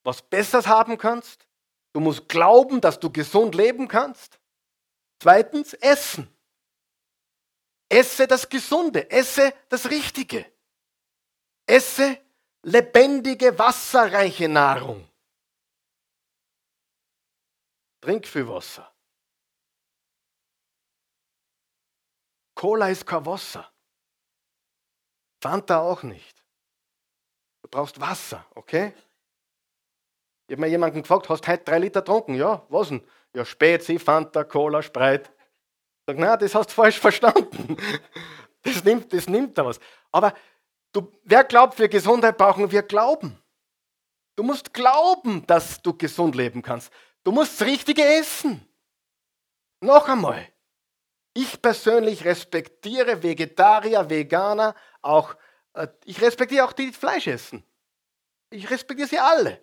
was 0.03 0.23
Besseres 0.23 0.67
haben 0.67 0.99
kannst. 0.99 1.47
Du 1.93 2.01
musst 2.01 2.29
glauben, 2.29 2.81
dass 2.81 2.99
du 2.99 3.11
gesund 3.11 3.55
leben 3.55 3.89
kannst. 3.89 4.41
Zweitens, 5.21 5.75
essen. 5.75 6.29
Esse 7.89 8.27
das 8.27 8.49
Gesunde, 8.49 9.11
esse 9.11 9.53
das 9.69 9.91
Richtige. 9.91 10.51
Esse 11.67 12.19
lebendige, 12.63 13.59
wasserreiche 13.59 14.49
Nahrung. 14.49 15.07
Trink 18.01 18.27
viel 18.27 18.49
Wasser. 18.49 18.93
Cola 22.55 22.89
ist 22.89 23.07
kein 23.07 23.25
Wasser. 23.27 23.71
Fanta 25.41 25.81
auch 25.81 26.03
nicht. 26.03 26.45
Du 27.63 27.69
brauchst 27.69 28.01
Wasser, 28.01 28.47
okay? 28.55 28.95
Ich 30.53 30.55
habe 30.55 30.67
mir 30.67 30.71
jemanden 30.71 31.01
gefragt, 31.01 31.31
hast 31.31 31.47
du 31.47 31.49
heute 31.51 31.65
drei 31.65 31.79
Liter 31.79 32.03
getrunken? 32.03 32.35
Ja, 32.35 32.67
was 32.69 32.89
denn? 32.89 33.01
Ja, 33.35 33.43
Spezi, 33.43 33.99
Fanta, 33.99 34.45
Cola, 34.45 34.83
Spreit. 34.83 35.31
Ich 35.31 36.05
sage, 36.07 36.21
na, 36.21 36.37
das 36.37 36.55
hast 36.55 36.69
du 36.69 36.75
falsch 36.75 37.01
verstanden. 37.01 37.79
Das 38.63 38.85
nimmt, 38.85 39.13
das 39.13 39.29
nimmt 39.29 39.59
da 39.59 39.65
was. 39.65 39.81
Aber 40.13 40.35
du, 40.93 41.11
wer 41.25 41.43
glaubt, 41.43 41.75
für 41.75 41.89
Gesundheit 41.89 42.37
brauchen 42.37 42.71
wir 42.71 42.83
Glauben. 42.83 43.43
Du 44.37 44.43
musst 44.45 44.73
glauben, 44.73 45.45
dass 45.47 45.83
du 45.83 45.97
gesund 45.97 46.37
leben 46.37 46.63
kannst. 46.63 46.93
Du 47.25 47.33
musst 47.33 47.61
das 47.61 47.67
Richtige 47.67 48.05
essen. 48.05 48.65
Noch 49.81 50.07
einmal. 50.09 50.47
Ich 51.35 51.61
persönlich 51.61 52.25
respektiere 52.25 53.23
Vegetarier, 53.23 54.09
Veganer, 54.09 54.77
auch, 55.01 55.35
äh, 55.73 55.89
ich 56.05 56.21
respektiere 56.21 56.67
auch 56.67 56.73
die, 56.73 56.93
die 56.93 56.93
Fleisch 56.93 57.27
essen. 57.27 57.65
Ich 58.51 58.71
respektiere 58.71 59.09
sie 59.09 59.19
alle. 59.19 59.61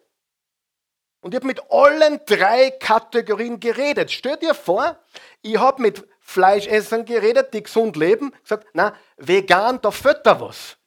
Und 1.22 1.34
ich 1.34 1.36
habe 1.36 1.48
mit 1.48 1.62
allen 1.72 2.24
drei 2.26 2.72
Kategorien 2.72 3.60
geredet. 3.60 4.12
Stell 4.12 4.38
dir 4.38 4.54
vor, 4.54 4.98
ich 5.42 5.58
habe 5.58 5.82
mit 5.82 6.08
Fleischessern 6.22 7.06
geredet, 7.06 7.54
die 7.54 7.64
gesund 7.64 7.96
leben, 7.98 8.32
gesagt, 8.42 8.68
na, 8.74 8.96
vegan, 9.18 9.82
da 9.82 9.92
fehlt 9.92 10.26
da 10.26 10.40
was. 10.40 10.78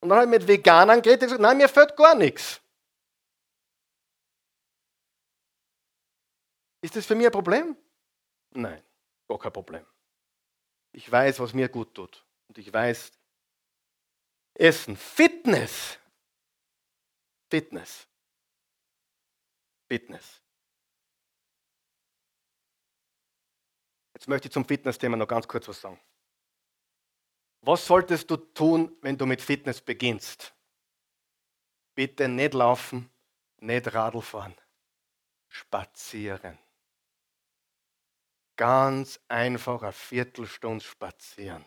Und 0.00 0.10
dann 0.10 0.18
habe 0.18 0.26
ich 0.26 0.38
mit 0.38 0.46
Veganern 0.46 1.02
geredet, 1.02 1.22
gesagt, 1.22 1.40
nein, 1.40 1.56
mir 1.56 1.68
fehlt 1.68 1.96
gar 1.96 2.14
nichts. 2.14 2.60
Ist 6.82 6.96
das 6.96 7.04
für 7.06 7.14
mich 7.14 7.26
ein 7.26 7.32
Problem? 7.32 7.76
Nein, 8.52 8.82
gar 9.28 9.38
kein 9.38 9.52
Problem. 9.52 9.84
Ich 10.92 11.10
weiß, 11.10 11.40
was 11.40 11.52
mir 11.52 11.68
gut 11.68 11.94
tut. 11.94 12.24
Und 12.48 12.58
ich 12.58 12.72
weiß, 12.72 13.12
Essen, 14.54 14.96
Fitness. 14.96 15.98
Fitness. 17.50 18.06
Fitness. 19.90 20.40
Jetzt 24.14 24.28
möchte 24.28 24.46
ich 24.46 24.52
zum 24.52 24.64
Fitness-Thema 24.64 25.16
noch 25.16 25.26
ganz 25.26 25.48
kurz 25.48 25.66
was 25.66 25.80
sagen. 25.80 26.00
Was 27.62 27.84
solltest 27.84 28.30
du 28.30 28.36
tun, 28.36 28.96
wenn 29.02 29.18
du 29.18 29.26
mit 29.26 29.42
Fitness 29.42 29.80
beginnst? 29.80 30.54
Bitte 31.96 32.28
nicht 32.28 32.54
laufen, 32.54 33.10
nicht 33.58 33.92
Radl 33.92 34.22
fahren, 34.22 34.54
spazieren. 35.48 36.56
Ganz 38.54 39.18
einfach 39.26 39.82
eine 39.82 39.92
Viertelstunde 39.92 40.84
spazieren. 40.84 41.66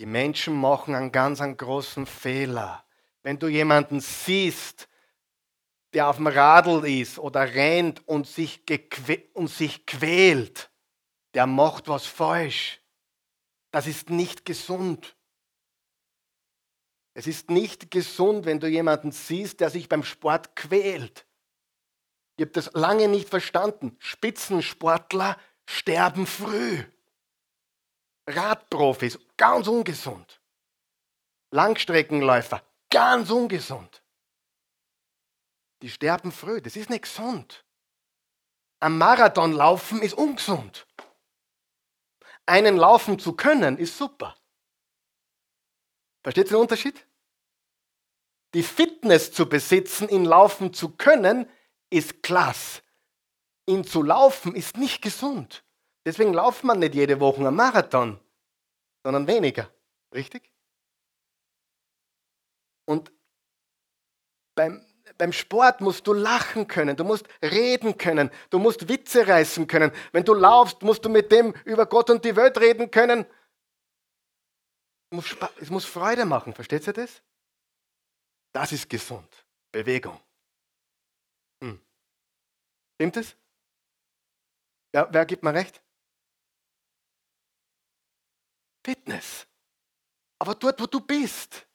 Die 0.00 0.06
Menschen 0.06 0.60
machen 0.60 0.96
einen 0.96 1.12
ganz 1.12 1.40
einen 1.40 1.56
großen 1.56 2.04
Fehler. 2.04 2.84
Wenn 3.22 3.38
du 3.38 3.46
jemanden 3.46 4.00
siehst, 4.00 4.89
der 5.92 6.08
auf 6.08 6.16
dem 6.16 6.26
Radl 6.26 6.86
ist 6.86 7.18
oder 7.18 7.54
rennt 7.54 8.06
und 8.06 8.26
sich, 8.26 8.62
und 9.34 9.48
sich 9.48 9.86
quält, 9.86 10.70
der 11.34 11.46
macht 11.46 11.88
was 11.88 12.06
falsch. 12.06 12.80
Das 13.70 13.86
ist 13.86 14.10
nicht 14.10 14.44
gesund. 14.44 15.16
Es 17.14 17.26
ist 17.26 17.50
nicht 17.50 17.90
gesund, 17.90 18.46
wenn 18.46 18.60
du 18.60 18.68
jemanden 18.68 19.12
siehst, 19.12 19.60
der 19.60 19.70
sich 19.70 19.88
beim 19.88 20.04
Sport 20.04 20.54
quält. 20.56 21.26
Ich 22.36 22.42
habe 22.42 22.52
das 22.52 22.72
lange 22.72 23.08
nicht 23.08 23.28
verstanden. 23.28 23.96
Spitzensportler 23.98 25.36
sterben 25.66 26.26
früh. 26.26 26.82
Radprofis, 28.26 29.18
ganz 29.36 29.66
ungesund. 29.66 30.40
Langstreckenläufer, 31.50 32.62
ganz 32.90 33.30
ungesund. 33.30 33.99
Die 35.82 35.90
sterben 35.90 36.32
früh, 36.32 36.60
das 36.60 36.76
ist 36.76 36.90
nicht 36.90 37.02
gesund. 37.02 37.64
Am 38.80 38.98
Marathon 38.98 39.52
laufen 39.52 40.02
ist 40.02 40.14
ungesund. 40.14 40.86
Einen 42.46 42.76
laufen 42.76 43.18
zu 43.18 43.34
können, 43.34 43.78
ist 43.78 43.96
super. 43.96 44.36
Versteht 46.22 46.46
ihr 46.46 46.56
den 46.56 46.62
Unterschied? 46.62 47.06
Die 48.54 48.62
Fitness 48.62 49.32
zu 49.32 49.48
besitzen, 49.48 50.08
ihn 50.08 50.24
laufen 50.24 50.74
zu 50.74 50.96
können, 50.96 51.48
ist 51.88 52.22
klasse. 52.22 52.82
Ihn 53.66 53.84
zu 53.84 54.02
laufen 54.02 54.56
ist 54.56 54.76
nicht 54.76 55.02
gesund. 55.02 55.64
Deswegen 56.04 56.32
lauft 56.32 56.64
man 56.64 56.78
nicht 56.78 56.94
jede 56.94 57.20
Woche 57.20 57.40
einen 57.40 57.54
Marathon, 57.54 58.18
sondern 59.04 59.26
weniger. 59.26 59.72
Richtig? 60.12 60.52
Und 62.86 63.12
beim, 64.56 64.84
beim 65.20 65.34
Sport 65.34 65.82
musst 65.82 66.06
du 66.06 66.14
lachen 66.14 66.66
können, 66.66 66.96
du 66.96 67.04
musst 67.04 67.28
reden 67.42 67.98
können, 67.98 68.30
du 68.48 68.58
musst 68.58 68.88
Witze 68.88 69.28
reißen 69.28 69.66
können. 69.66 69.92
Wenn 70.12 70.24
du 70.24 70.32
laufst, 70.32 70.80
musst 70.80 71.04
du 71.04 71.10
mit 71.10 71.30
dem 71.30 71.52
über 71.66 71.84
Gott 71.84 72.08
und 72.08 72.24
die 72.24 72.36
Welt 72.36 72.56
reden 72.58 72.90
können. 72.90 73.26
Es 75.60 75.68
muss 75.68 75.84
Freude 75.84 76.24
machen, 76.24 76.54
versteht 76.54 76.86
ihr 76.86 76.94
das? 76.94 77.22
Das 78.52 78.72
ist 78.72 78.88
gesund. 78.88 79.28
Bewegung. 79.70 80.18
Hm. 81.62 81.78
Stimmt 82.94 83.18
es? 83.18 83.36
Ja, 84.94 85.06
wer 85.12 85.26
gibt 85.26 85.42
mir 85.42 85.52
recht? 85.52 85.82
Fitness. 88.86 89.46
Aber 90.38 90.54
dort, 90.54 90.80
wo 90.80 90.86
du 90.86 90.98
bist. 90.98 91.66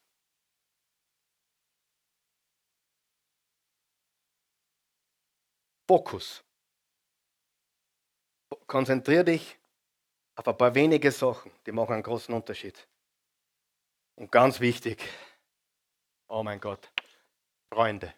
Fokus. 5.88 6.44
Konzentrier 8.68 9.24
dich 9.24 9.58
auf 10.36 10.48
ein 10.48 10.58
paar 10.58 10.74
wenige 10.74 11.12
Sachen, 11.12 11.52
die 11.66 11.72
machen 11.72 11.94
einen 11.94 12.04
großen 12.04 12.34
Unterschied. 12.34 12.88
Und 14.16 14.32
ganz 14.32 14.60
wichtig, 14.60 15.04
oh 16.28 16.44
mein 16.44 16.60
Gott, 16.60 16.90
Freunde. 17.72 18.14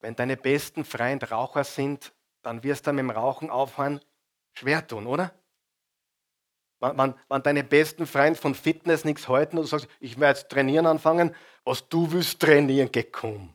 Wenn 0.00 0.16
deine 0.16 0.36
besten 0.36 0.84
Freunde 0.84 1.30
Raucher 1.30 1.64
sind, 1.64 2.12
dann 2.42 2.62
wirst 2.62 2.86
du 2.86 2.92
mit 2.92 3.00
dem 3.00 3.10
Rauchen 3.10 3.50
aufhören 3.50 4.00
schwer 4.54 4.86
tun, 4.86 5.06
oder? 5.06 5.32
Wenn, 6.80 7.14
wenn 7.28 7.42
deine 7.42 7.62
besten 7.62 8.06
Freunde 8.06 8.38
von 8.38 8.56
Fitness 8.56 9.04
nichts 9.04 9.28
halten 9.28 9.56
und 9.56 9.64
du 9.64 9.68
sagst, 9.68 9.88
ich 10.00 10.18
werde 10.18 10.40
jetzt 10.40 10.50
trainieren 10.50 10.86
anfangen, 10.86 11.34
was 11.64 11.88
du 11.88 12.10
willst 12.10 12.40
trainieren, 12.40 12.90
geh 12.90 13.04
komm. 13.04 13.54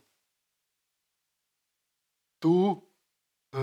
Du, 2.40 2.88
äh, 3.52 3.58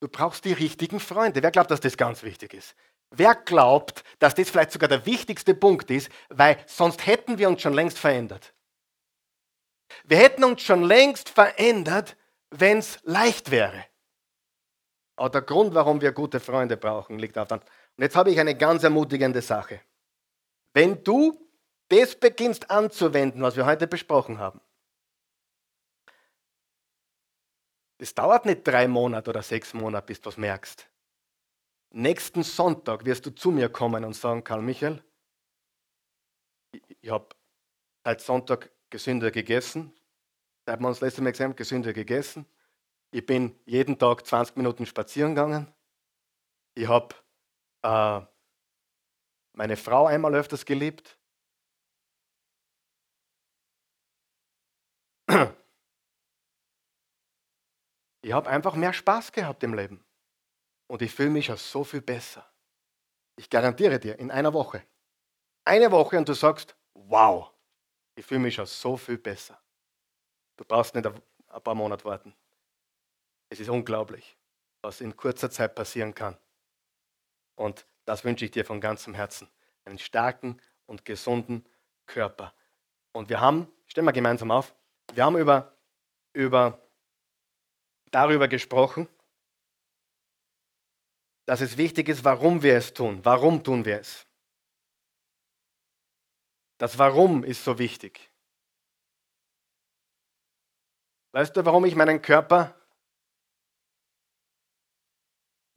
du 0.00 0.08
brauchst 0.08 0.44
die 0.44 0.52
richtigen 0.52 1.00
Freunde. 1.00 1.42
Wer 1.42 1.50
glaubt, 1.50 1.70
dass 1.70 1.80
das 1.80 1.96
ganz 1.96 2.22
wichtig 2.22 2.54
ist? 2.54 2.74
Wer 3.10 3.34
glaubt, 3.34 4.04
dass 4.18 4.34
das 4.34 4.50
vielleicht 4.50 4.72
sogar 4.72 4.88
der 4.88 5.06
wichtigste 5.06 5.54
Punkt 5.54 5.90
ist, 5.90 6.10
weil 6.28 6.58
sonst 6.66 7.06
hätten 7.06 7.38
wir 7.38 7.48
uns 7.48 7.62
schon 7.62 7.74
längst 7.74 7.98
verändert. 7.98 8.52
Wir 10.04 10.18
hätten 10.18 10.44
uns 10.44 10.62
schon 10.62 10.82
längst 10.82 11.28
verändert, 11.28 12.16
wenn 12.50 12.78
es 12.78 12.98
leicht 13.04 13.50
wäre. 13.50 13.84
Aber 15.16 15.30
der 15.30 15.42
Grund, 15.42 15.74
warum 15.74 16.00
wir 16.00 16.12
gute 16.12 16.40
Freunde 16.40 16.76
brauchen, 16.76 17.18
liegt 17.18 17.36
daran. 17.36 17.60
Und 17.60 18.02
jetzt 18.02 18.16
habe 18.16 18.30
ich 18.30 18.38
eine 18.38 18.56
ganz 18.56 18.82
ermutigende 18.82 19.40
Sache. 19.40 19.80
Wenn 20.74 21.02
du 21.02 21.40
das 21.88 22.16
beginnst 22.16 22.70
anzuwenden, 22.70 23.40
was 23.40 23.56
wir 23.56 23.64
heute 23.64 23.86
besprochen 23.86 24.38
haben, 24.38 24.60
das 27.98 28.14
dauert 28.14 28.44
nicht 28.44 28.66
drei 28.66 28.88
Monate 28.88 29.30
oder 29.30 29.42
sechs 29.42 29.72
Monate, 29.74 30.06
bis 30.06 30.20
du 30.20 30.28
es 30.28 30.36
merkst. 30.36 30.88
Nächsten 31.90 32.42
Sonntag 32.42 33.04
wirst 33.04 33.24
du 33.26 33.30
zu 33.30 33.50
mir 33.50 33.68
kommen 33.68 34.04
und 34.04 34.14
sagen, 34.14 34.44
Karl 34.44 34.60
Michael, 34.60 35.02
ich, 37.00 37.10
habe 37.10 37.28
seit 38.04 38.20
Sonntag 38.20 38.70
gesünder 38.90 39.30
gegessen, 39.30 39.94
seit 40.66 40.80
wir 40.80 40.88
uns 40.88 41.00
letztes 41.00 41.22
Mal 41.22 41.30
gesehen 41.30 41.48
haben, 41.50 41.56
gesünder 41.56 41.92
gegessen. 41.92 42.44
Ich 43.12 43.24
bin 43.24 43.58
jeden 43.64 43.98
Tag 43.98 44.26
20 44.26 44.56
Minuten 44.56 44.84
spazieren 44.84 45.34
gegangen. 45.34 45.72
Ich 46.74 46.86
habe 46.88 47.14
äh, 47.82 48.20
meine 49.54 49.76
Frau 49.76 50.06
einmal 50.06 50.34
öfters 50.34 50.66
geliebt. 50.66 51.18
Ich 58.26 58.32
habe 58.32 58.50
einfach 58.50 58.74
mehr 58.74 58.92
Spaß 58.92 59.30
gehabt 59.30 59.62
im 59.62 59.72
Leben. 59.72 60.04
Und 60.88 61.00
ich 61.00 61.14
fühle 61.14 61.30
mich 61.30 61.46
ja 61.46 61.56
so 61.56 61.84
viel 61.84 62.00
besser. 62.00 62.44
Ich 63.36 63.48
garantiere 63.48 64.00
dir, 64.00 64.18
in 64.18 64.32
einer 64.32 64.52
Woche. 64.52 64.82
Eine 65.64 65.92
Woche 65.92 66.18
und 66.18 66.28
du 66.28 66.34
sagst, 66.34 66.74
wow, 66.94 67.52
ich 68.16 68.26
fühle 68.26 68.40
mich 68.40 68.56
ja 68.56 68.66
so 68.66 68.96
viel 68.96 69.16
besser. 69.16 69.62
Du 70.56 70.64
brauchst 70.64 70.96
nicht 70.96 71.06
ein 71.06 71.62
paar 71.62 71.76
Monate 71.76 72.04
warten. 72.04 72.34
Es 73.48 73.60
ist 73.60 73.68
unglaublich, 73.68 74.36
was 74.82 75.00
in 75.00 75.16
kurzer 75.16 75.48
Zeit 75.48 75.76
passieren 75.76 76.12
kann. 76.12 76.36
Und 77.54 77.86
Das 78.06 78.24
wünsche 78.24 78.44
ich 78.44 78.50
dir 78.50 78.64
von 78.64 78.80
ganzem 78.80 79.14
Herzen. 79.14 79.48
Einen 79.84 79.98
starken 79.98 80.60
und 80.86 81.04
gesunden 81.04 81.64
Körper. 82.06 82.52
Und 83.12 83.28
wir 83.28 83.40
haben, 83.40 83.72
stellen 83.86 84.04
wir 84.04 84.12
gemeinsam 84.12 84.50
auf, 84.50 84.74
wir 85.12 85.24
haben 85.24 85.38
über, 85.38 85.76
über, 86.32 86.85
darüber 88.10 88.48
gesprochen, 88.48 89.08
dass 91.46 91.60
es 91.60 91.76
wichtig 91.76 92.08
ist, 92.08 92.24
warum 92.24 92.62
wir 92.62 92.76
es 92.76 92.92
tun. 92.92 93.24
Warum 93.24 93.62
tun 93.62 93.84
wir 93.84 94.00
es? 94.00 94.26
Das 96.78 96.98
Warum 96.98 97.44
ist 97.44 97.64
so 97.64 97.78
wichtig. 97.78 98.30
Weißt 101.32 101.56
du, 101.56 101.64
warum 101.64 101.84
ich 101.84 101.94
meinen 101.94 102.20
Körper 102.20 102.74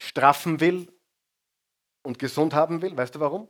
straffen 0.00 0.60
will 0.60 0.92
und 2.02 2.18
gesund 2.18 2.54
haben 2.54 2.82
will? 2.82 2.96
Weißt 2.96 3.14
du 3.14 3.20
warum? 3.20 3.48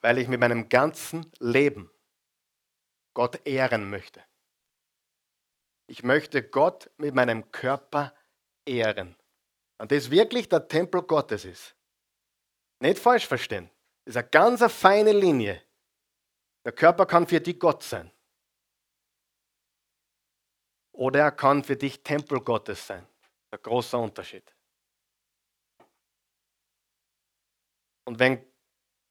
Weil 0.00 0.18
ich 0.18 0.28
mit 0.28 0.40
meinem 0.40 0.68
ganzen 0.68 1.30
Leben 1.38 1.90
Gott 3.14 3.46
ehren 3.46 3.88
möchte. 3.88 4.24
Ich 5.92 6.02
möchte 6.02 6.42
Gott 6.42 6.90
mit 6.96 7.14
meinem 7.14 7.52
Körper 7.52 8.14
ehren. 8.64 9.14
Und 9.76 9.92
das 9.92 10.10
wirklich 10.10 10.48
der 10.48 10.66
Tempel 10.66 11.02
Gottes 11.02 11.44
ist. 11.44 11.76
Nicht 12.80 12.98
falsch 12.98 13.26
verstehen. 13.26 13.70
Das 14.06 14.12
ist 14.12 14.16
eine 14.16 14.30
ganz 14.30 14.72
feine 14.72 15.12
Linie. 15.12 15.62
Der 16.64 16.72
Körper 16.72 17.04
kann 17.04 17.26
für 17.26 17.42
dich 17.42 17.60
Gott 17.60 17.82
sein. 17.82 18.10
Oder 20.92 21.20
er 21.20 21.32
kann 21.32 21.62
für 21.62 21.76
dich 21.76 22.02
Tempel 22.02 22.40
Gottes 22.40 22.86
sein. 22.86 23.06
Ein 23.50 23.60
großer 23.60 23.98
Unterschied. 23.98 24.50
Und 28.06 28.18
wenn, 28.18 28.42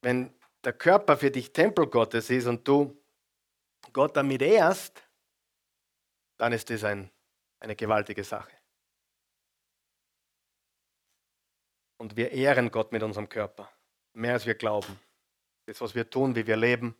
wenn 0.01 0.33
der 0.63 0.73
Körper 0.73 1.15
für 1.15 1.29
dich 1.29 1.53
Tempel 1.53 1.85
Gottes 1.85 2.31
ist 2.31 2.47
und 2.47 2.67
du 2.67 2.99
Gott 3.93 4.17
damit 4.17 4.41
ehrst, 4.41 5.03
dann 6.41 6.53
ist 6.53 6.71
das 6.71 6.83
ein, 6.83 7.11
eine 7.59 7.75
gewaltige 7.75 8.23
Sache. 8.23 8.51
Und 11.97 12.15
wir 12.15 12.31
ehren 12.31 12.71
Gott 12.71 12.91
mit 12.91 13.03
unserem 13.03 13.29
Körper, 13.29 13.71
mehr 14.13 14.33
als 14.33 14.47
wir 14.47 14.55
glauben. 14.55 14.99
Das, 15.67 15.79
was 15.81 15.93
wir 15.93 16.09
tun, 16.09 16.35
wie 16.35 16.47
wir 16.47 16.57
leben. 16.57 16.95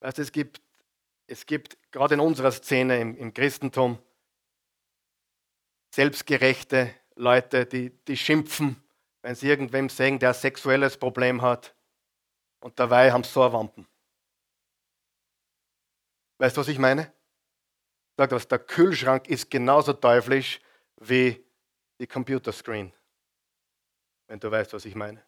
Weißt, 0.00 0.18
es 0.18 0.32
gibt, 0.32 0.62
es 1.26 1.44
gibt 1.44 1.76
gerade 1.92 2.14
in 2.14 2.20
unserer 2.20 2.52
Szene 2.52 2.98
im, 3.02 3.14
im 3.18 3.34
Christentum 3.34 3.98
selbstgerechte 5.94 6.94
Leute, 7.16 7.66
die, 7.66 7.90
die 7.90 8.16
schimpfen, 8.16 8.82
wenn 9.20 9.34
sie 9.34 9.48
irgendwem 9.48 9.90
sagen, 9.90 10.18
der 10.18 10.30
ein 10.30 10.34
sexuelles 10.34 10.96
Problem 10.96 11.42
hat. 11.42 11.74
Und 12.60 12.80
dabei 12.80 13.12
haben 13.12 13.24
sie 13.24 13.30
so 13.30 13.52
Wampen. 13.52 13.86
Weißt 16.38 16.56
du, 16.56 16.60
was 16.60 16.68
ich 16.68 16.78
meine? 16.78 17.12
Sagt 18.16 18.32
was, 18.32 18.48
der 18.48 18.58
Kühlschrank 18.58 19.28
ist 19.28 19.50
genauso 19.50 19.92
teuflisch 19.92 20.60
wie 20.96 21.44
die 21.98 22.06
Computerscreen. 22.06 22.92
Wenn 24.28 24.40
du 24.40 24.50
weißt, 24.50 24.72
was 24.72 24.84
ich 24.84 24.94
meine. 24.94 25.24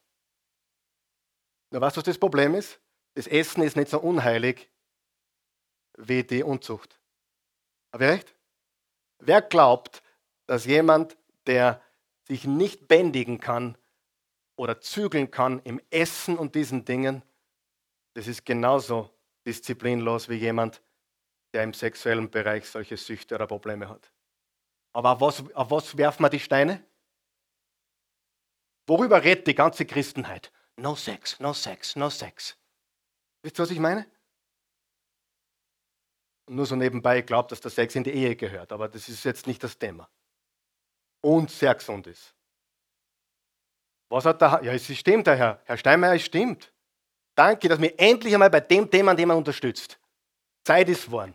Na, 1.70 1.80
weißt 1.80 1.96
du, 1.96 1.98
was 1.98 2.04
das 2.04 2.18
Problem 2.18 2.54
ist? 2.54 2.80
Das 3.14 3.26
Essen 3.26 3.62
ist 3.62 3.76
nicht 3.76 3.88
so 3.88 4.00
unheilig 4.00 4.70
wie 5.96 6.22
die 6.22 6.42
Unzucht. 6.42 7.00
Habe 7.92 8.04
ich 8.04 8.10
recht? 8.10 8.34
Wer 9.18 9.42
glaubt, 9.42 10.02
dass 10.46 10.66
jemand, 10.66 11.16
der 11.46 11.82
sich 12.24 12.44
nicht 12.44 12.88
bändigen 12.88 13.40
kann 13.40 13.78
oder 14.56 14.80
zügeln 14.80 15.30
kann 15.30 15.60
im 15.60 15.80
Essen 15.90 16.36
und 16.36 16.54
diesen 16.54 16.84
Dingen, 16.84 17.22
das 18.14 18.26
ist 18.26 18.44
genauso 18.44 19.10
disziplinlos 19.46 20.28
wie 20.28 20.34
jemand, 20.34 20.82
der 21.56 21.64
im 21.64 21.72
sexuellen 21.72 22.30
Bereich 22.30 22.68
solche 22.68 22.98
Süchte 22.98 23.34
oder 23.34 23.46
Probleme 23.46 23.88
hat. 23.88 24.12
Aber 24.92 25.12
auf 25.12 25.20
was, 25.20 25.54
auf 25.54 25.70
was 25.70 25.96
werfen 25.96 26.22
wir 26.22 26.30
die 26.30 26.38
Steine? 26.38 26.84
Worüber 28.86 29.24
redet 29.24 29.46
die 29.46 29.54
ganze 29.54 29.86
Christenheit? 29.86 30.52
No 30.76 30.94
Sex, 30.94 31.40
no 31.40 31.54
Sex, 31.54 31.96
no 31.96 32.10
Sex. 32.10 32.56
Wisst 33.42 33.58
ihr, 33.58 33.62
was 33.62 33.70
ich 33.70 33.78
meine? 33.78 34.06
nur 36.48 36.66
so 36.66 36.76
nebenbei 36.76 37.22
glaubt, 37.22 37.50
dass 37.52 37.60
der 37.60 37.70
Sex 37.70 37.94
in 37.94 38.04
die 38.04 38.12
Ehe 38.12 38.36
gehört, 38.36 38.72
aber 38.72 38.88
das 38.88 39.08
ist 39.08 39.24
jetzt 39.24 39.46
nicht 39.46 39.62
das 39.64 39.78
Thema. 39.78 40.08
Und 41.20 41.50
sehr 41.50 41.74
gesund 41.74 42.06
ist. 42.06 42.34
Was 44.08 44.24
hat 44.24 44.40
der, 44.40 44.60
ja, 44.62 44.72
es 44.72 44.86
stimmt, 44.96 45.26
der 45.26 45.36
Herr, 45.36 45.60
Herr 45.64 45.76
Steinmeier, 45.76 46.14
es 46.14 46.24
stimmt. 46.24 46.72
Danke, 47.34 47.68
dass 47.68 47.80
mir 47.80 47.98
endlich 47.98 48.32
einmal 48.32 48.50
bei 48.50 48.60
dem 48.60 48.88
Thema, 48.88 49.10
an 49.10 49.16
dem 49.16 49.28
man 49.28 49.36
unterstützt. 49.36 49.98
Zeit 50.62 50.88
ist 50.88 51.10
worden. 51.10 51.34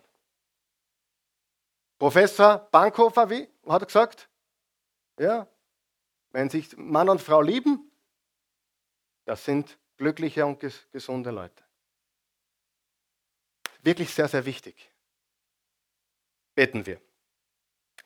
Professor 2.02 2.68
Bankhofer, 2.72 3.30
wie 3.30 3.48
hat 3.68 3.84
er 3.84 3.86
gesagt? 3.86 4.28
Ja, 5.20 5.48
wenn 6.32 6.50
sich 6.50 6.76
Mann 6.76 7.10
und 7.10 7.22
Frau 7.22 7.44
lieben, 7.44 7.92
das 9.26 9.46
sind 9.46 9.78
glückliche 9.98 10.44
und 10.48 10.60
gesunde 10.92 11.30
Leute. 11.30 11.64
Wirklich 13.84 14.12
sehr, 14.16 14.28
sehr 14.28 14.48
wichtig. 14.48 14.92
Beten 16.56 16.88
wir. 16.88 17.00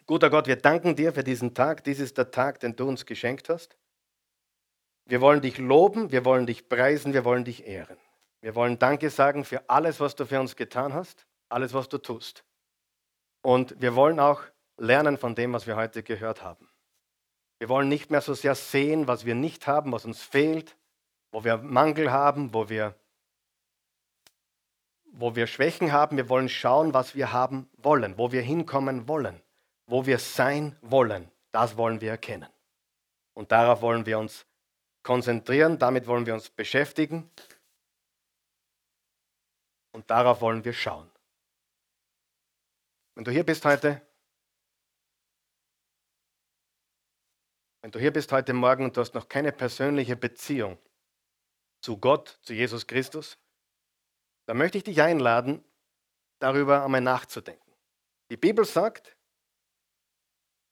Guter 0.05 0.29
Gott, 0.29 0.47
wir 0.47 0.57
danken 0.57 0.97
dir 0.97 1.13
für 1.13 1.23
diesen 1.23 1.53
Tag. 1.53 1.85
Dies 1.85 2.01
ist 2.01 2.17
der 2.17 2.31
Tag, 2.31 2.59
den 2.59 2.75
du 2.75 2.89
uns 2.89 3.05
geschenkt 3.05 3.47
hast. 3.47 3.77
Wir 5.05 5.21
wollen 5.21 5.39
dich 5.39 5.57
loben, 5.57 6.11
wir 6.11 6.25
wollen 6.25 6.45
dich 6.45 6.67
preisen, 6.67 7.13
wir 7.13 7.23
wollen 7.23 7.45
dich 7.45 7.65
ehren. 7.65 7.97
Wir 8.41 8.55
wollen 8.55 8.77
Danke 8.77 9.09
sagen 9.09 9.45
für 9.45 9.69
alles, 9.69 10.01
was 10.01 10.15
du 10.15 10.25
für 10.25 10.41
uns 10.41 10.57
getan 10.57 10.93
hast, 10.93 11.25
alles, 11.47 11.73
was 11.73 11.87
du 11.87 11.97
tust. 11.97 12.43
Und 13.45 13.79
wir 13.79 13.93
wollen 13.95 14.19
auch 14.19 14.41
lernen 14.77 15.19
von 15.19 15.35
dem, 15.35 15.53
was 15.53 15.67
wir 15.67 15.75
heute 15.75 16.01
gehört 16.01 16.41
haben. 16.41 16.67
Wir 17.59 17.69
wollen 17.69 17.87
nicht 17.87 18.09
mehr 18.09 18.21
so 18.21 18.33
sehr 18.33 18.55
sehen, 18.55 19.07
was 19.07 19.23
wir 19.23 19.35
nicht 19.35 19.67
haben, 19.67 19.91
was 19.91 20.03
uns 20.03 20.19
fehlt, 20.19 20.75
wo 21.31 21.43
wir 21.43 21.57
Mangel 21.57 22.11
haben, 22.11 22.55
wo 22.55 22.69
wir, 22.69 22.95
wo 25.11 25.35
wir 25.35 25.45
Schwächen 25.45 25.91
haben. 25.91 26.17
Wir 26.17 26.27
wollen 26.27 26.49
schauen, 26.49 26.95
was 26.95 27.13
wir 27.13 27.33
haben 27.33 27.69
wollen, 27.77 28.17
wo 28.17 28.31
wir 28.31 28.41
hinkommen 28.41 29.07
wollen, 29.07 29.39
wo 29.85 30.07
wir 30.07 30.17
sein 30.17 30.75
wollen. 30.81 31.29
Das 31.51 31.77
wollen 31.77 32.01
wir 32.01 32.09
erkennen. 32.09 32.49
Und 33.35 33.51
darauf 33.51 33.83
wollen 33.83 34.07
wir 34.07 34.17
uns 34.17 34.47
konzentrieren, 35.03 35.77
damit 35.77 36.07
wollen 36.07 36.25
wir 36.25 36.33
uns 36.33 36.49
beschäftigen 36.49 37.29
und 39.91 40.09
darauf 40.09 40.41
wollen 40.41 40.65
wir 40.65 40.73
schauen. 40.73 41.11
Wenn 43.15 43.23
du 43.23 43.31
hier 43.31 43.45
bist 43.45 43.63
heute, 43.63 44.01
wenn 47.81 47.91
du 47.91 47.99
hier 47.99 48.11
bist 48.11 48.31
heute 48.33 48.53
Morgen 48.53 48.83
und 48.83 48.97
du 48.97 49.01
hast 49.01 49.13
noch 49.13 49.29
keine 49.29 49.53
persönliche 49.53 50.17
Beziehung 50.17 50.77
zu 51.81 51.97
Gott, 51.97 52.39
zu 52.41 52.53
Jesus 52.53 52.85
Christus, 52.85 53.37
dann 54.47 54.57
möchte 54.57 54.77
ich 54.77 54.83
dich 54.83 55.01
einladen, 55.01 55.63
darüber 56.39 56.83
einmal 56.83 57.01
nachzudenken. 57.01 57.73
Die 58.29 58.37
Bibel 58.37 58.65
sagt, 58.65 59.15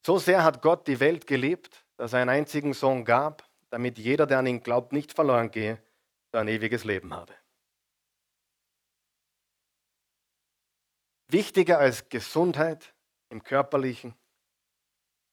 so 0.06 0.20
sehr 0.20 0.44
hat 0.44 0.62
Gott 0.62 0.86
die 0.88 1.00
Welt 1.00 1.26
geliebt, 1.28 1.86
dass 1.96 2.12
er 2.12 2.20
einen 2.20 2.30
einzigen 2.30 2.74
Sohn 2.74 3.06
gab, 3.06 3.50
damit 3.70 3.98
jeder, 3.98 4.28
der 4.28 4.40
an 4.40 4.48
ihn 4.48 4.62
glaubt, 4.62 4.92
nicht 4.92 5.14
verloren 5.14 5.50
gehe, 5.50 5.82
sondern 6.32 6.50
ewiges 6.50 6.84
Leben 6.84 7.14
habe. 7.14 7.34
Wichtiger 11.28 11.80
als 11.80 12.10
Gesundheit 12.10 12.94
im 13.30 13.44
körperlichen 13.44 14.14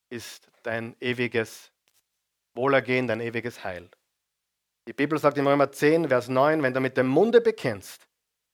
ist 0.09 0.51
dein 0.63 0.97
ewiges 1.01 1.73
Wohlergehen, 2.55 3.07
dein 3.07 3.21
ewiges 3.21 3.65
Heil. 3.65 3.91
Die 4.89 4.93
Bibel 4.93 5.19
sagt 5.19 5.39
im 5.39 5.47
Römer 5.47 5.71
10, 5.71 6.09
Vers 6.09 6.29
9, 6.29 6.63
wenn 6.63 6.75
du 6.75 6.81
mit 6.81 6.97
dem 6.97 7.07
Munde 7.07 7.41
bekennst, 7.41 8.09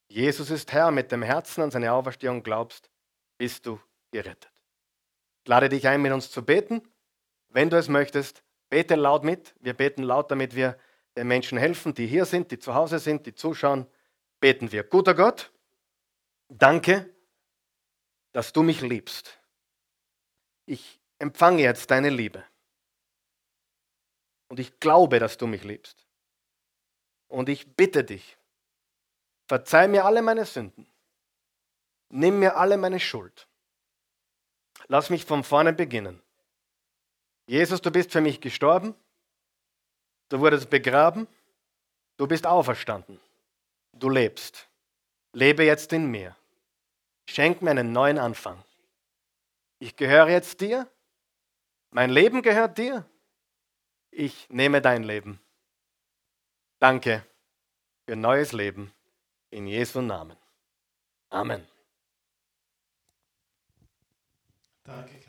Jesus 0.08 0.50
ist 0.50 0.72
Herr, 0.72 0.90
mit 0.90 1.10
dem 1.10 1.22
Herzen 1.22 1.62
an 1.62 1.70
seine 1.70 1.92
Auferstehung 1.92 2.42
glaubst, 2.42 2.90
bist 3.38 3.66
du 3.66 3.80
gerettet. 4.10 4.52
Ich 5.44 5.48
lade 5.48 5.68
dich 5.68 5.86
ein, 5.88 6.02
mit 6.02 6.12
uns 6.12 6.30
zu 6.30 6.44
beten. 6.44 6.82
Wenn 7.48 7.70
du 7.70 7.76
es 7.76 7.88
möchtest, 7.88 8.42
bete 8.68 8.94
laut 8.96 9.24
mit. 9.24 9.54
Wir 9.60 9.74
beten 9.74 10.02
laut, 10.02 10.30
damit 10.30 10.54
wir 10.54 10.78
den 11.16 11.28
Menschen 11.28 11.58
helfen, 11.58 11.94
die 11.94 12.06
hier 12.06 12.24
sind, 12.24 12.50
die 12.50 12.58
zu 12.58 12.74
Hause 12.74 12.98
sind, 12.98 13.26
die 13.26 13.34
zuschauen. 13.34 13.86
Beten 14.40 14.70
wir. 14.72 14.84
Guter 14.84 15.14
Gott, 15.14 15.52
danke, 16.48 17.14
dass 18.36 18.52
du 18.52 18.62
mich 18.62 18.82
liebst. 18.82 19.40
Ich 20.66 21.00
empfange 21.18 21.62
jetzt 21.62 21.90
deine 21.90 22.10
Liebe. 22.10 22.44
Und 24.48 24.60
ich 24.60 24.78
glaube, 24.78 25.18
dass 25.20 25.38
du 25.38 25.46
mich 25.46 25.64
liebst. 25.64 26.06
Und 27.28 27.48
ich 27.48 27.76
bitte 27.76 28.04
dich, 28.04 28.36
verzeih 29.48 29.88
mir 29.88 30.04
alle 30.04 30.20
meine 30.20 30.44
Sünden. 30.44 30.86
Nimm 32.10 32.38
mir 32.40 32.58
alle 32.58 32.76
meine 32.76 33.00
Schuld. 33.00 33.48
Lass 34.86 35.08
mich 35.08 35.24
von 35.24 35.42
vorne 35.42 35.72
beginnen. 35.72 36.20
Jesus, 37.46 37.80
du 37.80 37.90
bist 37.90 38.12
für 38.12 38.20
mich 38.20 38.42
gestorben, 38.42 38.94
du 40.28 40.40
wurdest 40.40 40.68
begraben, 40.68 41.26
du 42.18 42.26
bist 42.26 42.46
auferstanden, 42.46 43.18
du 43.94 44.10
lebst. 44.10 44.68
Lebe 45.32 45.64
jetzt 45.64 45.94
in 45.94 46.10
mir. 46.10 46.36
Schenk 47.28 47.62
mir 47.62 47.70
einen 47.70 47.92
neuen 47.92 48.18
Anfang. 48.18 48.62
Ich 49.78 49.96
gehöre 49.96 50.28
jetzt 50.28 50.60
dir, 50.60 50.90
mein 51.90 52.10
Leben 52.10 52.42
gehört 52.42 52.78
dir, 52.78 53.04
ich 54.10 54.48
nehme 54.48 54.80
dein 54.80 55.02
Leben. 55.02 55.40
Danke 56.78 57.26
für 58.06 58.16
neues 58.16 58.52
Leben 58.52 58.92
in 59.50 59.66
Jesu 59.66 60.00
Namen. 60.00 60.36
Amen. 61.28 61.66
Danke. 64.84 65.25